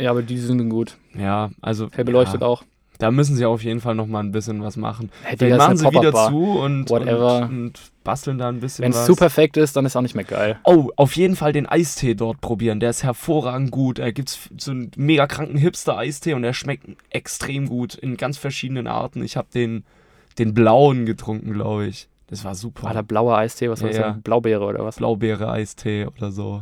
Ja, 0.00 0.10
aber 0.10 0.22
die 0.22 0.38
sind 0.38 0.68
gut. 0.70 0.96
Ja, 1.14 1.50
also. 1.60 1.88
Hell 1.92 2.04
beleuchtet 2.04 2.40
ja, 2.40 2.46
auch. 2.46 2.64
Da 2.98 3.10
müssen 3.10 3.34
sie 3.34 3.46
auf 3.46 3.64
jeden 3.64 3.80
Fall 3.80 3.94
noch 3.94 4.06
mal 4.06 4.20
ein 4.20 4.30
bisschen 4.30 4.62
was 4.62 4.76
machen. 4.76 5.10
Hey, 5.22 5.34
Dann 5.36 5.56
machen 5.56 5.70
eine 5.70 5.78
sie 5.78 5.90
wieder 5.90 6.12
zu 6.12 6.60
und, 6.60 6.90
und, 6.90 7.08
und 7.08 7.72
basteln 8.04 8.36
da 8.36 8.48
ein 8.50 8.60
bisschen 8.60 8.84
Wenn 8.84 8.92
was. 8.92 9.00
es 9.00 9.06
zu 9.06 9.16
perfekt 9.16 9.56
ist, 9.56 9.74
dann 9.74 9.86
ist 9.86 9.96
auch 9.96 10.02
nicht 10.02 10.14
mehr 10.14 10.26
geil. 10.26 10.58
Oh, 10.64 10.90
auf 10.96 11.16
jeden 11.16 11.34
Fall 11.34 11.54
den 11.54 11.66
Eistee 11.66 12.14
dort 12.14 12.42
probieren. 12.42 12.78
Der 12.78 12.90
ist 12.90 13.02
hervorragend 13.02 13.70
gut. 13.70 14.00
Da 14.00 14.10
gibt 14.10 14.28
es 14.28 14.38
so 14.58 14.72
einen 14.72 14.90
mega 14.96 15.26
kranken 15.26 15.56
Hipster-Eistee 15.56 16.34
und 16.34 16.42
der 16.42 16.52
schmeckt 16.52 16.88
extrem 17.08 17.68
gut 17.70 17.94
in 17.94 18.18
ganz 18.18 18.36
verschiedenen 18.36 18.86
Arten. 18.86 19.24
Ich 19.24 19.38
habe 19.38 19.48
den, 19.54 19.84
den 20.38 20.52
blauen 20.52 21.06
getrunken, 21.06 21.54
glaube 21.54 21.86
ich. 21.86 22.06
Das 22.26 22.44
war 22.44 22.54
super. 22.54 22.82
War 22.82 22.92
da 22.94 23.00
blauer 23.00 23.34
Eistee, 23.38 23.70
was 23.70 23.80
war 23.80 23.88
Ja, 23.90 23.96
das 23.96 24.06
ja. 24.06 24.12
denn? 24.12 24.22
Blaubeere 24.22 24.64
oder 24.66 24.84
was? 24.84 24.96
Blaubeere-Eistee 24.96 26.06
oder 26.06 26.30
so. 26.32 26.60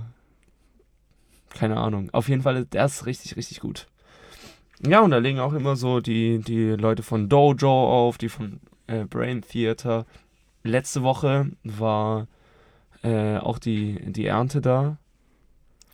Keine 1.58 1.76
Ahnung. 1.76 2.08
Auf 2.12 2.28
jeden 2.28 2.42
Fall, 2.42 2.66
der 2.66 2.84
ist 2.84 3.04
richtig, 3.06 3.36
richtig 3.36 3.58
gut. 3.58 3.88
Ja, 4.86 5.00
und 5.00 5.10
da 5.10 5.18
legen 5.18 5.40
auch 5.40 5.54
immer 5.54 5.74
so 5.74 5.98
die, 6.00 6.38
die 6.38 6.70
Leute 6.70 7.02
von 7.02 7.28
Dojo 7.28 7.68
auf, 7.68 8.16
die 8.16 8.28
von 8.28 8.60
äh, 8.86 9.04
Brain 9.04 9.42
Theater. 9.42 10.06
Letzte 10.62 11.02
Woche 11.02 11.50
war 11.64 12.28
äh, 13.02 13.38
auch 13.38 13.58
die, 13.58 13.98
die 14.12 14.26
Ernte 14.26 14.60
da. 14.60 14.98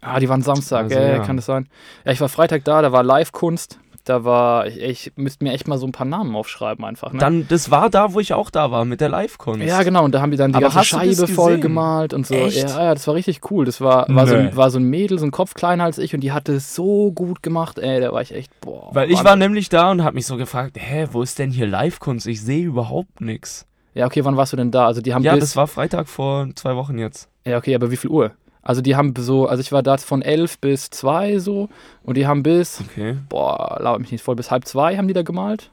Ah, 0.03 0.21
die 0.21 0.29
waren 0.29 0.43
Samstag, 0.43 0.85
Also, 0.85 0.97
äh, 0.99 1.17
ja. 1.17 1.25
kann 1.25 1.37
das 1.37 1.47
sein? 1.47 1.67
Ja, 2.05 2.13
ich 2.13 2.21
war 2.21 2.29
Freitag 2.29 2.65
da, 2.65 2.83
da 2.83 2.93
war 2.93 3.03
Live-Kunst. 3.03 3.81
Da 4.07 4.23
war, 4.23 4.67
ich, 4.67 4.79
ich 4.81 5.13
müsste 5.17 5.45
mir 5.45 5.53
echt 5.55 5.67
mal 5.67 5.79
so 5.79 5.87
ein 5.87 5.93
paar 5.93 6.07
Namen 6.07 6.37
aufschreiben 6.37 6.85
einfach. 6.85 7.13
Ne? 7.15 7.19
Dann, 7.19 7.49
das 7.49 7.71
war 7.71 7.89
da, 7.89 8.13
wo 8.13 8.21
ich 8.21 8.35
auch 8.35 8.51
da 8.51 8.71
war, 8.71 8.85
mit 8.85 9.01
der 9.01 9.09
Live-Kunst. 9.09 9.65
ja, 9.65 9.83
genau, 9.83 10.05
und 10.05 10.13
da 10.15 10.21
haben 10.21 10.31
die 10.31 10.37
dann 10.37 10.53
die 10.53 10.57
Aber 10.57 10.69
ganze 10.69 10.85
Scheibe 10.85 11.27
voll 11.27 11.59
gemalt 11.59 12.13
und 12.13 12.27
so. 12.27 12.35
Echt? 12.35 12.69
Ja, 12.69 12.85
ja, 12.85 12.95
das 12.95 13.07
war 13.07 13.15
richtig 13.15 13.51
cool. 13.51 13.65
Das 13.65 13.81
war, 13.81 14.07
war, 14.11 14.27
so, 14.27 14.35
ein- 14.35 14.55
war 14.57 14.71
so 14.71 14.79
ein 14.79 14.85
Mädel, 14.85 15.19
so 15.19 15.25
ein 15.25 15.31
Kopf 15.31 15.55
kleiner 15.55 15.85
als 15.85 15.97
ich 15.97 16.15
und 16.15 16.21
die 16.21 16.33
hatte 16.33 16.53
es 16.53 16.75
so 16.75 17.13
gut 17.13 17.43
gemacht, 17.43 17.79
ey, 17.79 17.99
da 18.03 18.13
war 18.13 18.21
ich 18.21 18.35
echt, 18.35 18.51
boah. 18.61 18.91
Weil 18.95 19.11
ich 19.11 19.25
war 19.25 19.37
nämlich 19.37 19.71
da 19.71 19.91
und 19.91 20.05
habe 20.05 20.17
mich 20.17 20.27
so 20.27 20.37
gefragt, 20.37 20.77
hä, 20.79 21.09
wo 21.13 21.23
ist 21.23 21.39
denn 21.39 21.51
hier 21.51 21.67
Live-Kunst? 21.67 22.27
Ich 22.27 22.43
sehe 22.43 22.65
überhaupt 22.67 23.23
nichts. 23.23 23.67
Ja, 23.95 24.05
okay, 24.07 24.23
wann 24.25 24.37
warst 24.37 24.53
du 24.53 24.57
denn 24.59 24.71
da? 24.71 24.87
Also 24.87 25.01
die 25.01 25.15
haben 25.15 25.23
Ja, 25.23 25.37
das 25.37 25.57
war 25.57 25.67
Freitag 25.67 26.09
vor 26.09 26.49
zwei 26.57 26.77
Wochen 26.77 26.99
jetzt. 26.99 27.29
Ja, 27.47 27.57
okay, 27.57 27.75
aber 27.75 27.91
wie 27.91 27.97
viel 27.97 28.11
Uhr? 28.11 28.33
Also 28.67 28.81
die 28.81 28.97
haben 28.97 29.13
so, 29.19 29.47
also 29.47 29.61
ich 29.61 29.73
war 29.73 29.83
da 29.83 29.99
von 29.99 30.23
11 30.23 30.59
bis 30.59 30.89
2 30.91 31.39
so 31.39 31.69
und 32.03 32.17
die 32.17 32.27
haben 32.27 32.43
bis, 32.43 32.81
Okay. 32.81 33.19
boah, 33.29 33.79
laut 33.81 34.01
mich 34.01 34.11
nicht 34.11 34.25
voll, 34.25 34.37
bis 34.37 34.51
halb 34.51 34.67
zwei 34.67 34.97
haben 34.97 35.07
die 35.07 35.13
da 35.15 35.23
gemalt. 35.23 35.71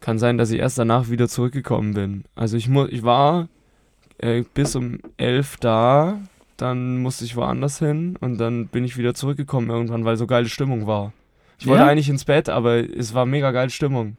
Kann 0.00 0.18
sein, 0.18 0.38
dass 0.38 0.50
ich 0.50 0.60
erst 0.60 0.78
danach 0.78 1.08
wieder 1.10 1.28
zurückgekommen 1.28 1.94
bin. 1.94 2.24
Also 2.34 2.56
ich, 2.56 2.68
mu 2.68 2.86
ich 2.86 3.02
war 3.02 3.48
äh, 4.18 4.44
bis 4.54 4.76
um 4.76 4.98
elf 5.18 5.56
da, 5.58 6.18
dann 6.56 6.98
musste 6.98 7.24
ich 7.24 7.36
woanders 7.36 7.78
hin 7.80 8.16
und 8.20 8.38
dann 8.38 8.68
bin 8.68 8.84
ich 8.84 8.96
wieder 8.96 9.14
zurückgekommen 9.14 9.68
irgendwann, 9.68 10.04
weil 10.04 10.16
so 10.16 10.26
geile 10.26 10.48
Stimmung 10.48 10.86
war. 10.86 11.12
Ich 11.58 11.66
wollte 11.66 11.82
Ja? 11.84 11.88
eigentlich 11.88 12.08
ins 12.08 12.24
Bett, 12.24 12.48
aber 12.48 12.76
es 12.78 13.14
war 13.14 13.26
mega 13.26 13.50
geile 13.50 13.70
Stimmung. 13.70 14.16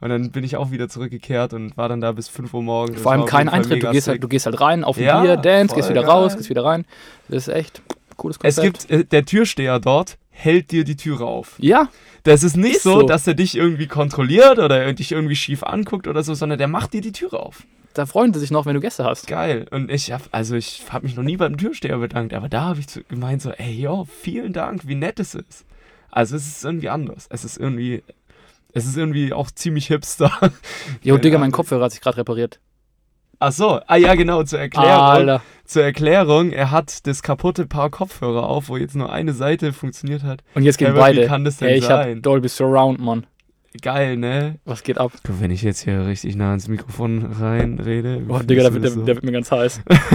Und 0.00 0.08
dann 0.08 0.30
bin 0.30 0.44
ich 0.44 0.56
auch 0.56 0.70
wieder 0.70 0.88
zurückgekehrt 0.88 1.52
und 1.52 1.76
war 1.76 1.88
dann 1.88 2.00
da 2.00 2.12
bis 2.12 2.28
5 2.28 2.54
Uhr 2.54 2.62
morgens. 2.62 3.00
Vor 3.02 3.12
allem 3.12 3.26
kein 3.26 3.48
Eintritt. 3.48 3.82
Du 3.82 3.90
gehst, 3.90 4.08
halt, 4.08 4.22
du 4.22 4.28
gehst 4.28 4.46
halt 4.46 4.60
rein 4.60 4.82
auf 4.84 4.96
ein 4.96 5.04
Ja, 5.04 5.20
Bier, 5.22 5.36
dance, 5.36 5.74
gehst 5.74 5.90
wieder 5.90 6.02
geil. 6.02 6.10
raus, 6.10 6.36
gehst 6.36 6.48
wieder 6.48 6.64
rein. 6.64 6.86
Das 7.28 7.46
ist 7.48 7.54
echt 7.54 7.82
ein 8.10 8.16
cooles 8.16 8.38
Es 8.42 8.56
Konzept. 8.56 8.88
gibt, 8.88 8.90
äh, 8.90 9.04
der 9.04 9.24
Türsteher 9.26 9.78
dort 9.78 10.16
hält 10.30 10.70
dir 10.70 10.84
die 10.84 10.96
Türe 10.96 11.24
auf. 11.26 11.54
ja, 11.58 11.88
Das 12.22 12.42
ist 12.42 12.56
nicht 12.56 12.76
Ist 12.76 12.82
so, 12.84 13.00
so. 13.00 13.06
dass 13.06 13.26
er 13.26 13.34
dich 13.34 13.56
irgendwie 13.56 13.86
kontrolliert 13.88 14.58
oder 14.58 14.90
dich 14.94 15.12
irgendwie 15.12 15.36
schief 15.36 15.62
anguckt 15.62 16.06
oder 16.08 16.22
so, 16.22 16.32
sondern 16.34 16.58
der 16.58 16.68
macht 16.68 16.92
dir 16.94 17.00
die 17.02 17.12
Türe 17.12 17.38
auf. 17.38 17.62
da 17.92 18.06
freuen 18.06 18.32
sie 18.32 18.40
sich 18.40 18.50
noch, 18.50 18.64
wenn 18.66 18.74
du 18.74 18.80
Gäste 18.80 19.04
hast. 19.04 19.26
Geil. 19.26 19.66
Und 19.70 19.90
ich 19.90 20.12
hab, 20.12 20.22
also 20.32 20.54
ich 20.54 20.82
habe 20.90 21.04
mich 21.06 21.16
noch 21.16 21.24
nie 21.24 21.36
beim 21.36 21.58
Türsteher 21.58 21.98
bedankt, 21.98 22.32
aber 22.32 22.48
da 22.48 22.62
habe 22.62 22.80
ich 22.80 22.86
gemeint 23.08 23.42
so, 23.42 23.50
ey, 23.50 23.72
yo, 23.82 24.06
vielen 24.22 24.52
Dank, 24.54 24.86
wie 24.86 24.94
nett 24.94 25.20
es 25.20 25.34
ist. 25.34 25.66
Also 26.10 26.36
es 26.36 26.46
ist 26.46 26.64
irgendwie 26.64 26.88
anders. 26.88 27.26
Es 27.30 27.44
ist 27.44 27.56
irgendwie, 27.58 28.02
es 28.72 28.86
ist 28.86 28.96
irgendwie 28.96 29.32
auch 29.32 29.50
ziemlich 29.50 29.86
hipster. 29.86 30.32
Jo, 31.02 31.18
Digga, 31.18 31.38
mein. 31.38 31.52
Kopfhörer 31.52 31.84
hat 31.84 31.92
sich 31.92 32.00
gerade 32.00 32.18
repariert. 32.18 32.60
Ach 33.42 33.52
so, 33.52 33.80
ah 33.86 33.96
ja, 33.96 34.14
genau, 34.16 34.42
zur 34.42 34.58
Erklärung. 34.58 34.90
Alter. 34.90 35.42
Zur 35.64 35.82
Erklärung, 35.82 36.52
er 36.52 36.70
hat 36.70 37.06
das 37.06 37.22
kaputte 37.22 37.66
Paar 37.66 37.88
Kopfhörer 37.88 38.46
auf, 38.46 38.68
wo 38.68 38.76
jetzt 38.76 38.94
nur 38.94 39.10
eine 39.10 39.32
Seite 39.32 39.72
funktioniert 39.72 40.22
hat. 40.22 40.42
Und 40.54 40.62
jetzt 40.62 40.76
gehen 40.76 40.88
aber 40.88 40.98
wie 40.98 41.00
beide. 41.00 41.26
kann 41.26 41.44
das 41.44 41.56
denn 41.56 41.68
Ey, 41.68 41.78
ich 41.78 41.88
hab 41.88 42.04
sein? 42.04 42.20
Dolby 42.20 42.48
Surround, 42.48 43.00
Mann. 43.00 43.26
Geil, 43.80 44.18
ne? 44.18 44.58
Was 44.66 44.82
geht 44.82 44.98
ab? 44.98 45.12
Wenn 45.24 45.50
ich 45.50 45.62
jetzt 45.62 45.80
hier 45.80 46.06
richtig 46.06 46.36
nah 46.36 46.52
ins 46.52 46.68
Mikrofon 46.68 47.32
reinrede. 47.40 48.22
Oh, 48.28 48.40
Digga, 48.40 48.62
der, 48.62 48.72
der, 48.72 48.80
das 48.80 48.94
der 48.94 49.06
wird 49.06 49.24
mir 49.24 49.32
ganz 49.32 49.50
heiß. 49.50 49.80
Jetzt 49.88 50.10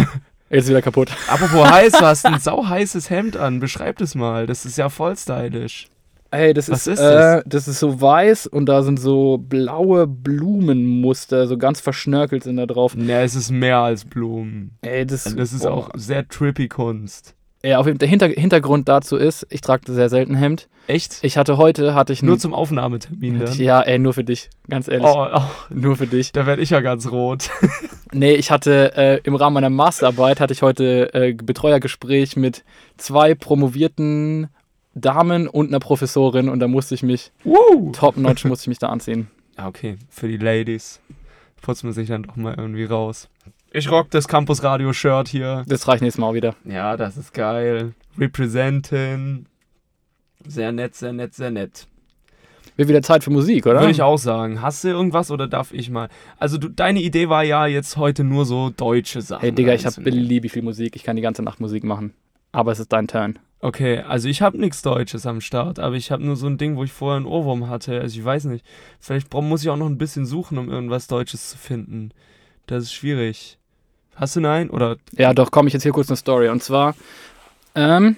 ist 0.50 0.70
wieder 0.70 0.84
kaputt. 0.84 1.10
Apropos 1.28 1.68
heiß, 1.68 1.94
du 1.94 2.06
hast 2.06 2.28
ein 2.28 2.40
sauheißes 2.40 3.10
Hemd 3.10 3.38
an. 3.38 3.60
Beschreib 3.60 3.98
das 3.98 4.14
mal. 4.14 4.46
Das 4.46 4.66
ist 4.66 4.78
ja 4.78 4.90
voll 4.90 5.16
stylisch. 5.18 5.88
Ey, 6.32 6.54
das 6.54 6.70
Was 6.70 6.88
ist, 6.88 7.00
ist 7.00 7.06
äh, 7.06 7.44
das? 7.46 7.68
ist 7.68 7.80
so 7.80 8.02
weiß 8.02 8.48
und 8.48 8.66
da 8.68 8.84
sind 8.84 9.00
so 9.00 9.38
blaue 9.38 10.06
Blumenmuster, 10.08 11.48
so 11.48 11.58
ganz 11.58 11.80
verschnörkelt 11.80 12.44
sind 12.44 12.58
da 12.58 12.66
drauf. 12.66 12.96
Ne, 12.96 13.22
es 13.22 13.36
ist 13.36 13.52
mehr 13.52 13.78
als 13.80 14.06
Blumen. 14.06 14.72
Ey, 14.82 15.06
das, 15.06 15.24
Das 15.24 15.54
ist 15.54 15.64
boah. 15.64 15.72
auch 15.72 15.90
sehr 15.96 16.28
trippy 16.28 16.68
Kunst. 16.68 17.36
Ja, 17.64 17.80
auf 17.80 17.88
jeden 17.88 17.96
Fall, 17.96 18.08
der 18.08 18.10
Hinter 18.10 18.28
Hintergrund 18.28 18.88
dazu 18.88 19.18
ist, 19.18 19.48
ich 19.50 19.62
trage 19.62 19.92
sehr 19.92 20.10
selten 20.10 20.36
Hemd. 20.36 20.68
Echt? 20.88 21.18
Ich 21.24 21.36
hatte 21.36 21.58
heute, 21.58 21.96
hatte 21.96 22.14
ich 22.14 22.22
Nur 22.22 22.38
zum 22.38 22.54
Aufnahmetermin 22.54 23.40
dann. 23.40 23.58
Ja, 23.58 23.82
ey, 23.82 23.98
nur 23.98 24.14
für 24.14 24.24
dich, 24.24 24.52
ganz 24.70 24.88
ehrlich. 24.88 25.08
Oh, 25.08 25.26
oh, 25.34 25.42
Nur 25.72 25.96
für 25.96 26.06
dich. 26.06 26.32
da 26.32 26.46
werde 26.46 26.62
ich 26.62 26.70
ja 26.72 26.82
ganz 26.82 27.12
rot. 27.12 27.50
Nee, 28.12 28.36
ich 28.36 28.50
hatte 28.50 28.96
äh, 28.96 29.20
im 29.26 29.36
Rahmen 29.36 29.56
meiner 29.56 29.70
Masterarbeit 29.70 30.40
hatte 30.40 30.54
ich 30.54 30.62
heute 30.62 31.14
äh, 31.14 31.34
Betreuergespräch 31.34 32.38
mit 32.38 32.64
zwei 32.96 33.36
promovierten 33.36 34.48
Damen 34.96 35.48
und 35.48 35.68
einer 35.68 35.80
Professorin 35.80 36.50
und 36.50 36.60
da 36.60 36.68
musste 36.68 36.96
ich 36.96 37.04
mich, 37.04 37.32
Woo! 37.44 37.92
top-notch 37.92 38.46
musste 38.46 38.64
ich 38.64 38.70
mich 38.70 38.80
da 38.80 38.88
anziehen. 38.90 39.28
Ja, 39.58 39.68
okay. 39.68 39.98
Für 40.10 40.28
die 40.28 40.38
Ladies 40.38 41.02
putzt 41.62 41.84
man 41.84 41.94
sich 41.94 42.08
dann 42.08 42.24
doch 42.24 42.36
mal 42.36 42.56
irgendwie 42.58 42.86
raus. 42.86 43.30
Ich 43.72 43.92
rock 43.92 44.10
das 44.12 44.28
Campus 44.28 44.64
Radio 44.64 44.94
Shirt 44.94 45.28
hier. 45.28 45.64
Das 45.68 45.88
reicht 45.88 46.02
nächstes 46.02 46.20
Mal 46.22 46.28
auch 46.28 46.34
wieder. 46.34 46.56
Ja, 46.64 46.96
das 46.96 47.18
ist 47.18 47.34
geil. 47.34 47.94
Representen. 48.18 49.48
Sehr 50.48 50.72
nett, 50.72 50.96
sehr 50.96 51.12
nett, 51.12 51.34
sehr 51.34 51.52
nett. 51.52 51.88
Wird 52.78 52.90
wieder 52.90 53.02
Zeit 53.02 53.24
für 53.24 53.32
Musik, 53.32 53.66
oder? 53.66 53.80
Würde 53.80 53.92
ich 53.92 54.02
auch 54.02 54.18
sagen. 54.18 54.62
Hast 54.62 54.84
du 54.84 54.90
irgendwas 54.90 55.32
oder 55.32 55.48
darf 55.48 55.74
ich 55.74 55.90
mal? 55.90 56.10
Also 56.38 56.58
du, 56.58 56.70
deine 56.70 57.02
Idee 57.02 57.30
war 57.30 57.44
ja 57.44 57.68
jetzt 57.68 57.98
heute 57.98 58.24
nur 58.24 58.46
so 58.46 58.70
deutsche 58.70 59.22
Sachen. 59.22 59.42
Hey 59.42 59.52
Digga, 59.52 59.74
ich 59.74 59.86
habe 59.86 60.02
beliebig 60.02 60.52
viel 60.52 60.62
Musik. 60.62 60.96
Ich 60.96 61.04
kann 61.04 61.16
die 61.16 61.22
ganze 61.22 61.42
Nacht 61.42 61.60
Musik 61.60 61.84
machen. 61.84 62.14
Aber 62.52 62.72
es 62.72 62.80
ist 62.80 62.92
dein 62.94 63.08
Turn. 63.08 63.40
Okay, 63.66 63.98
also 63.98 64.30
ich 64.30 64.44
habe 64.44 64.60
nichts 64.60 64.84
Deutsches 64.84 65.26
am 65.26 65.42
Start, 65.42 65.80
aber 65.80 65.96
ich 65.96 66.12
habe 66.12 66.24
nur 66.24 66.36
so 66.36 66.46
ein 66.46 66.60
Ding, 66.60 66.76
wo 66.76 66.84
ich 66.84 66.92
vorher 66.92 67.18
einen 67.18 67.26
Ohrwurm 67.26 67.68
hatte. 67.68 68.00
Also 68.00 68.20
ich 68.20 68.24
weiß 68.24 68.46
nicht. 68.46 68.64
Vielleicht 69.00 69.34
muss 69.34 69.64
ich 69.64 69.72
auch 69.72 69.76
noch 69.76 69.88
ein 69.88 69.98
bisschen 69.98 70.28
suchen, 70.28 70.60
um 70.60 70.70
irgendwas 70.70 71.08
Deutsches 71.08 71.50
zu 71.50 71.58
finden. 71.58 72.12
Das 72.68 72.84
ist 72.84 72.94
schwierig. 72.94 73.58
Hast 74.14 74.36
du 74.36 74.40
nein? 74.40 74.70
Oder 74.70 74.98
Ja, 75.18 75.34
doch, 75.34 75.50
komm, 75.50 75.66
ich 75.66 75.74
jetzt 75.74 75.82
hier 75.82 75.94
kurz 75.94 76.10
eine 76.10 76.16
Story. 76.16 76.50
Und 76.50 76.62
zwar, 76.62 76.94
ähm, 77.74 78.18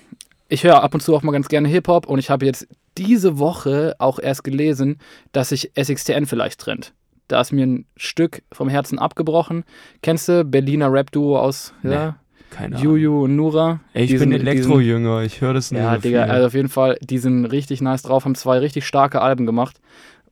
ich 0.50 0.66
höre 0.66 0.84
ab 0.84 0.94
und 0.94 1.00
zu 1.00 1.16
auch 1.16 1.24
mal 1.24 1.32
ganz 1.32 1.48
gerne 1.48 1.70
Hip-Hop 1.70 2.08
und 2.08 2.20
ich 2.20 2.30
habe 2.30 2.46
jetzt 2.46 2.68
diese 2.98 3.40
Woche 3.40 3.96
auch 4.00 4.20
erst 4.20 4.44
gelesen, 4.44 5.00
dass 5.32 5.50
sich 5.50 5.72
SXTN 5.82 6.26
vielleicht 6.26 6.60
trennt. 6.60 6.94
Da 7.30 7.40
ist 7.40 7.54
mir 7.54 7.66
ein 7.66 7.86
Stück 7.96 8.44
vom 8.52 8.68
Herzen 8.68 9.00
abgebrochen. 9.00 9.64
Kennst 10.02 10.28
du 10.28 10.44
Berliner 10.44 10.92
Rap-Duo 10.92 11.40
aus 11.40 11.74
ja, 11.84 12.18
keine. 12.50 12.78
Juju 12.78 13.24
und 13.26 13.36
Nura? 13.36 13.80
Ey, 13.94 14.04
ich 14.06 14.12
Die 14.12 14.18
bin 14.18 14.32
Elektrojünger, 14.32 15.22
ich 15.24 15.42
höre 15.42 15.54
das 15.54 15.72
nicht. 15.72 15.82
Ja, 15.82 15.98
Digga, 15.98 16.24
viel. 16.24 16.32
also 16.32 16.48
auf 16.48 16.54
jeden 16.54 16.70
Fall, 16.70 16.98
die 17.02 17.18
sind 17.18 17.46
richtig 17.46 17.82
nice 17.82 18.02
drauf, 18.04 18.26
haben 18.26 18.36
zwei 18.36 18.60
richtig 18.60 18.86
starke 18.86 19.22
Alben 19.22 19.46
gemacht. 19.46 19.80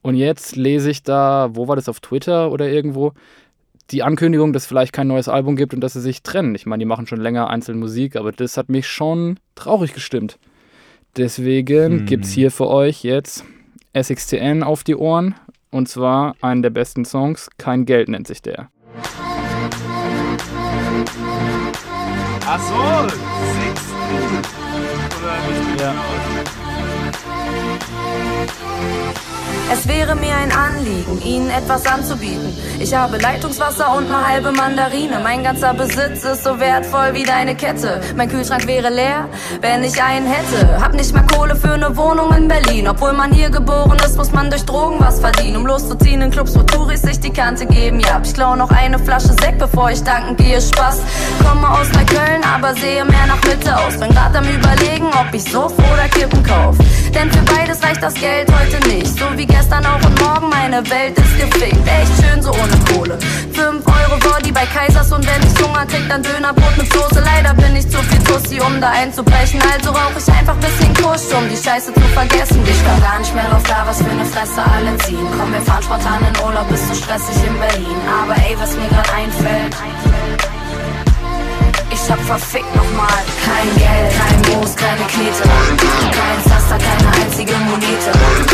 Und 0.02 0.16
jetzt 0.16 0.56
lese 0.56 0.90
ich 0.92 1.04
da, 1.04 1.50
wo 1.54 1.68
war 1.68 1.76
das, 1.76 1.90
auf 1.90 2.00
Twitter 2.00 2.52
oder 2.52 2.68
irgendwo, 2.70 3.14
die 3.92 4.04
Ankündigung, 4.04 4.54
dass 4.54 4.64
es 4.64 4.68
vielleicht 4.68 4.94
kein 4.94 5.08
neues 5.08 5.28
Album 5.30 5.56
gibt 5.56 5.74
und 5.74 5.82
dass 5.82 5.94
sie 5.94 6.02
sich 6.02 6.24
trennen. 6.24 6.56
Ich 6.56 6.66
meine, 6.66 6.82
die 6.82 6.86
machen 6.86 7.08
schon 7.08 7.20
länger 7.20 7.50
einzeln 7.50 7.80
Musik, 7.80 8.16
aber 8.16 8.32
das 8.32 8.58
hat 8.58 8.70
mich 8.70 8.88
schon 8.88 9.40
traurig 9.56 9.94
gestimmt. 9.94 10.38
Deswegen 11.18 12.00
Hm. 12.00 12.06
gibt's 12.06 12.32
hier 12.32 12.52
für 12.52 12.68
euch 12.68 13.04
jetzt 13.04 13.44
SXTN 13.94 14.64
auf 14.64 14.84
die 14.84 14.96
Ohren. 14.96 15.36
Und 15.72 15.88
zwar 15.90 16.36
einen 16.42 16.62
der 16.62 16.70
besten 16.70 17.04
Songs, 17.06 17.50
Kein 17.58 17.86
Geld 17.86 18.10
nennt 18.10 18.28
sich 18.28 18.42
der. 18.42 18.70
Ach 22.48 22.60
so, 22.60 23.08
singst 23.10 23.90
du? 23.90 23.96
Oder 25.24 25.38
nicht 25.48 25.82
Ja. 25.82 26.35
Es 29.72 29.88
wäre 29.88 30.16
mir 30.16 30.36
ein 30.36 30.52
Anliegen, 30.52 31.22
Ihnen 31.24 31.50
etwas 31.50 31.86
anzubieten. 31.86 32.56
Ich 32.80 32.94
habe 32.94 33.18
Leitungswasser 33.18 33.96
und 33.96 34.06
eine 34.06 34.28
halbe 34.28 34.52
Mandarine. 34.52 35.20
Mein 35.24 35.44
ganzer 35.44 35.74
Besitz 35.74 36.24
ist 36.24 36.44
so 36.44 36.60
wertvoll 36.60 37.14
wie 37.14 37.24
deine 37.24 37.56
Kette. 37.56 38.00
Mein 38.16 38.30
Kühlschrank 38.30 38.68
wäre 38.68 38.90
leer, 38.90 39.28
wenn 39.62 39.84
ich 39.84 40.02
einen 40.02 40.28
hätte. 40.28 40.80
Hab 40.82 40.94
nicht 40.94 41.14
mal 41.14 41.26
Kohle 41.34 41.56
für 41.56 41.74
eine 41.74 41.96
Wohnung 41.98 42.32
in 42.34 42.48
Berlin. 42.48 42.88
Obwohl 42.88 43.14
man 43.14 43.32
hier 43.32 43.50
geboren 43.50 43.98
ist, 44.06 44.18
muss 44.18 44.32
man 44.32 44.50
durch 44.50 44.66
Drogen 44.66 44.98
was 45.00 45.20
verdienen. 45.20 45.58
Um 45.58 45.66
loszuziehen 45.66 46.22
in 46.22 46.32
Clubs, 46.32 46.56
wo 46.56 46.62
Touris 46.64 47.02
sich 47.02 47.20
die 47.20 47.32
Kante 47.32 47.66
geben. 47.66 48.00
Ja, 48.00 48.22
ich 48.24 48.34
klau 48.34 48.56
noch 48.56 48.70
eine 48.72 49.00
Flasche 49.00 49.34
Sekt, 49.42 49.60
bevor 49.60 49.90
ich 49.90 50.04
danken 50.04 50.36
gehe. 50.38 50.62
Spaß. 50.62 51.02
Komme 51.44 51.70
aus 51.70 51.92
Neukölln, 51.92 52.44
aber 52.44 52.74
sehe 52.76 53.04
mehr 53.06 53.26
nach 53.28 53.44
Mitte 53.44 53.76
aus. 53.78 53.98
Bin 53.98 54.10
grad 54.10 54.36
am 54.36 54.46
überlegen, 54.48 55.08
ob 55.08 55.34
ich 55.34 55.44
Suff 55.44 55.74
oder 55.78 56.08
Kippen 56.10 56.44
kauf. 56.44 56.78
Denn 57.14 57.32
für 57.32 57.42
beides 57.54 57.82
reicht 57.84 58.04
das 58.04 58.14
Geld 58.14 58.48
heute 58.52 58.88
nicht. 58.88 59.18
So 59.18 59.26
wie 59.38 59.46
gestern 59.46 59.86
auch 59.86 60.02
und 60.06 60.20
morgen, 60.22 60.50
meine 60.50 60.78
Welt 60.90 61.18
ist 61.18 61.38
gefickt. 61.40 61.88
Echt 61.88 62.12
schön 62.22 62.42
so 62.42 62.52
ohne 62.52 62.78
Kohle. 62.88 63.18
5 63.54 63.86
Euro 63.86 64.18
Body 64.20 64.52
bei 64.52 64.66
Kaisers 64.66 65.12
und 65.12 65.26
wenn 65.26 65.42
ich 65.44 65.56
Hunger 65.64 65.86
krieg, 65.86 66.08
dann 66.08 66.24
Dönerbrot 66.24 66.78
mit 66.78 66.92
Soße. 66.92 67.22
Leider 67.24 67.54
bin 67.54 67.76
ich 67.76 67.90
zu 67.90 67.98
viel 68.04 68.24
Tussi, 68.24 68.60
um 68.62 68.80
da 68.80 68.90
einzubrechen. 68.92 69.62
Also 69.74 69.92
rauch 69.92 70.16
ich 70.16 70.34
einfach 70.34 70.56
bisschen 70.56 70.94
Kusch, 70.96 71.28
um 71.36 71.50
die 71.50 71.58
Scheiße 71.58 71.94
zu 71.94 72.08
vergessen. 72.14 72.62
Ich 72.66 72.80
komm 72.86 73.02
gar 73.02 73.20
nicht 73.20 73.34
mehr 73.34 73.46
drauf 73.50 73.64
klar, 73.64 73.84
was 73.86 73.98
für 73.98 74.10
eine 74.10 74.26
Fresse 74.26 74.62
alle 74.64 74.98
ziehen. 75.00 75.28
Komm, 75.38 75.52
wir 75.52 75.62
fahren 75.62 75.84
spontan 75.84 76.20
in 76.22 76.44
Urlaub, 76.44 76.72
ist 76.72 76.88
so 76.88 76.94
stressig 76.94 77.36
in 77.46 77.58
Berlin. 77.60 77.98
Aber 78.22 78.36
ey, 78.46 78.56
was 78.60 78.76
mir 78.76 78.88
grad 78.88 79.10
einfällt. 79.14 79.76
Ich 81.92 82.12
hab 82.12 82.20
verfickt 82.20 82.76
nochmal 82.76 83.24
kein 83.44 83.70
Geld, 83.76 84.14
kein 84.20 84.60
Moos, 84.60 84.76
keine 84.76 85.06
Knete. 85.08 85.44
Kein 85.44 86.52
Zaster, 86.52 86.78
keine 86.78 87.24
einzige 87.24 87.54
Monete. 87.54 88.45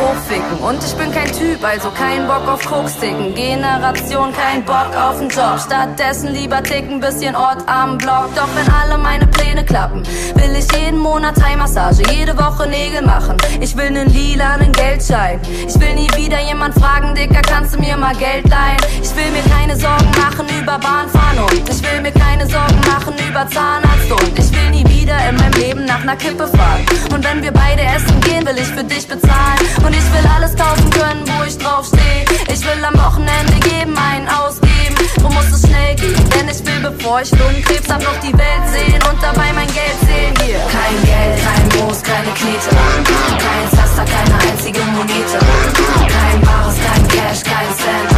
Hochficken. 0.00 0.58
Und 0.60 0.82
ich 0.82 0.94
bin 0.94 1.12
kein 1.12 1.30
Typ, 1.32 1.62
also 1.62 1.90
kein 1.90 2.26
Bock 2.26 2.48
auf 2.48 2.64
Koksticken. 2.64 3.34
Generation, 3.34 4.32
kein 4.32 4.64
Bock 4.64 4.90
auf 4.96 5.18
den 5.18 5.28
Job. 5.28 5.60
Stattdessen 5.64 6.32
lieber 6.32 6.62
ticken, 6.62 7.00
bisschen 7.00 7.36
Ort 7.36 7.62
am 7.66 7.98
Block. 7.98 8.34
Doch 8.34 8.48
wenn 8.54 8.68
alle 8.72 8.98
meine 8.98 9.29
Pläne 9.40 9.64
klappen, 9.64 10.02
will 10.34 10.54
ich 10.56 10.70
jeden 10.78 10.98
Monat 10.98 11.36
Thai-Massage, 11.36 12.02
jede 12.12 12.36
Woche 12.36 12.68
Nägel 12.68 13.02
machen. 13.02 13.36
Ich 13.60 13.74
will 13.76 13.90
nen 13.90 14.12
lilanen 14.12 14.70
Geldschein. 14.72 15.40
Ich 15.66 15.80
will 15.80 15.94
nie 15.94 16.08
wieder 16.14 16.40
jemand 16.40 16.74
fragen, 16.74 17.14
Dicker, 17.14 17.40
kannst 17.40 17.74
du 17.74 17.78
mir 17.78 17.96
mal 17.96 18.14
Geld 18.16 18.48
leihen? 18.48 18.76
Ich 19.02 19.14
will 19.16 19.30
mir 19.32 19.42
keine 19.50 19.76
Sorgen 19.76 20.10
machen 20.20 20.46
über 20.60 20.78
Bahnfahren 20.78 21.38
und 21.38 21.68
ich 21.68 21.82
will 21.82 22.00
mir 22.02 22.12
keine 22.12 22.46
Sorgen 22.46 22.80
machen 22.92 23.14
über 23.28 23.48
Zahnarzt 23.48 24.10
und 24.10 24.38
ich 24.38 24.52
will 24.52 24.70
nie 24.70 24.86
wieder 24.88 25.16
in 25.28 25.36
meinem 25.36 25.54
Leben 25.54 25.84
nach 25.86 26.04
ner 26.04 26.16
Kippe 26.16 26.46
fragen. 26.46 26.84
Und 27.14 27.24
wenn 27.24 27.42
wir 27.42 27.52
beide 27.52 27.82
essen 27.82 28.20
gehen, 28.20 28.44
will 28.46 28.58
ich 28.58 28.68
für 28.68 28.84
dich 28.84 29.08
bezahlen. 29.08 29.60
Und 29.84 29.94
ich 29.96 30.04
will 30.12 30.30
alles 30.36 30.54
kaufen 30.54 30.90
können, 30.90 31.24
wo 31.26 31.44
ich 31.44 31.56
drauf 31.56 31.86
stehe. 31.86 32.24
Ich 32.52 32.60
will 32.60 32.84
am 32.84 32.94
Wochenende 32.94 33.54
geben, 33.60 33.96
einen 33.96 34.28
ausgeben. 34.28 34.89
Nun 35.18 35.34
muss 35.34 35.50
es 35.52 35.66
schnell 35.66 35.94
gehen, 35.96 36.24
denn 36.30 36.48
ich 36.48 36.64
will, 36.64 36.80
bevor 36.80 37.20
ich 37.20 37.30
Lungenkrebs 37.32 37.88
hab, 37.90 38.02
noch 38.02 38.18
die 38.20 38.32
Welt 38.32 38.64
sehen 38.70 39.00
und 39.10 39.18
dabei 39.22 39.52
mein 39.52 39.66
Geld 39.74 39.98
sehen 40.06 40.34
hier. 40.44 40.62
Kein 40.70 40.96
Geld, 41.02 41.36
kein 41.42 41.64
Moos, 41.74 42.02
keine 42.02 42.30
Knete. 42.38 42.70
Kein 42.70 43.66
Zaster, 43.74 44.04
keine 44.06 44.36
einzige 44.46 44.80
Monete. 44.94 45.38
Kein 45.38 46.40
Bares, 46.40 46.76
kein 46.78 47.02
Cash, 47.08 47.42
kein 47.42 47.70
Cent. 47.74 48.08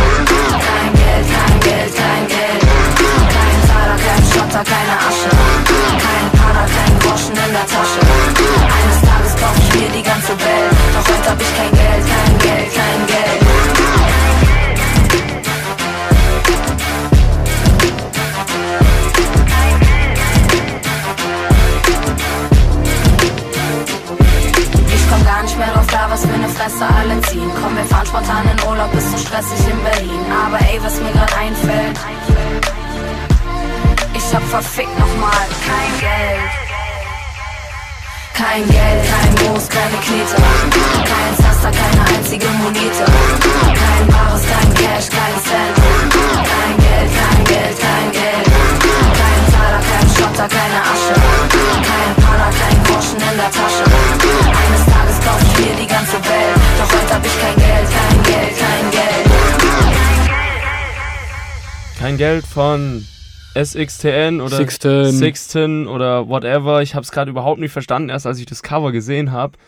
Kein 0.52 0.92
Geld, 1.00 1.26
kein 1.32 1.60
Geld, 1.60 1.92
kein 1.96 2.24
Geld. 2.28 2.62
Kein 2.62 3.58
Taler, 3.68 3.98
kein 3.98 4.22
Schotter, 4.28 4.64
keine 4.64 4.96
Asche. 5.08 5.30
Kein 6.04 6.26
Pader, 6.36 6.66
kein 6.68 6.92
Groschen 7.00 7.36
in 7.36 7.52
der 7.56 7.66
Tasche. 7.72 8.00
Eines 8.04 9.00
Tages 9.00 9.32
kauf 9.40 9.56
ich 9.56 9.80
mir 9.80 9.88
die 9.88 10.02
ganze 10.02 10.32
Welt. 10.36 10.72
Doch 10.94 11.06
heute 11.08 11.30
hab 11.30 11.40
ich 11.40 11.52
kein 11.56 11.72
Geld, 11.72 12.04
kein 12.04 12.34
Geld, 12.38 12.68
kein 12.76 13.06
Geld. 13.06 13.31
Fresse 26.82 26.94
alle 26.94 27.20
ziehen. 27.22 27.50
Komm, 27.60 27.76
wir 27.76 27.84
fahren 27.84 28.06
spontan 28.06 28.44
in 28.50 28.68
Urlaub, 28.68 28.92
ist 28.94 29.10
so 29.10 29.18
stressig 29.18 29.58
in 29.68 29.84
Berlin. 29.84 30.20
Aber 30.44 30.58
ey, 30.60 30.78
was 30.82 31.00
mir 31.00 31.12
grad 31.12 31.32
einfällt, 31.36 31.98
ich 34.14 34.34
hab 34.34 34.42
verfickt 34.42 34.98
nochmal 34.98 35.46
kein 35.66 36.00
Geld. 36.00 36.50
Kein 38.34 38.62
Geld, 38.68 39.02
kein 39.12 39.46
Moos, 39.46 39.68
keine 39.68 39.96
Knete. 40.04 40.36
Kein 41.04 41.36
Zaster, 41.36 41.70
keine 41.70 42.16
einzige 42.16 42.46
Monete. 42.48 43.04
Kein 43.04 44.06
Bares, 44.08 44.42
kein 44.42 44.74
Cash. 44.74 45.08
Kein 45.10 45.31
Geld 62.22 62.46
von 62.46 63.04
SXTN 63.60 64.40
oder 64.40 64.56
Sixten. 64.56 65.10
Sixten 65.10 65.88
oder 65.88 66.28
whatever. 66.28 66.80
Ich 66.80 66.94
habe 66.94 67.02
es 67.02 67.10
gerade 67.10 67.32
überhaupt 67.32 67.58
nicht 67.58 67.72
verstanden. 67.72 68.10
Erst 68.10 68.28
als 68.28 68.38
ich 68.38 68.46
das 68.46 68.62
Cover 68.62 68.92
gesehen 68.92 69.32
habe, 69.32 69.58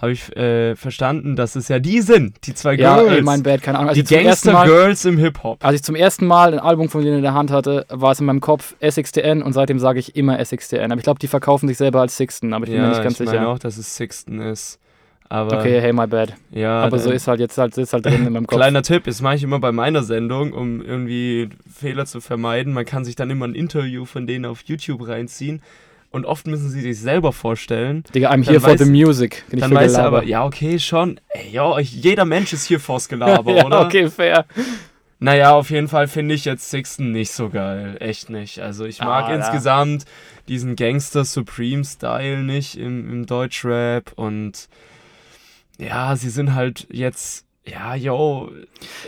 habe 0.00 0.12
ich 0.12 0.36
äh, 0.36 0.76
verstanden, 0.76 1.34
dass 1.34 1.56
es 1.56 1.66
ja 1.66 1.80
die 1.80 2.02
sind, 2.02 2.36
die 2.46 2.54
zwei 2.54 2.74
Ja, 2.74 3.00
Girls. 3.00 3.16
ey, 3.16 3.22
mein 3.22 3.42
Bad, 3.42 3.62
keine 3.62 3.78
Ahnung. 3.78 3.88
Als 3.88 3.96
die 3.96 4.02
ich, 4.02 4.06
zum 4.06 4.18
ersten 4.18 4.48
Gangster 4.50 4.52
Mal, 4.52 4.66
Girls 4.68 5.04
im 5.06 5.18
Hip-Hop. 5.18 5.64
als 5.64 5.74
ich 5.74 5.82
zum 5.82 5.96
ersten 5.96 6.28
Mal 6.28 6.52
ein 6.52 6.60
Album 6.60 6.88
von 6.88 7.02
denen 7.02 7.16
in 7.16 7.22
der 7.22 7.34
Hand 7.34 7.50
hatte, 7.50 7.84
war 7.88 8.12
es 8.12 8.20
in 8.20 8.26
meinem 8.26 8.40
Kopf 8.40 8.76
SXTN 8.80 9.42
und 9.42 9.52
seitdem 9.52 9.80
sage 9.80 9.98
ich 9.98 10.14
immer 10.14 10.38
SXTN. 10.38 10.92
Aber 10.92 10.98
ich 10.98 11.02
glaube, 11.04 11.18
die 11.18 11.26
verkaufen 11.26 11.66
sich 11.66 11.78
selber 11.78 12.00
als 12.00 12.16
Sixten, 12.16 12.52
aber 12.52 12.64
ich 12.64 12.70
bin 12.70 12.80
mir 12.80 12.86
ja, 12.86 12.90
nicht 12.92 13.02
ganz 13.02 13.14
ich 13.14 13.26
sicher. 13.26 13.40
meine 13.40 13.48
auch, 13.48 13.58
dass 13.58 13.76
es 13.76 13.96
Sixten 13.96 14.40
ist. 14.40 14.78
Aber 15.34 15.58
Okay, 15.58 15.80
hey, 15.80 15.92
my 15.92 16.06
bad. 16.06 16.32
ja, 16.52 16.82
aber 16.82 16.98
so 16.98 17.08
dann- 17.08 17.16
ist 17.16 17.26
halt 17.26 17.40
jetzt 17.40 17.58
halt, 17.58 17.76
ist 17.76 17.92
halt 17.92 18.06
drin 18.06 18.26
in 18.26 18.32
meinem 18.32 18.46
Kopf. 18.46 18.56
Kleiner 18.56 18.82
Tipp, 18.82 19.04
das 19.04 19.20
mache 19.20 19.34
ich 19.34 19.42
immer 19.42 19.58
bei 19.58 19.72
meiner 19.72 20.02
Sendung, 20.04 20.52
um 20.52 20.80
irgendwie 20.80 21.48
Fehler 21.72 22.06
zu 22.06 22.20
vermeiden. 22.20 22.72
Man 22.72 22.84
kann 22.84 23.04
sich 23.04 23.16
dann 23.16 23.30
immer 23.30 23.46
ein 23.48 23.54
Interview 23.54 24.04
von 24.04 24.26
denen 24.26 24.44
auf 24.44 24.62
YouTube 24.64 25.08
reinziehen 25.08 25.60
und 26.12 26.24
oft 26.24 26.46
müssen 26.46 26.70
sie 26.70 26.80
sich 26.82 27.00
selber 27.00 27.32
vorstellen. 27.32 28.04
Digga, 28.14 28.28
I'm 28.28 28.44
Dann 28.44 28.44
here 28.44 28.60
for 28.60 28.78
the 28.78 28.84
music. 28.84 29.42
Nicht 29.50 29.62
Dann 29.64 29.74
weißt 29.74 29.96
du 29.96 30.02
aber, 30.02 30.22
ja, 30.24 30.44
okay, 30.44 30.78
schon. 30.78 31.18
Ey, 31.30 31.50
ja, 31.50 31.80
jeder 31.80 32.24
Mensch 32.24 32.52
ist 32.52 32.66
hier 32.66 32.78
vors 32.78 33.08
Gelaber, 33.08 33.52
ja, 33.56 33.64
oder? 33.66 33.80
okay, 33.86 34.08
fair. 34.08 34.44
Naja, 35.18 35.52
auf 35.54 35.70
jeden 35.70 35.88
Fall 35.88 36.06
finde 36.06 36.34
ich 36.34 36.44
jetzt 36.44 36.70
Sixten 36.70 37.10
nicht 37.10 37.32
so 37.32 37.48
geil. 37.48 37.96
Echt 37.98 38.30
nicht. 38.30 38.60
Also 38.60 38.84
ich 38.84 39.00
mag 39.00 39.24
Ah, 39.24 39.30
ja. 39.30 39.36
insgesamt 39.36 40.04
diesen 40.48 40.76
Gangster 40.76 41.24
Supreme 41.24 41.82
Style 41.84 42.42
nicht 42.42 42.76
im, 42.76 43.10
im 43.10 43.26
Deutschrap 43.26 44.12
und 44.16 44.68
ja, 45.78 46.16
sie 46.16 46.30
sind 46.30 46.54
halt 46.54 46.86
jetzt. 46.90 47.44
Ja, 47.66 47.94
yo, 47.94 48.50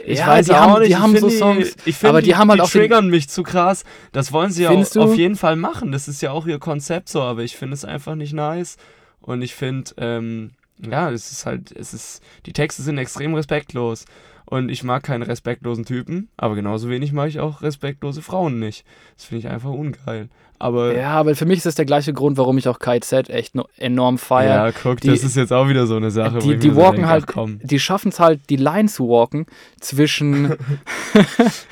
ich 0.06 0.18
Ja, 0.20 0.28
weiß 0.28 0.46
die 0.46 0.52
auch 0.52 0.56
haben- 0.60 0.72
nicht. 0.80 0.86
die 0.88 0.92
ich 0.92 0.98
haben 0.98 1.18
so 1.18 1.28
die, 1.28 1.36
Songs, 1.36 1.76
ich 1.84 1.94
find 1.96 2.08
aber 2.08 2.22
die 2.22 2.36
haben 2.36 2.48
halt 2.48 2.58
die 2.60 2.62
auch 2.64 2.70
triggern 2.70 3.08
mich 3.10 3.28
zu 3.28 3.42
krass. 3.42 3.84
Das 4.12 4.32
wollen 4.32 4.50
sie 4.50 4.62
ja 4.62 4.70
auf 4.70 5.14
jeden 5.16 5.36
Fall 5.36 5.56
machen. 5.56 5.92
Das 5.92 6.08
ist 6.08 6.22
ja 6.22 6.30
auch 6.30 6.46
ihr 6.46 6.58
Konzept 6.58 7.10
so, 7.10 7.20
aber 7.20 7.42
ich 7.42 7.54
finde 7.54 7.74
es 7.74 7.84
einfach 7.84 8.14
nicht 8.14 8.32
nice. 8.32 8.78
Und 9.20 9.42
ich 9.42 9.54
finde, 9.54 9.90
ähm, 9.98 10.52
ja, 10.78 11.10
es 11.10 11.32
ist 11.32 11.44
halt, 11.44 11.70
es 11.70 11.92
ist, 11.92 12.22
die 12.46 12.54
Texte 12.54 12.80
sind 12.82 12.96
extrem 12.96 13.34
respektlos. 13.34 14.06
Und 14.46 14.70
ich 14.70 14.84
mag 14.84 15.02
keine 15.02 15.26
respektlosen 15.26 15.84
Typen, 15.84 16.28
aber 16.38 16.54
genauso 16.54 16.88
wenig 16.88 17.12
mag 17.12 17.28
ich 17.28 17.40
auch 17.40 17.60
respektlose 17.62 18.22
Frauen 18.22 18.58
nicht. 18.58 18.86
Das 19.16 19.26
finde 19.26 19.40
ich 19.40 19.52
einfach 19.52 19.70
ungeil. 19.70 20.30
Aber 20.58 20.96
Ja, 20.96 21.10
aber 21.10 21.34
für 21.34 21.44
mich 21.44 21.58
ist 21.58 21.66
das 21.66 21.74
der 21.74 21.84
gleiche 21.84 22.12
Grund, 22.12 22.38
warum 22.38 22.56
ich 22.58 22.66
auch 22.68 22.78
KZ 22.78 23.28
echt 23.30 23.54
no 23.54 23.66
enorm 23.76 24.16
feiere. 24.18 24.66
ja, 24.66 24.72
guck, 24.72 25.00
die- 25.00 25.08
das 25.08 25.22
ist 25.22 25.36
jetzt 25.36 25.52
auch 25.52 25.68
wieder 25.68 25.86
so 25.86 25.96
eine 25.96 26.10
Sache. 26.10 26.38
die 26.38 26.56
die 26.56 26.74
walken 26.74 26.96
denke, 27.02 27.08
halt, 27.10 27.24
ach, 27.36 27.46
die 27.62 27.78
schaffen 27.78 28.08
es 28.08 28.18
halt, 28.20 28.40
die 28.48 28.56
Line 28.56 28.88
zu 28.88 29.08
walken 29.08 29.46
zwischen, 29.80 30.52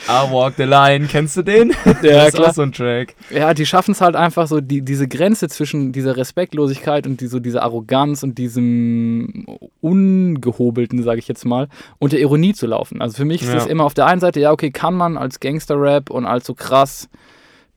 I 0.08 0.30
Walk 0.32 0.54
the 0.56 0.64
Line, 0.64 1.06
kennst 1.06 1.36
du 1.36 1.42
den? 1.42 1.70
Ja, 1.84 1.92
das 2.02 2.26
ist 2.28 2.34
klar. 2.34 2.48
auch 2.50 2.54
so 2.54 2.62
ein 2.62 2.72
Track. 2.72 3.14
ja, 3.30 3.54
die 3.54 3.64
schaffen 3.66 3.92
es 3.92 4.00
halt 4.00 4.16
einfach 4.16 4.46
so, 4.46 4.60
die, 4.60 4.82
diese 4.82 5.08
Grenze 5.08 5.48
zwischen 5.48 5.92
dieser 5.92 6.16
Respektlosigkeit 6.16 7.06
und 7.06 7.20
die, 7.20 7.26
so 7.26 7.40
dieser 7.40 7.62
Arroganz 7.62 8.22
und 8.22 8.36
diesem 8.38 9.46
Ungehobelten, 9.80 11.02
sage 11.02 11.18
ich 11.18 11.28
jetzt 11.28 11.44
mal, 11.44 11.68
und 11.98 12.12
der 12.12 12.20
Ironie 12.20 12.52
zu 12.54 12.66
laufen. 12.66 13.00
Also 13.00 13.16
für 13.16 13.24
mich 13.24 13.42
ist 13.42 13.48
Ja. 13.48 13.54
das 13.54 13.66
immer 13.66 13.84
auf 13.84 13.94
der 13.94 14.06
einen 14.06 14.20
Seite, 14.20 14.40
ja, 14.40 14.52
okay, 14.52 14.70
kann 14.70 14.94
man 14.94 15.16
als 15.16 15.40
Gangster-Rap 15.40 16.10
und 16.10 16.26
als 16.26 16.46
so 16.46 16.54
krass, 16.54 17.08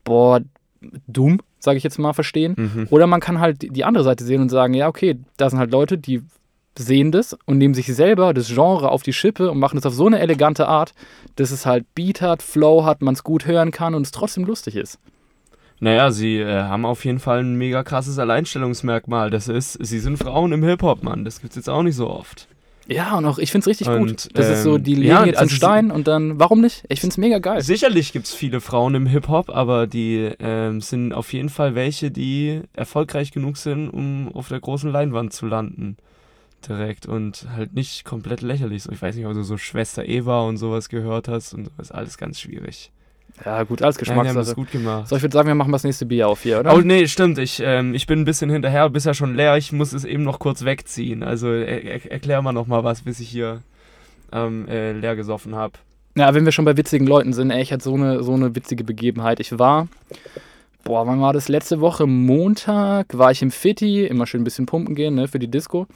boah, 0.04 0.40
dumm, 1.06 1.40
sage 1.58 1.78
ich 1.78 1.84
jetzt 1.84 1.98
mal, 1.98 2.12
verstehen. 2.12 2.54
Mhm. 2.56 2.86
Oder 2.90 3.06
man 3.06 3.20
kann 3.20 3.40
halt 3.40 3.62
die 3.74 3.84
andere 3.84 4.04
Seite 4.04 4.24
sehen 4.24 4.40
und 4.40 4.48
sagen, 4.48 4.74
ja, 4.74 4.88
okay, 4.88 5.18
da 5.36 5.50
sind 5.50 5.58
halt 5.58 5.70
Leute, 5.70 5.98
die 5.98 6.22
sehen 6.78 7.10
das 7.10 7.36
und 7.44 7.58
nehmen 7.58 7.74
sich 7.74 7.86
selber 7.86 8.32
das 8.32 8.48
Genre 8.48 8.90
auf 8.90 9.02
die 9.02 9.12
Schippe 9.12 9.50
und 9.50 9.58
machen 9.58 9.78
es 9.78 9.86
auf 9.86 9.94
so 9.94 10.06
eine 10.06 10.20
elegante 10.20 10.68
Art, 10.68 10.94
dass 11.36 11.50
es 11.50 11.66
halt 11.66 11.92
Beat 11.94 12.20
hat, 12.20 12.42
Flow 12.42 12.84
hat, 12.84 13.02
man 13.02 13.14
es 13.14 13.24
gut 13.24 13.46
hören 13.46 13.72
kann 13.72 13.94
und 13.94 14.02
es 14.02 14.12
trotzdem 14.12 14.44
lustig 14.44 14.76
ist. 14.76 14.98
Naja, 15.80 16.10
sie 16.10 16.38
äh, 16.38 16.62
haben 16.62 16.84
auf 16.84 17.04
jeden 17.04 17.20
Fall 17.20 17.40
ein 17.40 17.56
mega 17.56 17.84
krasses 17.84 18.18
Alleinstellungsmerkmal. 18.18 19.30
Das 19.30 19.48
ist, 19.48 19.72
sie 19.74 20.00
sind 20.00 20.16
Frauen 20.16 20.52
im 20.52 20.64
Hip-Hop, 20.64 21.02
Mann. 21.02 21.24
Das 21.24 21.40
gibt's 21.40 21.56
jetzt 21.56 21.70
auch 21.70 21.82
nicht 21.82 21.94
so 21.94 22.10
oft. 22.10 22.48
Ja, 22.88 23.18
und 23.18 23.26
auch, 23.26 23.38
ich 23.38 23.52
finde 23.52 23.64
es 23.64 23.66
richtig 23.68 23.86
gut. 23.86 24.10
Und, 24.10 24.28
Das 24.38 24.48
ist 24.48 24.62
so, 24.62 24.76
ähm, 24.76 24.82
die 24.82 24.94
legen 24.94 25.08
ja, 25.08 25.24
jetzt 25.26 25.38
also 25.38 25.50
einen 25.50 25.56
Stein 25.56 25.90
und 25.90 26.08
dann, 26.08 26.40
warum 26.40 26.62
nicht? 26.62 26.84
Ich 26.88 27.00
finde 27.00 27.12
es 27.12 27.18
mega 27.18 27.38
geil. 27.38 27.60
Sicherlich 27.60 28.12
gibt's 28.12 28.32
viele 28.32 28.62
Frauen 28.62 28.94
im 28.94 29.06
Hip-Hop, 29.06 29.50
aber 29.50 29.86
die 29.86 30.30
ähm, 30.38 30.80
sind 30.80 31.12
auf 31.12 31.32
jeden 31.34 31.50
Fall 31.50 31.74
welche, 31.74 32.10
die 32.10 32.62
erfolgreich 32.72 33.30
genug 33.30 33.58
sind, 33.58 33.90
um 33.90 34.34
auf 34.34 34.48
der 34.48 34.60
großen 34.60 34.90
Leinwand 34.90 35.34
zu 35.34 35.46
landen. 35.46 35.98
Direkt 36.66 37.06
und 37.06 37.46
halt 37.54 37.74
nicht 37.74 38.04
komplett 38.04 38.40
lächerlich. 38.40 38.82
So, 38.82 38.90
ich 38.90 39.00
weiß 39.00 39.14
nicht, 39.14 39.26
ob 39.26 39.34
du 39.34 39.42
so 39.42 39.58
Schwester 39.58 40.04
Eva 40.04 40.40
und 40.40 40.56
sowas 40.56 40.88
gehört 40.88 41.28
hast 41.28 41.52
und 41.52 41.70
ist 41.78 41.92
alles 41.94 42.16
ganz 42.16 42.40
schwierig. 42.40 42.90
Ja, 43.44 43.62
gut, 43.62 43.82
alles 43.82 43.96
Ja, 43.96 44.02
die 44.02 44.10
haben 44.10 44.24
das 44.24 44.34
Geschmackssache. 44.34 44.54
gut 44.56 44.70
gemacht. 44.72 45.08
so, 45.08 45.16
ich 45.16 45.22
würde 45.22 45.32
sagen, 45.32 45.48
wir 45.48 45.54
machen 45.54 45.72
das 45.72 45.84
nächste 45.84 46.06
Bier 46.06 46.28
auf 46.28 46.42
hier, 46.42 46.60
oder? 46.60 46.74
Oh 46.74 46.80
nee, 46.80 47.06
stimmt. 47.06 47.38
Ich, 47.38 47.62
ähm, 47.64 47.94
ich 47.94 48.06
bin 48.06 48.20
ein 48.20 48.24
bisschen 48.24 48.50
hinterher, 48.50 48.88
bist 48.90 49.06
ja 49.06 49.14
schon 49.14 49.34
leer. 49.34 49.56
Ich 49.56 49.72
muss 49.72 49.92
es 49.92 50.04
eben 50.04 50.24
noch 50.24 50.38
kurz 50.38 50.64
wegziehen. 50.64 51.22
Also 51.22 51.48
er, 51.48 51.84
er, 51.84 52.10
erklär 52.10 52.42
mal 52.42 52.52
noch 52.52 52.66
mal 52.66 52.84
was, 52.84 53.02
bis 53.02 53.20
ich 53.20 53.28
hier 53.28 53.62
ähm, 54.32 54.66
äh, 54.68 54.92
leer 54.92 55.14
gesoffen 55.14 55.54
habe. 55.54 55.74
Ja, 56.16 56.34
wenn 56.34 56.44
wir 56.44 56.52
schon 56.52 56.64
bei 56.64 56.76
witzigen 56.76 57.06
Leuten 57.06 57.32
sind, 57.32 57.50
ey, 57.50 57.62
ich 57.62 57.72
hatte 57.72 57.84
so 57.84 57.94
eine, 57.94 58.22
so 58.24 58.34
eine 58.34 58.56
witzige 58.56 58.82
Begebenheit. 58.82 59.38
Ich 59.38 59.56
war, 59.56 59.86
boah, 60.82 61.06
wann 61.06 61.20
war 61.20 61.32
das? 61.32 61.48
Letzte 61.48 61.80
Woche 61.80 62.06
Montag 62.06 63.16
war 63.16 63.30
ich 63.30 63.40
im 63.40 63.52
Fitti, 63.52 64.04
immer 64.04 64.26
schön 64.26 64.40
ein 64.40 64.44
bisschen 64.44 64.66
pumpen 64.66 64.96
gehen, 64.96 65.14
ne, 65.14 65.28
für 65.28 65.38
die 65.38 65.48
Disco. 65.48 65.86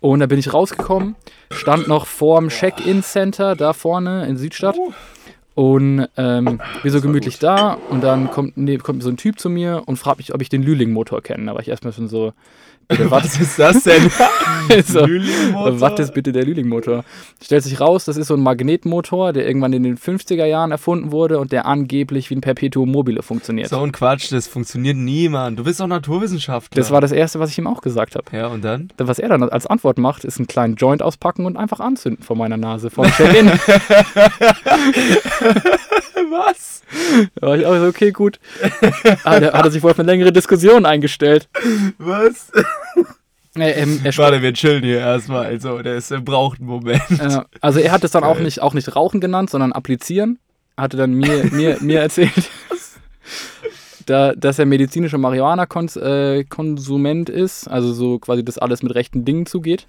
Und 0.00 0.20
da 0.20 0.26
bin 0.26 0.38
ich 0.38 0.52
rausgekommen, 0.52 1.16
stand 1.50 1.88
noch 1.88 2.04
vorm 2.06 2.50
Check-In-Center 2.50 3.56
da 3.56 3.72
vorne 3.72 4.26
in 4.26 4.36
Südstadt. 4.36 4.76
Und 5.54 6.08
ähm, 6.16 6.60
bin 6.82 6.92
so 6.92 7.00
gemütlich 7.00 7.38
da 7.38 7.78
und 7.88 8.02
dann 8.02 8.30
kommt, 8.30 8.56
nee, 8.56 8.76
kommt 8.78 9.02
so 9.04 9.08
ein 9.08 9.16
Typ 9.16 9.38
zu 9.38 9.48
mir 9.48 9.82
und 9.86 9.96
fragt 9.96 10.18
mich, 10.18 10.34
ob 10.34 10.42
ich 10.42 10.48
den 10.48 10.64
Lüling-Motor 10.64 11.22
kenne. 11.22 11.46
Da 11.46 11.54
war 11.54 11.60
ich 11.60 11.68
erstmal 11.68 11.92
schon 11.92 12.08
so, 12.08 12.32
was? 13.10 13.38
ist 13.40 13.58
das 13.58 13.82
denn? 13.84 14.10
so, 14.86 15.04
Lüling-Motor? 15.04 15.80
was 15.80 16.00
ist 16.00 16.14
bitte 16.14 16.32
der 16.32 16.44
Lüling-Motor? 16.44 17.04
Stellt 17.42 17.62
sich 17.64 17.80
raus, 17.80 18.04
das 18.04 18.16
ist 18.16 18.28
so 18.28 18.34
ein 18.34 18.40
Magnetmotor, 18.40 19.32
der 19.32 19.46
irgendwann 19.46 19.72
in 19.72 19.82
den 19.82 19.96
50er 19.96 20.44
Jahren 20.44 20.70
erfunden 20.70 21.12
wurde 21.12 21.38
und 21.38 21.52
der 21.52 21.66
angeblich 21.66 22.30
wie 22.30 22.36
ein 22.36 22.40
Perpetuum 22.40 22.90
mobile 22.90 23.22
funktioniert. 23.22 23.68
So 23.68 23.80
ein 23.80 23.92
Quatsch, 23.92 24.32
das 24.32 24.46
funktioniert 24.48 24.96
nie, 24.96 25.28
Mann. 25.28 25.56
Du 25.56 25.64
bist 25.64 25.80
doch 25.80 25.86
Naturwissenschaftler. 25.86 26.80
Das 26.80 26.90
war 26.90 27.00
das 27.00 27.12
Erste, 27.12 27.40
was 27.40 27.50
ich 27.50 27.58
ihm 27.58 27.66
auch 27.66 27.80
gesagt 27.80 28.16
habe. 28.16 28.24
Ja, 28.36 28.48
und 28.48 28.64
dann? 28.64 28.88
Was 28.98 29.18
er 29.18 29.28
dann 29.28 29.42
als 29.42 29.66
Antwort 29.66 29.98
macht, 29.98 30.24
ist 30.24 30.38
einen 30.38 30.46
kleinen 30.46 30.76
Joint 30.76 31.02
auspacken 31.02 31.46
und 31.46 31.56
einfach 31.56 31.80
anzünden 31.80 32.22
vor 32.24 32.36
meiner 32.36 32.56
Nase, 32.56 32.90
vorm 32.90 33.10
Check-In. 33.10 33.50
Was? 36.34 36.82
da 37.36 37.46
war 37.46 37.56
ich 37.56 37.64
auch 37.64 37.76
so, 37.76 37.86
okay, 37.86 38.10
gut. 38.10 38.40
Ah, 39.24 39.38
da 39.38 39.52
hat 39.52 39.64
er 39.64 39.70
sich 39.70 39.80
wohl 39.82 39.92
auf 39.92 39.98
eine 39.98 40.10
längere 40.10 40.32
Diskussion 40.32 40.86
eingestellt. 40.86 41.48
Was? 41.98 42.50
Äh, 43.56 43.82
ähm, 43.82 44.00
er 44.02 44.16
Warte, 44.16 44.42
wir 44.42 44.52
chillen 44.52 44.82
hier 44.82 44.98
erstmal. 44.98 45.46
Also, 45.46 45.80
der 45.80 45.94
ist, 45.94 46.10
der 46.10 46.18
braucht 46.18 46.58
einen 46.58 46.66
Moment. 46.68 47.00
Äh, 47.20 47.42
also 47.60 47.78
er 47.78 47.92
hat 47.92 48.02
es 48.02 48.10
dann 48.10 48.24
auch 48.24 48.40
nicht, 48.40 48.60
auch 48.60 48.74
nicht 48.74 48.96
Rauchen 48.96 49.20
genannt, 49.20 49.50
sondern 49.50 49.70
applizieren. 49.72 50.40
hatte 50.76 50.96
dann 50.96 51.14
mir, 51.14 51.44
mir, 51.52 51.76
mir 51.80 52.00
erzählt, 52.00 52.50
da, 54.06 54.34
dass 54.34 54.58
er 54.58 54.66
medizinischer 54.66 55.18
Marihuana-Konsument 55.18 57.30
ist, 57.30 57.68
also 57.68 57.92
so 57.92 58.18
quasi, 58.18 58.44
dass 58.44 58.58
alles 58.58 58.82
mit 58.82 58.92
rechten 58.94 59.24
Dingen 59.24 59.46
zugeht. 59.46 59.86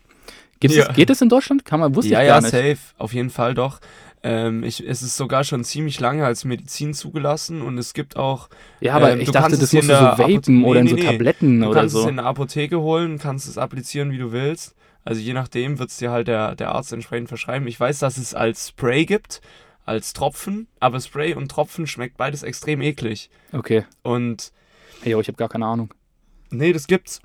Ja. 0.61 0.85
das, 0.85 0.95
geht 0.95 1.09
das 1.09 1.21
in 1.21 1.29
Deutschland? 1.29 1.65
Kann 1.65 1.79
man, 1.79 1.95
wusste 1.95 2.13
ja, 2.13 2.21
ich 2.21 2.27
ja, 2.27 2.35
gar 2.35 2.41
nicht. 2.41 2.51
safe, 2.51 2.77
auf 2.97 3.13
jeden 3.13 3.31
Fall 3.31 3.55
doch. 3.55 3.79
Ähm, 4.27 4.63
ich, 4.63 4.83
es 4.83 5.03
ist 5.03 5.17
sogar 5.17 5.43
schon 5.43 5.63
ziemlich 5.63 5.99
lange 5.99 6.25
als 6.25 6.45
Medizin 6.45 6.95
zugelassen 6.95 7.61
und 7.61 7.77
es 7.77 7.93
gibt 7.93 8.17
auch. 8.17 8.49
Ja, 8.79 8.95
aber 8.95 9.11
ähm, 9.11 9.19
ich 9.19 9.27
du 9.27 9.31
dachte, 9.33 9.51
das 9.51 9.59
musst 9.59 9.73
du 9.73 9.77
in 9.77 9.83
so 9.83 9.93
vapen 9.93 10.25
Apothe- 10.25 10.65
oder 10.65 10.79
in 10.79 10.85
Nee, 10.85 10.89
so 10.89 10.95
nee, 10.95 11.01
nee. 11.03 11.07
Tabletten 11.11 11.61
Du 11.61 11.67
oder 11.67 11.79
kannst 11.81 11.95
es 11.95 12.01
so. 12.01 12.09
in 12.09 12.15
der 12.15 12.25
Apotheke 12.25 12.79
holen, 12.81 13.19
kannst 13.19 13.47
es 13.47 13.59
applizieren, 13.59 14.11
wie 14.11 14.17
du 14.17 14.31
willst. 14.31 14.73
Also 15.03 15.21
je 15.21 15.33
nachdem 15.33 15.77
wird 15.77 15.91
es 15.91 15.97
dir 15.97 16.09
halt 16.09 16.27
der, 16.27 16.55
der 16.55 16.71
Arzt 16.71 16.91
entsprechend 16.91 17.27
verschreiben. 17.27 17.67
Ich 17.67 17.79
weiß, 17.79 17.99
dass 17.99 18.17
es 18.17 18.33
als 18.33 18.69
Spray 18.69 19.05
gibt, 19.05 19.41
als 19.85 20.13
Tropfen, 20.13 20.65
aber 20.79 20.99
Spray 20.99 21.35
und 21.35 21.51
Tropfen 21.51 21.85
schmeckt 21.85 22.17
beides 22.17 22.41
extrem 22.41 22.81
eklig. 22.81 23.29
Okay. 23.51 23.85
Und 24.01 24.51
Jo, 25.03 25.21
ich 25.21 25.27
habe 25.27 25.37
gar 25.37 25.49
keine 25.49 25.67
Ahnung. 25.67 25.93
Nee, 26.49 26.73
das 26.73 26.87
gibt's. 26.87 27.21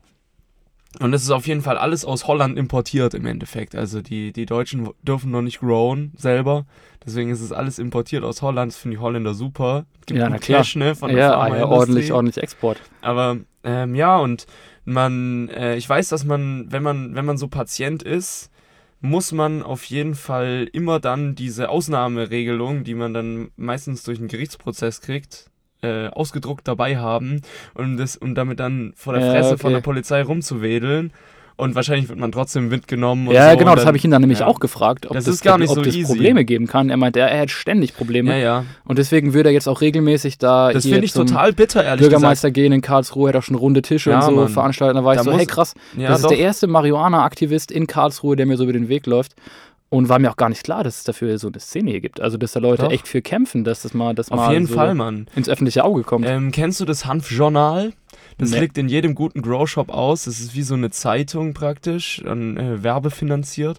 Und 0.98 1.12
das 1.12 1.22
ist 1.22 1.30
auf 1.30 1.46
jeden 1.46 1.62
Fall 1.62 1.78
alles 1.78 2.04
aus 2.04 2.26
Holland 2.26 2.58
importiert 2.58 3.14
im 3.14 3.24
Endeffekt. 3.24 3.76
Also 3.76 4.02
die, 4.02 4.32
die 4.32 4.44
Deutschen 4.44 4.90
dürfen 5.02 5.30
noch 5.30 5.42
nicht 5.42 5.60
growen 5.60 6.12
selber. 6.16 6.66
Deswegen 7.04 7.30
ist 7.30 7.40
es 7.40 7.52
alles 7.52 7.78
importiert 7.78 8.24
aus 8.24 8.42
Holland. 8.42 8.72
Das 8.72 8.78
finden 8.78 8.96
die 8.96 9.00
Holländer 9.00 9.34
super. 9.34 9.86
Gibt 10.06 10.18
Ja, 10.18 10.28
na 10.28 10.38
klar. 10.38 10.60
Cash, 10.60 10.76
ne, 10.76 10.96
von 10.96 11.10
der 11.10 11.18
Ja, 11.18 11.38
ah, 11.38 11.56
ja, 11.56 11.66
ordentlich, 11.66 12.12
ordentlich 12.12 12.42
Export. 12.42 12.78
Aber 13.02 13.38
ähm, 13.62 13.94
ja, 13.94 14.18
und 14.18 14.46
man, 14.84 15.48
äh, 15.50 15.76
ich 15.76 15.88
weiß, 15.88 16.08
dass 16.08 16.24
man, 16.24 16.66
wenn 16.72 16.82
man, 16.82 17.14
wenn 17.14 17.24
man 17.24 17.38
so 17.38 17.46
Patient 17.46 18.02
ist, 18.02 18.50
muss 19.00 19.32
man 19.32 19.62
auf 19.62 19.84
jeden 19.84 20.14
Fall 20.14 20.68
immer 20.72 21.00
dann 21.00 21.34
diese 21.34 21.68
Ausnahmeregelung, 21.68 22.84
die 22.84 22.94
man 22.94 23.14
dann 23.14 23.50
meistens 23.56 24.02
durch 24.02 24.18
einen 24.18 24.28
Gerichtsprozess 24.28 25.00
kriegt, 25.00 25.50
äh, 25.82 26.08
ausgedruckt 26.08 26.66
dabei 26.68 26.96
haben, 26.98 27.42
um 27.74 27.96
das, 27.96 28.16
um 28.16 28.34
damit 28.34 28.60
dann 28.60 28.92
vor 28.96 29.14
der 29.14 29.24
Ja, 29.24 29.32
Fresse 29.32 29.48
okay. 29.54 29.58
von 29.58 29.72
der 29.72 29.80
Polizei 29.80 30.22
rumzuwedeln. 30.22 31.12
Und 31.56 31.74
wahrscheinlich 31.74 32.08
wird 32.08 32.18
man 32.18 32.32
trotzdem 32.32 32.70
mitgenommen. 32.70 33.28
Und 33.28 33.34
Ja, 33.34 33.50
so, 33.52 33.58
genau, 33.58 33.72
und 33.72 33.76
das 33.76 33.84
habe 33.84 33.94
ich 33.98 34.02
ihn 34.02 34.10
dann 34.10 34.22
nämlich 34.22 34.38
ja. 34.38 34.46
auch 34.46 34.60
gefragt, 34.60 35.04
ob 35.04 35.12
Das 35.12 35.26
das, 35.26 35.44
ob 35.46 35.62
so 35.66 35.82
das 35.82 35.94
easy. 35.94 36.04
Probleme 36.10 36.46
geben 36.46 36.66
kann. 36.66 36.88
Er 36.88 36.96
meinte, 36.96 37.20
er 37.20 37.28
hätte 37.28 37.52
ständig 37.52 37.94
Probleme. 37.94 38.30
Ja, 38.30 38.38
ja. 38.38 38.64
Und 38.86 38.96
deswegen 38.98 39.34
würde 39.34 39.50
er 39.50 39.52
jetzt 39.52 39.68
auch 39.68 39.82
regelmäßig 39.82 40.38
da 40.38 40.72
Das 40.72 40.86
finde 40.86 41.04
ich 41.04 41.12
total 41.12 41.52
bitter, 41.52 41.84
ehrlich 41.84 41.98
gesagt. 41.98 42.12
Bürgermeister 42.12 42.50
gehen 42.50 42.72
in 42.72 42.80
Karlsruhe, 42.80 43.28
hätte 43.28 43.40
auch 43.40 43.42
schon 43.42 43.56
runde 43.56 43.82
Tische 43.82 44.14
und 44.14 44.22
so 44.22 44.30
Mann. 44.30 44.48
veranstaltet. 44.48 44.96
Da 44.96 45.04
war 45.04 45.12
ich 45.12 45.18
Da 45.18 45.24
so, 45.24 45.32
muss- 45.32 45.38
hey 45.40 45.44
krass, 45.46 45.74
das 45.98 46.16
ist 46.16 46.24
doch. 46.24 46.30
der 46.30 46.38
erste 46.38 46.66
Marihuana-Aktivist 46.66 47.70
in 47.70 47.86
Karlsruhe, 47.86 48.36
der 48.36 48.46
mir 48.46 48.56
so 48.56 48.64
über 48.64 48.72
den 48.72 48.88
Weg 48.88 49.04
läuft. 49.06 49.34
Und 49.92 50.08
war 50.08 50.20
mir 50.20 50.30
auch 50.30 50.36
gar 50.36 50.48
nicht 50.48 50.62
klar, 50.62 50.84
dass 50.84 50.98
es 50.98 51.04
dafür 51.04 51.36
so 51.38 51.48
eine 51.48 51.58
Szene 51.58 51.90
hier 51.90 52.00
gibt. 52.00 52.20
Also, 52.20 52.38
dass 52.38 52.52
da 52.52 52.60
Leute 52.60 52.84
Doch. 52.84 52.92
echt 52.92 53.08
für 53.08 53.20
kämpfen, 53.22 53.64
dass 53.64 53.82
das 53.82 53.92
mal, 53.92 54.14
das 54.14 54.30
Auf 54.30 54.36
mal 54.38 54.52
jeden 54.52 54.66
so 54.66 54.74
Fall, 54.74 54.94
Mann. 54.94 55.26
ins 55.34 55.48
öffentliche 55.48 55.84
Auge 55.84 56.04
kommt. 56.04 56.24
Ähm, 56.28 56.52
kennst 56.52 56.80
du 56.80 56.84
das 56.84 57.06
Hanfjournal? 57.06 57.92
Das 58.38 58.50
Nee. 58.52 58.60
liegt 58.60 58.78
in 58.78 58.88
jedem 58.88 59.16
guten 59.16 59.42
Grow-Shop 59.42 59.90
aus. 59.90 60.24
Das 60.24 60.38
ist 60.38 60.54
wie 60.54 60.62
so 60.62 60.74
eine 60.74 60.90
Zeitung 60.90 61.54
praktisch, 61.54 62.22
dann 62.24 62.56
äh, 62.56 62.82
werbefinanziert. 62.84 63.78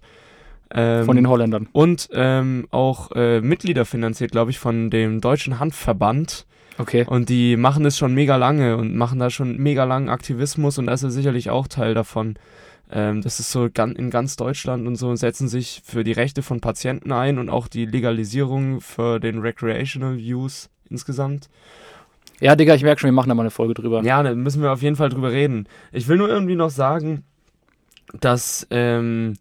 Ähm, 0.74 1.06
von 1.06 1.16
den 1.18 1.28
Holländern. 1.28 1.68
und 1.74 2.10
ähm, 2.14 2.68
auch 2.72 3.12
äh, 3.14 3.42
Mitglieder 3.42 3.84
finanziert, 3.86 4.32
glaube 4.32 4.52
ich, 4.52 4.60
von 4.60 4.90
dem 4.90 5.20
Deutschen 5.20 5.60
Hanfverband. 5.60 6.46
Okay. 6.78 7.06
Und 7.08 7.28
die 7.30 7.58
machen 7.58 7.84
das 7.84 7.98
schon 7.98 8.14
mega 8.14 8.38
lange 8.38 8.78
und 8.78 8.96
machen 8.96 9.20
da 9.20 9.30
schon 9.30 9.58
mega 9.58 9.84
langen 9.84 10.08
Aktivismus 10.10 10.78
und 10.78 10.86
da 10.88 10.94
ist 10.94 11.04
er 11.04 11.12
sicherlich 11.12 11.50
auch 11.50 11.68
Teil 11.68 11.94
davon. 11.94 12.36
Ähm, 12.92 13.22
das 13.22 13.40
ist 13.40 13.52
so 13.52 13.66
in 13.66 14.10
ganz 14.10 14.36
Deutschland 14.36 14.86
und 14.86 14.96
so 14.96 15.10
und 15.10 15.18
setzen 15.18 15.48
sich 15.48 15.82
für 15.86 16.04
die 16.04 16.12
Rechte 16.12 16.44
von 16.44 16.60
Patienten 16.60 17.12
ein 17.12 17.38
und 17.38 17.50
auch 17.50 17.68
die 17.68 17.86
Legalisierung 17.86 18.82
für 18.82 19.20
den 19.20 19.40
Recreational 19.40 20.16
Use 20.16 20.68
insgesamt. 20.90 21.50
Ja, 22.42 22.56
Digga, 22.56 22.76
ich 22.76 22.84
merke 22.84 23.00
schon, 23.00 23.08
wir 23.08 23.14
machen 23.14 23.30
da 23.30 23.36
mal 23.36 23.44
eine 23.44 23.52
Folge 23.52 23.76
drüber. 23.76 24.04
Ja, 24.04 24.22
da 24.24 24.34
müssen 24.34 24.62
wir 24.62 24.72
auf 24.72 24.82
jeden 24.82 24.96
Fall 24.96 25.10
drüber 25.10 25.32
reden. 25.32 25.68
Ich 25.92 26.08
will 26.08 26.18
nur 26.18 26.28
irgendwie 26.28 26.56
noch 26.56 26.72
sagen, 26.72 27.24
dass, 28.20 28.68
ähm, 28.72 29.36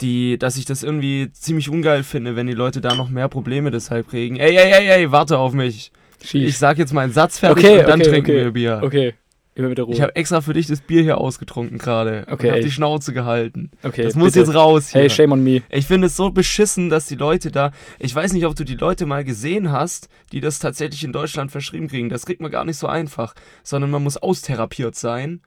die, 0.00 0.38
dass 0.38 0.56
ich 0.56 0.64
das 0.64 0.82
irgendwie 0.82 1.30
ziemlich 1.32 1.68
ungeil 1.68 2.04
finde, 2.04 2.36
wenn 2.36 2.46
die 2.46 2.54
Leute 2.54 2.80
da 2.80 2.94
noch 2.94 3.10
mehr 3.10 3.28
Probleme 3.28 3.70
deshalb 3.70 4.08
kriegen. 4.08 4.36
Ey, 4.36 4.56
ey, 4.56 4.72
ey, 4.72 4.88
ey, 4.88 5.12
warte 5.12 5.38
auf 5.38 5.52
mich. 5.52 5.92
Schieß. 6.24 6.48
Ich 6.48 6.58
sag 6.58 6.78
jetzt 6.78 6.92
meinen 6.92 7.12
Satz 7.12 7.38
fertig 7.38 7.64
Okay, 7.64 7.80
und 7.80 7.88
dann 7.88 8.00
okay, 8.00 8.10
trinken 8.10 8.30
okay. 8.30 8.44
wir 8.44 8.50
Bier. 8.52 8.80
Okay, 8.82 9.14
immer 9.58 9.70
wieder 9.70 9.82
Ruhe. 9.84 9.94
Ich 9.94 10.00
habe 10.00 10.14
extra 10.16 10.40
für 10.40 10.52
dich 10.52 10.66
das 10.66 10.80
Bier 10.80 11.02
hier 11.02 11.18
ausgetrunken 11.18 11.78
gerade. 11.78 12.24
Okay, 12.30 12.46
Und 12.46 12.52
hab 12.52 12.58
ey. 12.58 12.64
die 12.64 12.70
Schnauze 12.70 13.12
gehalten. 13.12 13.70
okay, 13.82 14.02
das 14.04 14.14
muss 14.14 14.32
bitte. 14.32 14.46
jetzt 14.46 14.54
raus 14.54 14.90
hier. 14.90 15.02
Hey, 15.02 15.10
shame 15.10 15.32
on 15.32 15.42
me. 15.42 15.62
Ich 15.70 15.86
finde 15.86 16.06
es 16.06 16.16
so 16.16 16.30
beschissen, 16.30 16.90
dass 16.90 17.06
die 17.06 17.16
Leute 17.16 17.50
da. 17.50 17.72
Ich 17.98 18.14
weiß 18.14 18.32
nicht, 18.32 18.46
ob 18.46 18.54
du 18.54 18.64
die 18.64 18.76
Leute 18.76 19.04
mal 19.06 19.24
gesehen 19.24 19.72
hast, 19.72 20.08
die 20.32 20.40
das 20.40 20.58
tatsächlich 20.58 21.04
in 21.04 21.12
Deutschland 21.12 21.50
verschrieben 21.50 21.88
kriegen. 21.88 22.08
Das 22.08 22.24
kriegt 22.24 22.40
man 22.40 22.50
gar 22.50 22.64
nicht 22.64 22.76
so 22.76 22.86
einfach, 22.86 23.34
sondern 23.62 23.90
man 23.90 24.02
muss 24.02 24.16
austherapiert 24.16 24.94
sein. 24.94 25.40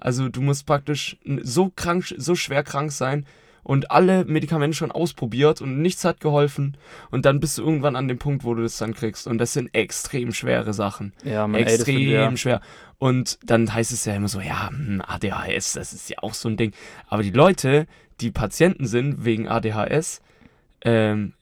Also 0.00 0.28
du 0.28 0.40
musst 0.40 0.64
praktisch 0.66 1.16
so 1.42 1.70
krank, 1.74 2.14
so 2.16 2.34
schwer 2.34 2.62
krank 2.62 2.92
sein 2.92 3.26
und 3.68 3.90
alle 3.90 4.24
Medikamente 4.24 4.74
schon 4.74 4.90
ausprobiert 4.90 5.60
und 5.60 5.82
nichts 5.82 6.02
hat 6.06 6.20
geholfen. 6.20 6.78
Und 7.10 7.26
dann 7.26 7.38
bist 7.38 7.58
du 7.58 7.62
irgendwann 7.62 7.96
an 7.96 8.08
dem 8.08 8.18
Punkt, 8.18 8.42
wo 8.42 8.54
du 8.54 8.62
das 8.62 8.78
dann 8.78 8.94
kriegst. 8.94 9.26
Und 9.26 9.36
das 9.36 9.52
sind 9.52 9.74
extrem 9.74 10.32
schwere 10.32 10.72
Sachen. 10.72 11.12
Ja, 11.22 11.46
das 11.46 11.74
extrem 11.74 12.08
ja- 12.08 12.34
schwer. 12.38 12.62
Und 12.96 13.38
dann 13.44 13.74
heißt 13.74 13.92
es 13.92 14.06
ja 14.06 14.14
immer 14.14 14.28
so, 14.28 14.40
ja, 14.40 14.70
hm, 14.70 15.02
ADHS, 15.06 15.74
das 15.74 15.92
ist 15.92 16.08
ja 16.08 16.16
auch 16.22 16.32
so 16.32 16.48
ein 16.48 16.56
Ding. 16.56 16.72
Aber 17.08 17.22
die 17.22 17.30
Leute, 17.30 17.86
die 18.22 18.30
Patienten 18.30 18.86
sind 18.86 19.26
wegen 19.26 19.48
ADHS, 19.48 20.22
ähm, 20.80 21.34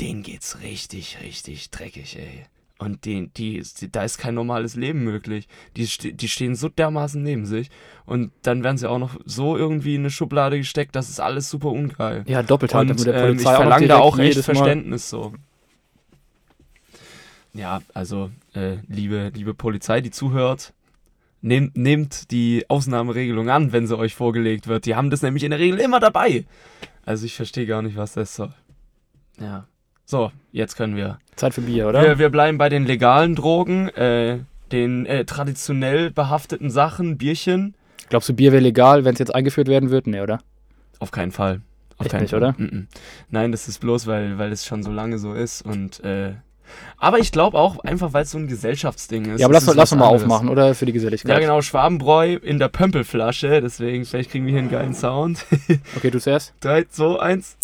denen 0.00 0.24
geht's 0.24 0.62
richtig, 0.62 1.18
richtig 1.22 1.70
dreckig, 1.70 2.18
ey. 2.18 2.46
Und 2.80 3.04
die, 3.04 3.28
die, 3.28 3.62
die, 3.78 3.92
da 3.92 4.04
ist 4.04 4.16
kein 4.16 4.34
normales 4.34 4.74
Leben 4.74 5.04
möglich. 5.04 5.48
Die, 5.76 5.86
die 6.14 6.28
stehen 6.28 6.54
so 6.54 6.70
dermaßen 6.70 7.22
neben 7.22 7.44
sich. 7.44 7.68
Und 8.06 8.32
dann 8.40 8.64
werden 8.64 8.78
sie 8.78 8.88
auch 8.88 8.98
noch 8.98 9.20
so 9.26 9.54
irgendwie 9.54 9.96
in 9.96 10.00
eine 10.00 10.10
Schublade 10.10 10.56
gesteckt, 10.56 10.96
das 10.96 11.10
ist 11.10 11.20
alles 11.20 11.50
super 11.50 11.68
ungeil. 11.68 12.24
Ja, 12.26 12.42
doppelt 12.42 12.72
halt 12.72 12.88
mit 12.88 13.04
der 13.04 13.14
ähm, 13.14 13.36
ich 13.36 13.44
Polizei. 13.44 13.48
auch 13.48 13.52
noch 13.52 13.60
verlange 13.60 13.86
da 13.86 13.98
auch 13.98 14.18
echt. 14.18 14.40
Verständnis 14.40 15.10
so. 15.10 15.34
Ja, 17.52 17.82
also, 17.92 18.30
äh, 18.54 18.78
liebe, 18.88 19.30
liebe 19.34 19.52
Polizei, 19.52 20.00
die 20.00 20.10
zuhört, 20.10 20.72
nehmt, 21.42 21.76
nehmt 21.76 22.30
die 22.30 22.64
Ausnahmeregelung 22.68 23.50
an, 23.50 23.72
wenn 23.72 23.86
sie 23.86 23.98
euch 23.98 24.14
vorgelegt 24.14 24.68
wird. 24.68 24.86
Die 24.86 24.94
haben 24.94 25.10
das 25.10 25.20
nämlich 25.20 25.44
in 25.44 25.50
der 25.50 25.60
Regel 25.60 25.80
immer 25.80 26.00
dabei. 26.00 26.46
Also 27.04 27.26
ich 27.26 27.34
verstehe 27.34 27.66
gar 27.66 27.82
nicht, 27.82 27.96
was 27.96 28.14
das 28.14 28.34
soll. 28.34 28.54
Ja. 29.38 29.66
So, 30.10 30.32
jetzt 30.50 30.74
können 30.74 30.96
wir. 30.96 31.20
Zeit 31.36 31.54
für 31.54 31.60
Bier, 31.60 31.86
oder? 31.86 32.02
Wir, 32.02 32.18
wir 32.18 32.30
bleiben 32.30 32.58
bei 32.58 32.68
den 32.68 32.84
legalen 32.84 33.36
Drogen, 33.36 33.90
äh, 33.90 34.40
den 34.72 35.06
äh, 35.06 35.24
traditionell 35.24 36.10
behafteten 36.10 36.68
Sachen, 36.68 37.16
Bierchen. 37.16 37.76
Glaubst 38.08 38.28
du, 38.28 38.34
Bier 38.34 38.50
wäre 38.50 38.60
legal, 38.60 39.04
wenn 39.04 39.12
es 39.12 39.20
jetzt 39.20 39.32
eingeführt 39.32 39.68
werden 39.68 39.90
würde? 39.90 40.10
Nee, 40.10 40.20
oder? 40.20 40.40
Auf 40.98 41.12
keinen 41.12 41.30
Fall. 41.30 41.60
Auf 41.96 42.06
Echt 42.06 42.10
keinen 42.10 42.22
nicht, 42.22 42.30
Fall. 42.30 42.40
oder? 42.40 42.56
Nein, 43.30 43.52
das 43.52 43.68
ist 43.68 43.78
bloß, 43.78 44.08
weil, 44.08 44.36
weil 44.36 44.50
es 44.50 44.66
schon 44.66 44.82
so 44.82 44.90
lange 44.90 45.16
so 45.20 45.32
ist 45.32 45.62
und 45.62 46.02
äh, 46.02 46.32
aber 46.98 47.18
ich 47.18 47.32
glaube 47.32 47.56
auch 47.58 47.78
einfach, 47.84 48.12
weil 48.12 48.22
es 48.22 48.30
so 48.30 48.38
ein 48.38 48.46
Gesellschaftsding 48.46 49.34
ist. 49.34 49.40
Ja, 49.40 49.46
aber 49.46 49.54
lass, 49.54 49.64
doch 49.64 49.74
mal 49.74 50.06
anderes. 50.06 50.22
aufmachen, 50.22 50.48
oder? 50.48 50.74
Für 50.74 50.86
die 50.86 50.92
Geselligkeit. 50.92 51.30
Ja, 51.30 51.38
genau, 51.38 51.62
Schwabenbräu 51.62 52.34
in 52.34 52.58
der 52.58 52.68
Pömpelflasche, 52.68 53.60
deswegen 53.60 54.04
vielleicht 54.04 54.30
kriegen 54.30 54.46
wir 54.46 54.52
hier 54.52 54.60
einen 54.60 54.70
geilen 54.70 54.94
Sound. 54.94 55.46
Okay, 55.96 56.10
du 56.10 56.20
zuerst. 56.20 56.52
3, 56.60 56.84
2, 56.84 57.20
1. 57.20 57.56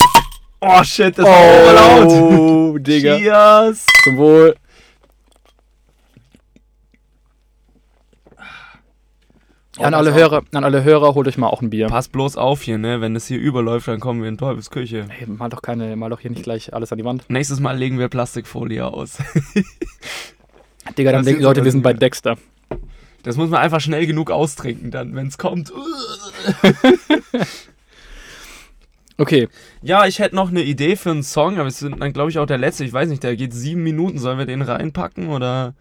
Oh 0.68 0.82
shit, 0.82 1.16
das 1.16 1.24
war 1.24 1.72
laut. 1.72 2.10
Oh, 2.10 2.78
Digga. 2.80 3.18
Cheers. 3.18 3.86
Zum 4.02 4.16
Wohl. 4.16 4.56
an, 9.78 9.94
alle. 9.94 10.12
Hörer, 10.12 10.42
an 10.52 10.64
alle 10.64 10.82
Hörer, 10.82 11.14
holt 11.14 11.28
euch 11.28 11.38
mal 11.38 11.46
auch 11.46 11.62
ein 11.62 11.70
Bier. 11.70 11.86
Pass 11.86 12.08
bloß 12.08 12.36
auf 12.36 12.62
hier, 12.62 12.78
ne? 12.78 13.00
Wenn 13.00 13.14
das 13.14 13.28
hier 13.28 13.38
überläuft, 13.38 13.86
dann 13.86 14.00
kommen 14.00 14.22
wir 14.22 14.28
in 14.28 14.38
Teufels 14.38 14.70
Küche. 14.70 15.06
Hey, 15.08 15.28
mal 15.28 15.48
doch 15.48 15.62
keine, 15.62 15.94
mal 15.94 16.10
doch 16.10 16.18
hier 16.18 16.32
nicht 16.32 16.42
gleich 16.42 16.74
alles 16.74 16.90
an 16.90 16.98
die 16.98 17.04
Wand. 17.04 17.24
Nächstes 17.28 17.60
Mal 17.60 17.76
legen 17.76 18.00
wir 18.00 18.08
Plastikfolie 18.08 18.84
aus. 18.84 19.18
Digga, 20.98 21.12
dann 21.12 21.24
denken 21.24 21.42
Leute, 21.42 21.62
wir 21.64 21.70
sind 21.70 21.82
bei 21.82 21.92
Dexter. 21.92 22.36
Das 23.22 23.36
muss 23.36 23.50
man 23.50 23.60
einfach 23.60 23.80
schnell 23.80 24.06
genug 24.06 24.32
austrinken, 24.32 24.90
dann, 24.90 25.14
wenn 25.14 25.28
es 25.28 25.38
kommt. 25.38 25.72
Okay, 29.18 29.48
Ja, 29.82 30.06
ich 30.06 30.18
hätte 30.18 30.34
noch 30.36 30.50
eine 30.50 30.62
Idee 30.62 30.96
für 30.96 31.10
einen 31.10 31.22
Song, 31.22 31.58
aber 31.58 31.68
es 31.68 31.78
sind 31.78 32.00
dann, 32.00 32.12
glaube 32.12 32.30
ich, 32.30 32.38
auch 32.38 32.46
der 32.46 32.58
letzte. 32.58 32.84
Ich 32.84 32.92
weiß 32.92 33.08
nicht, 33.08 33.22
der 33.22 33.34
geht 33.36 33.54
sieben 33.54 33.82
Minuten. 33.82 34.18
Sollen 34.18 34.38
wir 34.38 34.44
den 34.46 34.60
reinpacken 34.62 35.28
oder 35.28 35.74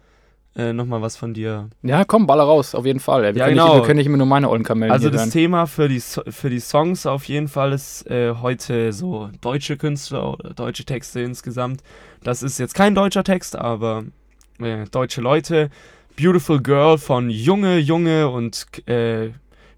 äh, 0.56 0.72
nochmal 0.72 1.02
was 1.02 1.18
von 1.18 1.34
dir? 1.34 1.68
ja, 1.82 2.04
komm, 2.04 2.26
baller 2.26 2.44
raus, 2.44 2.74
auf 2.74 2.86
jeden 2.86 2.98
Fall. 3.00 3.22
Wir, 3.22 3.32
Ja, 3.36 3.44
können, 3.44 3.56
genau. 3.58 3.66
nicht, 3.74 3.82
wir 3.82 3.86
können 3.86 3.98
nicht 3.98 4.06
immer 4.06 4.16
nur 4.16 4.26
meine 4.26 4.48
ollen 4.48 4.62
Kamellen 4.62 4.90
Also 4.90 5.10
das 5.10 5.20
hören. 5.20 5.30
Thema 5.32 5.66
für 5.66 5.86
die, 5.88 6.00
für 6.00 6.48
die 6.48 6.60
Songs 6.60 7.04
auf 7.04 7.24
jeden 7.24 7.48
Fall 7.48 7.72
ist 7.74 8.06
äh, 8.10 8.32
heute 8.40 8.94
so 8.94 9.28
deutsche 9.42 9.76
Künstler 9.76 10.32
oder 10.32 10.54
deutsche 10.54 10.84
Texte 10.86 11.20
insgesamt. 11.20 11.82
Das 12.22 12.42
ist 12.42 12.58
jetzt 12.58 12.74
kein 12.74 12.94
deutscher 12.94 13.22
Text, 13.22 13.54
aber 13.54 14.04
äh, 14.60 14.86
deutsche 14.90 15.20
Leute. 15.20 15.68
Beautiful 16.18 16.62
Girl 16.62 16.96
von 16.96 17.28
Junge, 17.28 17.76
Junge 17.76 18.30
und 18.30 18.64
äh, 18.88 19.28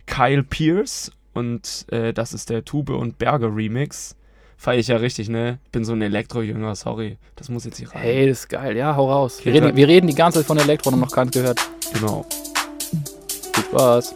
Kyle 0.07 0.45
Pierce. 0.45 1.11
Und 1.35 1.87
äh, 1.93 2.13
das 2.13 2.33
ist 2.33 2.51
der 2.51 2.65
Tube 2.65 2.91
und 2.91 3.19
Berger 3.19 3.55
Remix 3.55 4.17
feiere 4.57 4.79
ich 4.81 4.89
ja 4.89 4.97
richtig, 4.97 5.29
ne? 5.29 5.59
Ich 5.67 5.71
bin 5.71 5.85
so 5.85 5.93
ein 5.93 6.03
Elektro-Jünger, 6.03 6.75
sorry. 6.75 7.17
Das 7.37 7.49
muss 7.49 7.65
jetzt 7.65 7.77
hier 7.79 7.89
rein. 7.93 8.01
Hey, 8.03 8.29
das 8.29 8.41
ist 8.41 8.49
geil. 8.49 8.77
Ja, 8.77 8.97
hau 8.97 9.09
raus. 9.11 9.39
Wir 9.39 9.43
Okay, 9.43 9.51
reden, 9.53 9.67
dann- 9.69 9.77
wir 9.77 9.87
reden 9.89 10.07
die 10.09 10.15
ganze 10.15 10.41
Zeit 10.41 10.47
von 10.47 10.59
Elektro 10.59 10.89
und 10.91 10.95
haben 10.95 11.01
noch 11.01 11.13
gar 11.15 11.25
nicht 11.25 11.35
gehört. 11.35 11.61
Genau. 11.93 12.27
Viel 13.55 13.65
Spaß. 13.65 14.15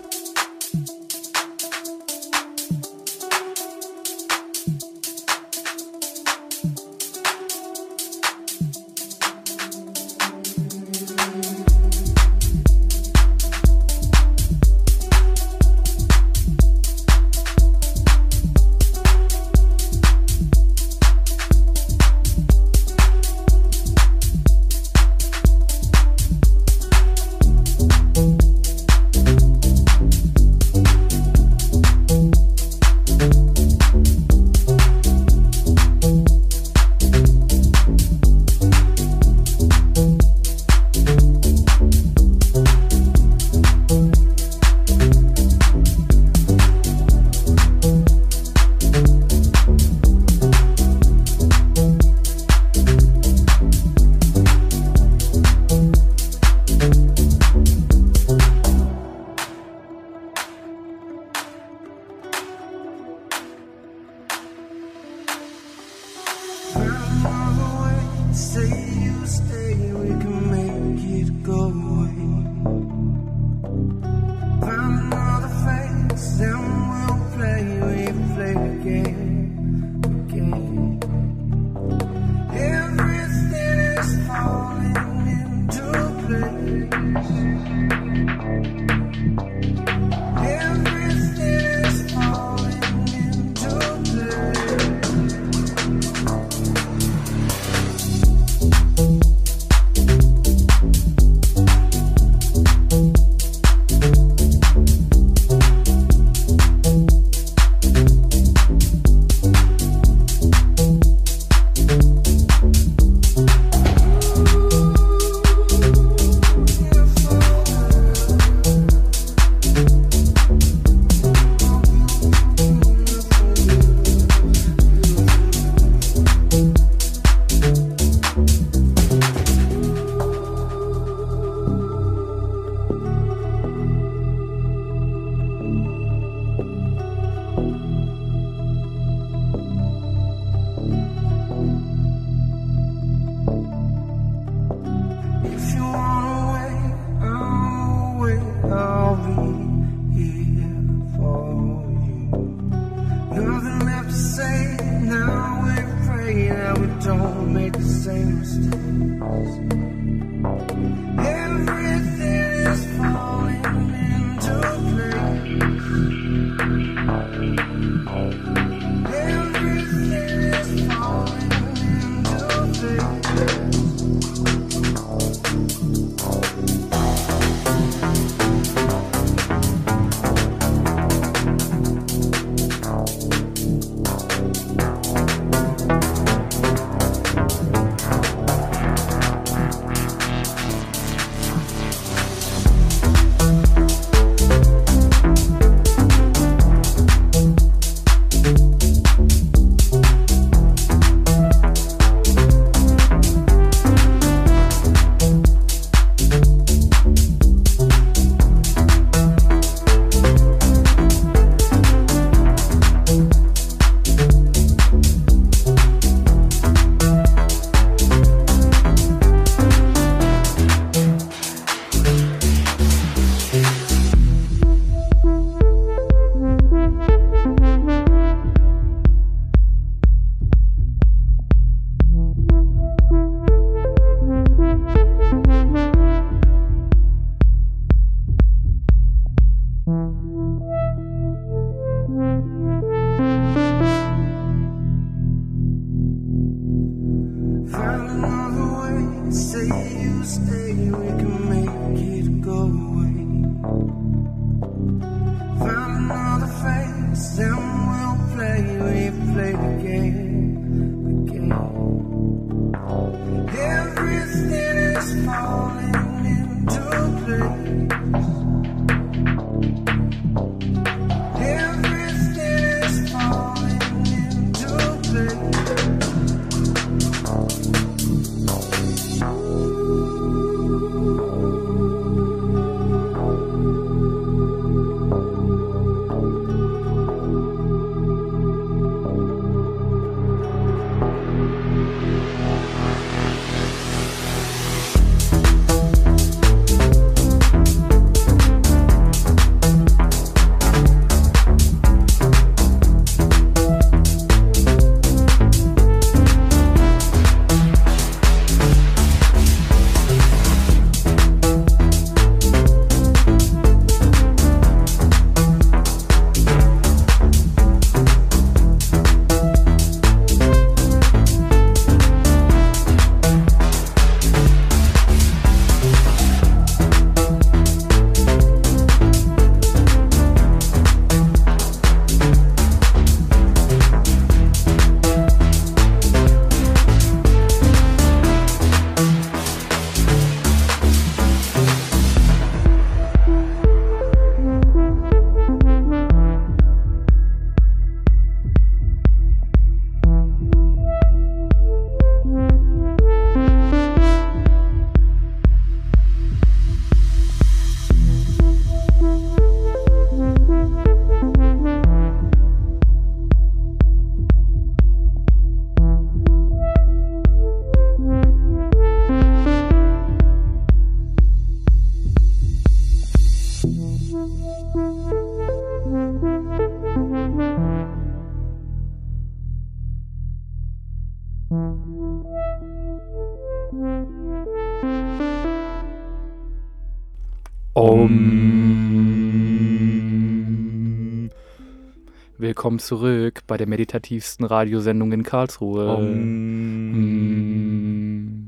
Willkommen 392.62 392.78
zurück 392.78 393.40
bei 393.48 393.56
der 393.56 393.66
meditativsten 393.66 394.46
Radiosendung 394.46 395.10
in 395.10 395.24
Karlsruhe. 395.24 396.00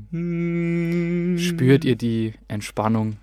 Mm. 0.09 1.37
Spürt 1.37 1.83
ihr 1.83 1.97
die 1.97 2.35
Entspannung, 2.47 3.17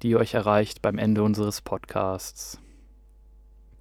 die 0.00 0.16
euch 0.16 0.32
erreicht 0.32 0.80
beim 0.80 0.96
Ende 0.96 1.22
unseres 1.22 1.60
Podcasts? 1.60 2.58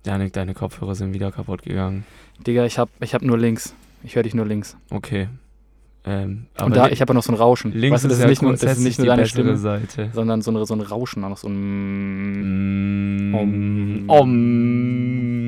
Janik, 0.05 0.33
deine 0.33 0.53
Kopfhörer 0.53 0.95
sind 0.95 1.13
wieder 1.13 1.31
kaputt 1.31 1.63
gegangen. 1.63 2.03
Digga, 2.45 2.65
ich 2.65 2.77
hab, 2.77 2.89
ich 2.99 3.13
hab 3.13 3.21
nur 3.21 3.37
links. 3.37 3.73
Ich 4.03 4.17
höre 4.17 4.23
dich 4.23 4.35
nur 4.35 4.45
links. 4.45 4.75
Okay. 4.89 5.29
Ähm, 6.03 6.47
Und 6.61 6.75
da, 6.75 6.89
ich 6.89 6.99
habe 6.99 7.11
ja 7.11 7.13
noch 7.13 7.23
so 7.23 7.31
ein 7.31 7.37
Rauschen. 7.37 7.71
links 7.71 7.93
weißt 7.93 8.03
du, 8.03 8.07
das 8.09 8.17
ist 8.17 8.23
ja 8.23 8.29
nicht 8.29 8.41
nur, 8.41 8.51
das 8.51 8.63
ist 8.63 8.79
nicht 8.79 8.97
nur 8.97 9.05
die 9.05 9.09
deine 9.11 9.27
Stimme, 9.27 9.55
Seite. 9.55 10.09
sondern 10.11 10.41
so, 10.41 10.51
eine, 10.51 10.65
so 10.65 10.73
ein 10.73 10.81
Rauschen, 10.81 11.23
auch 11.23 11.29
noch 11.29 11.37
so 11.37 11.47
ein... 11.47 13.31
Mm. 13.31 13.33
Om. 13.33 14.09
Om. 14.09 15.40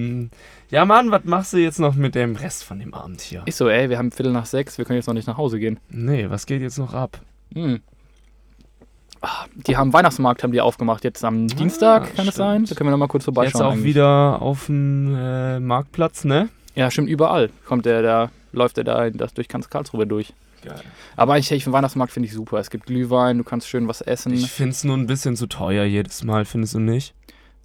Ja, 0.69 0.85
Mann, 0.85 1.11
was 1.11 1.23
machst 1.25 1.53
du 1.53 1.57
jetzt 1.57 1.79
noch 1.79 1.95
mit 1.95 2.15
dem 2.15 2.35
Rest 2.35 2.63
von 2.63 2.79
dem 2.79 2.93
Abend 2.93 3.21
hier? 3.21 3.43
Ich 3.45 3.55
so, 3.55 3.69
ey, 3.69 3.89
wir 3.89 3.97
haben 3.97 4.11
Viertel 4.11 4.31
nach 4.33 4.45
sechs, 4.45 4.77
wir 4.77 4.85
können 4.85 4.97
jetzt 4.97 5.07
noch 5.07 5.13
nicht 5.13 5.27
nach 5.27 5.37
Hause 5.37 5.59
gehen. 5.59 5.79
Nee, 5.89 6.29
was 6.29 6.45
geht 6.45 6.61
jetzt 6.61 6.77
noch 6.77 6.93
ab? 6.93 7.19
Hm. 7.53 7.81
Ah, 9.21 9.45
Die 9.67 9.77
haben 9.77 9.93
Weihnachtsmarkt 9.93 10.43
haben 10.43 10.51
die 10.51 10.59
aufgemacht 10.61 11.03
jetzt 11.05 11.23
am 11.23 11.47
Dienstag, 11.47 12.13
kann 12.15 12.27
es 12.27 12.35
Ah, 12.35 12.37
sein? 12.51 12.65
Da 12.65 12.75
können 12.75 12.87
wir 12.89 12.91
noch 12.91 12.97
mal 12.97 13.07
kurz 13.07 13.23
vorbeischauen. 13.23 13.53
Jetzt 13.53 13.61
auch 13.61 13.71
eigentlich. 13.71 13.85
wieder 13.85 14.41
auf 14.41 14.65
dem 14.65 15.15
äh, 15.15 15.59
Marktplatz, 15.59 16.25
ne? 16.25 16.49
Ja, 16.75 16.91
stimmt, 16.91 17.07
überall 17.09 17.49
kommt 17.65 17.85
der, 17.85 18.01
da 18.01 18.31
läuft 18.51 18.77
der 18.77 18.83
da 18.83 19.09
das 19.09 19.33
durch 19.33 19.47
ganz 19.47 19.69
Karlsruhe 19.69 20.05
durch. 20.07 20.33
Geil. 20.63 20.79
Aber 21.15 21.37
ich, 21.37 21.51
ich 21.51 21.63
den 21.65 21.73
Weihnachtsmarkt 21.73 22.11
finde 22.13 22.27
ich 22.27 22.33
super. 22.33 22.57
Es 22.57 22.69
gibt 22.69 22.85
Glühwein, 22.85 23.37
du 23.37 23.43
kannst 23.43 23.67
schön 23.67 23.87
was 23.87 24.01
essen. 24.01 24.33
Ich 24.33 24.49
find's 24.51 24.83
nur 24.83 24.97
ein 24.97 25.07
bisschen 25.07 25.35
zu 25.35 25.47
teuer 25.47 25.83
jedes 25.85 26.23
Mal, 26.23 26.45
findest 26.45 26.73
du 26.75 26.79
nicht? 26.79 27.13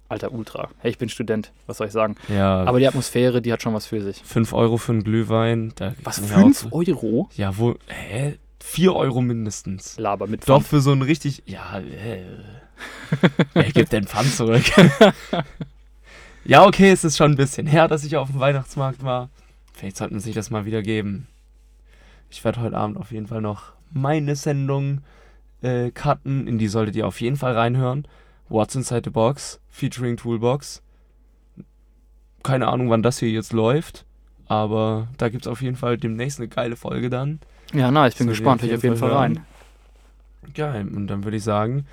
Alter 0.09 0.31
Ultra. 0.33 0.69
Hey, 0.79 0.89
ich 0.91 0.97
bin 0.97 1.07
Student, 1.07 1.51
was 1.67 1.77
soll 1.77 1.87
ich 1.87 1.93
sagen? 1.93 2.15
Ja, 2.29 2.63
Aber 2.65 2.79
die 2.79 2.87
Atmosphäre, 2.87 3.41
die 3.41 3.53
hat 3.53 3.61
schon 3.61 3.73
was 3.75 3.85
für 3.85 4.01
sich. 4.01 4.21
5 4.23 4.53
Euro 4.53 4.77
für 4.77 4.91
einen 4.93 5.03
Glühwein. 5.03 5.71
Was, 6.03 6.17
kann 6.17 6.25
ich 6.25 6.31
auch 6.33 6.39
5 6.41 6.57
so- 6.57 6.69
Euro? 6.71 7.29
Ja, 7.35 7.55
wo, 7.57 7.75
hä? 7.87 8.37
4 8.61 8.95
Euro 8.95 9.21
mindestens. 9.21 9.97
Laber 9.99 10.27
mit 10.27 10.41
Doch 10.49 10.55
Pfand. 10.57 10.67
für 10.67 10.81
so 10.81 10.91
ein 10.91 11.01
richtig, 11.03 11.43
ja, 11.45 11.79
äh. 11.79 12.23
Wer 13.53 13.63
gibt 13.71 13.91
den 13.91 14.07
Pfand 14.07 14.33
zurück? 14.33 14.63
ja, 16.45 16.65
okay, 16.65 16.91
es 16.91 17.03
ist 17.03 17.17
schon 17.17 17.31
ein 17.31 17.37
bisschen 17.37 17.67
her, 17.67 17.87
dass 17.87 18.03
ich 18.03 18.17
auf 18.17 18.31
dem 18.31 18.39
Weihnachtsmarkt 18.39 19.03
war. 19.03 19.29
Vielleicht 19.73 19.97
sollte 19.97 20.13
man 20.13 20.21
sich 20.21 20.33
das 20.35 20.49
mal 20.49 20.65
wieder 20.65 20.81
geben. 20.81 21.27
Ich 22.29 22.43
werde 22.43 22.61
heute 22.61 22.77
Abend 22.77 22.97
auf 22.97 23.11
jeden 23.11 23.27
Fall 23.27 23.41
noch 23.41 23.73
meine 23.91 24.35
Sendung 24.35 25.01
äh, 25.61 25.91
cutten. 25.91 26.47
In 26.47 26.57
die 26.57 26.67
solltet 26.67 26.95
ihr 26.95 27.07
auf 27.07 27.21
jeden 27.21 27.37
Fall 27.37 27.53
reinhören. 27.53 28.07
What's 28.49 28.75
Inside 28.75 29.01
the 29.05 29.09
Box, 29.11 29.59
featuring 29.69 30.17
Toolbox. 30.17 30.81
Keine 32.43 32.67
Ahnung, 32.67 32.89
wann 32.89 33.03
das 33.03 33.19
hier 33.19 33.29
jetzt 33.29 33.53
läuft. 33.53 34.05
Aber 34.47 35.07
da 35.17 35.29
gibt 35.29 35.45
es 35.45 35.47
auf 35.51 35.61
jeden 35.61 35.75
Fall 35.75 35.97
demnächst 35.97 36.39
eine 36.39 36.47
geile 36.47 36.75
Folge 36.75 37.09
dann. 37.09 37.39
Ja, 37.73 37.91
na, 37.91 38.07
ich 38.07 38.15
bin 38.15 38.27
ich 38.27 38.37
gespannt. 38.37 38.63
ich 38.63 38.73
auf 38.73 38.81
jeden 38.83 38.95
Fall 38.97 39.09
Fall 39.09 39.17
rein. 39.17 39.45
Geil. 40.55 40.87
Und 40.87 41.07
dann 41.07 41.23
würde 41.23 41.37
ich 41.37 41.43
sagen, 41.43 41.85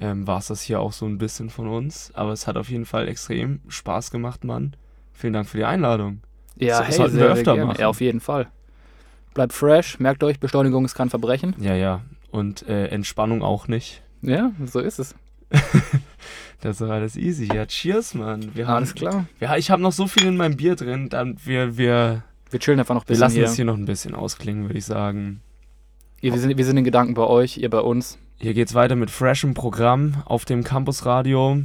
ähm, 0.00 0.26
war 0.26 0.38
es 0.38 0.46
das 0.46 0.60
hier 0.62 0.78
auch 0.80 0.92
so 0.92 1.06
ein 1.06 1.18
bisschen 1.18 1.50
von 1.50 1.66
uns. 1.68 2.12
Aber 2.14 2.32
es 2.32 2.46
hat 2.46 2.56
auf 2.56 2.68
jeden 2.70 2.84
Fall 2.86 3.08
extrem 3.08 3.60
Spaß 3.66 4.10
gemacht, 4.12 4.44
Mann. 4.44 4.76
Vielen 5.12 5.32
Dank 5.32 5.48
für 5.48 5.56
die 5.58 5.64
Einladung. 5.64 6.20
Ja, 6.56 6.78
Das 6.78 6.88
hey, 6.88 6.94
sollten 6.94 7.16
wir 7.16 7.26
öfter 7.26 7.54
gerne. 7.54 7.66
machen. 7.66 7.80
Ja, 7.80 7.88
auf 7.88 8.00
jeden 8.00 8.20
Fall. 8.20 8.46
Bleibt 9.32 9.52
fresh, 9.52 9.98
merkt 9.98 10.22
euch, 10.22 10.38
Beschleunigung 10.38 10.84
ist 10.84 10.94
kein 10.94 11.10
Verbrechen. 11.10 11.56
Ja, 11.58 11.74
ja. 11.74 12.02
Und 12.30 12.68
äh, 12.68 12.86
Entspannung 12.88 13.42
auch 13.42 13.66
nicht. 13.66 14.02
Ja, 14.22 14.52
so 14.64 14.78
ist 14.78 15.00
es. 15.00 15.16
Das 16.60 16.76
ist 16.76 16.80
doch 16.80 16.88
alles 16.88 17.14
easy. 17.16 17.46
Ja, 17.54 17.66
cheers, 17.66 18.14
Mann. 18.14 18.54
Wir 18.54 18.66
haben, 18.66 18.76
Alles 18.76 18.94
klar. 18.94 19.26
Ja, 19.38 19.54
ich 19.58 19.70
habe 19.70 19.82
noch 19.82 19.92
so 19.92 20.06
viel 20.06 20.24
in 20.26 20.38
meinem 20.38 20.56
Bier 20.56 20.76
drin. 20.76 21.10
Dann 21.10 21.36
wir, 21.44 21.76
wir, 21.76 22.22
Wir 22.50 22.58
chillen 22.58 22.78
einfach 22.78 22.94
noch 22.94 23.02
ein 23.02 23.08
wir 23.08 23.08
bisschen 23.08 23.20
lassen 23.20 23.34
hier. 23.34 23.44
es 23.44 23.56
hier 23.56 23.64
noch 23.66 23.76
ein 23.76 23.84
bisschen 23.84 24.14
ausklingen, 24.14 24.64
würde 24.64 24.78
ich 24.78 24.86
sagen. 24.86 25.42
Ihr, 26.22 26.32
wir, 26.32 26.40
sind, 26.40 26.56
wir 26.56 26.64
sind 26.64 26.78
in 26.78 26.84
Gedanken 26.84 27.12
bei 27.12 27.24
euch, 27.24 27.58
ihr 27.58 27.68
bei 27.68 27.80
uns. 27.80 28.16
Hier 28.38 28.54
geht's 28.54 28.72
weiter 28.72 28.96
mit 28.96 29.10
freshem 29.10 29.52
Programm 29.52 30.22
auf 30.24 30.46
dem 30.46 30.64
Campusradio. 30.64 31.60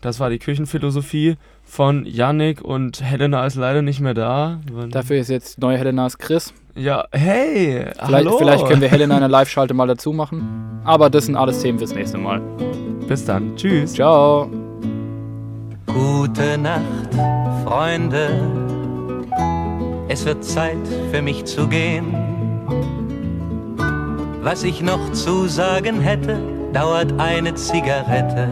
Das 0.00 0.18
war 0.18 0.30
die 0.30 0.40
Küchenphilosophie 0.40 1.36
von 1.64 2.06
Yannick 2.06 2.62
und 2.62 3.02
Helena 3.02 3.44
ist 3.46 3.56
leider 3.56 3.82
nicht 3.82 4.00
mehr 4.00 4.14
da. 4.14 4.60
Dafür 4.90 5.16
ist 5.18 5.28
jetzt 5.28 5.58
neue 5.58 5.78
Helenas 5.78 6.18
Chris. 6.18 6.54
Ja, 6.76 7.04
hey, 7.12 7.86
Vielleicht, 7.96 8.00
hallo. 8.26 8.38
vielleicht 8.38 8.66
können 8.66 8.80
wir 8.80 8.88
Helena 8.90 9.16
eine 9.16 9.28
Live-Schalte 9.28 9.74
mal 9.74 9.86
dazu 9.86 10.12
machen. 10.12 10.80
Aber 10.84 11.10
das 11.10 11.26
sind 11.26 11.36
alles 11.36 11.62
Themen 11.62 11.78
fürs 11.78 11.94
nächste 11.94 12.18
Mal. 12.18 12.40
Bis 13.08 13.24
dann, 13.24 13.56
tschüss. 13.56 13.94
Ciao. 13.94 14.48
Gute 15.86 16.58
Nacht, 16.58 17.14
Freunde. 17.64 18.28
Es 20.08 20.24
wird 20.24 20.44
Zeit 20.44 20.76
für 21.10 21.22
mich 21.22 21.44
zu 21.44 21.68
gehen. 21.68 22.14
Was 24.42 24.62
ich 24.64 24.82
noch 24.82 25.12
zu 25.12 25.46
sagen 25.48 26.00
hätte, 26.00 26.38
dauert 26.72 27.18
eine 27.18 27.54
Zigarette 27.54 28.48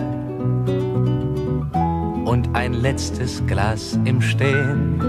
und 2.25 2.55
ein 2.55 2.73
letztes 2.73 3.45
Glas 3.47 3.99
im 4.05 4.21
Stehen. 4.21 5.01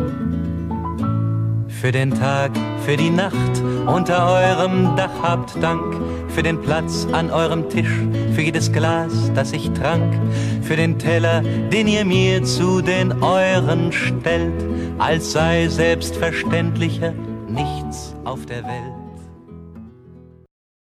Für 1.68 1.92
den 1.92 2.12
Tag, 2.12 2.52
für 2.86 2.96
die 2.96 3.10
Nacht 3.10 3.62
unter 3.86 4.26
eurem 4.26 4.96
Dach 4.96 5.12
habt 5.22 5.62
Dank. 5.62 5.96
Für 6.30 6.42
den 6.42 6.62
Platz 6.62 7.06
an 7.12 7.30
eurem 7.30 7.70
Tisch, 7.70 7.94
für 8.34 8.42
jedes 8.42 8.72
Glas, 8.72 9.32
das 9.36 9.52
ich 9.52 9.70
trank. 9.72 10.14
Für 10.62 10.76
den 10.76 10.98
Teller, 10.98 11.42
den 11.42 11.88
ihr 11.88 12.06
mir 12.06 12.44
zu 12.44 12.82
den 12.82 13.12
euren 13.22 13.92
stellt, 13.92 14.66
als 14.98 15.34
sei 15.34 15.68
selbstverständlicher 15.68 17.14
nichts 17.48 18.16
auf 18.24 18.46
der 18.46 18.64
Welt. 18.64 19.03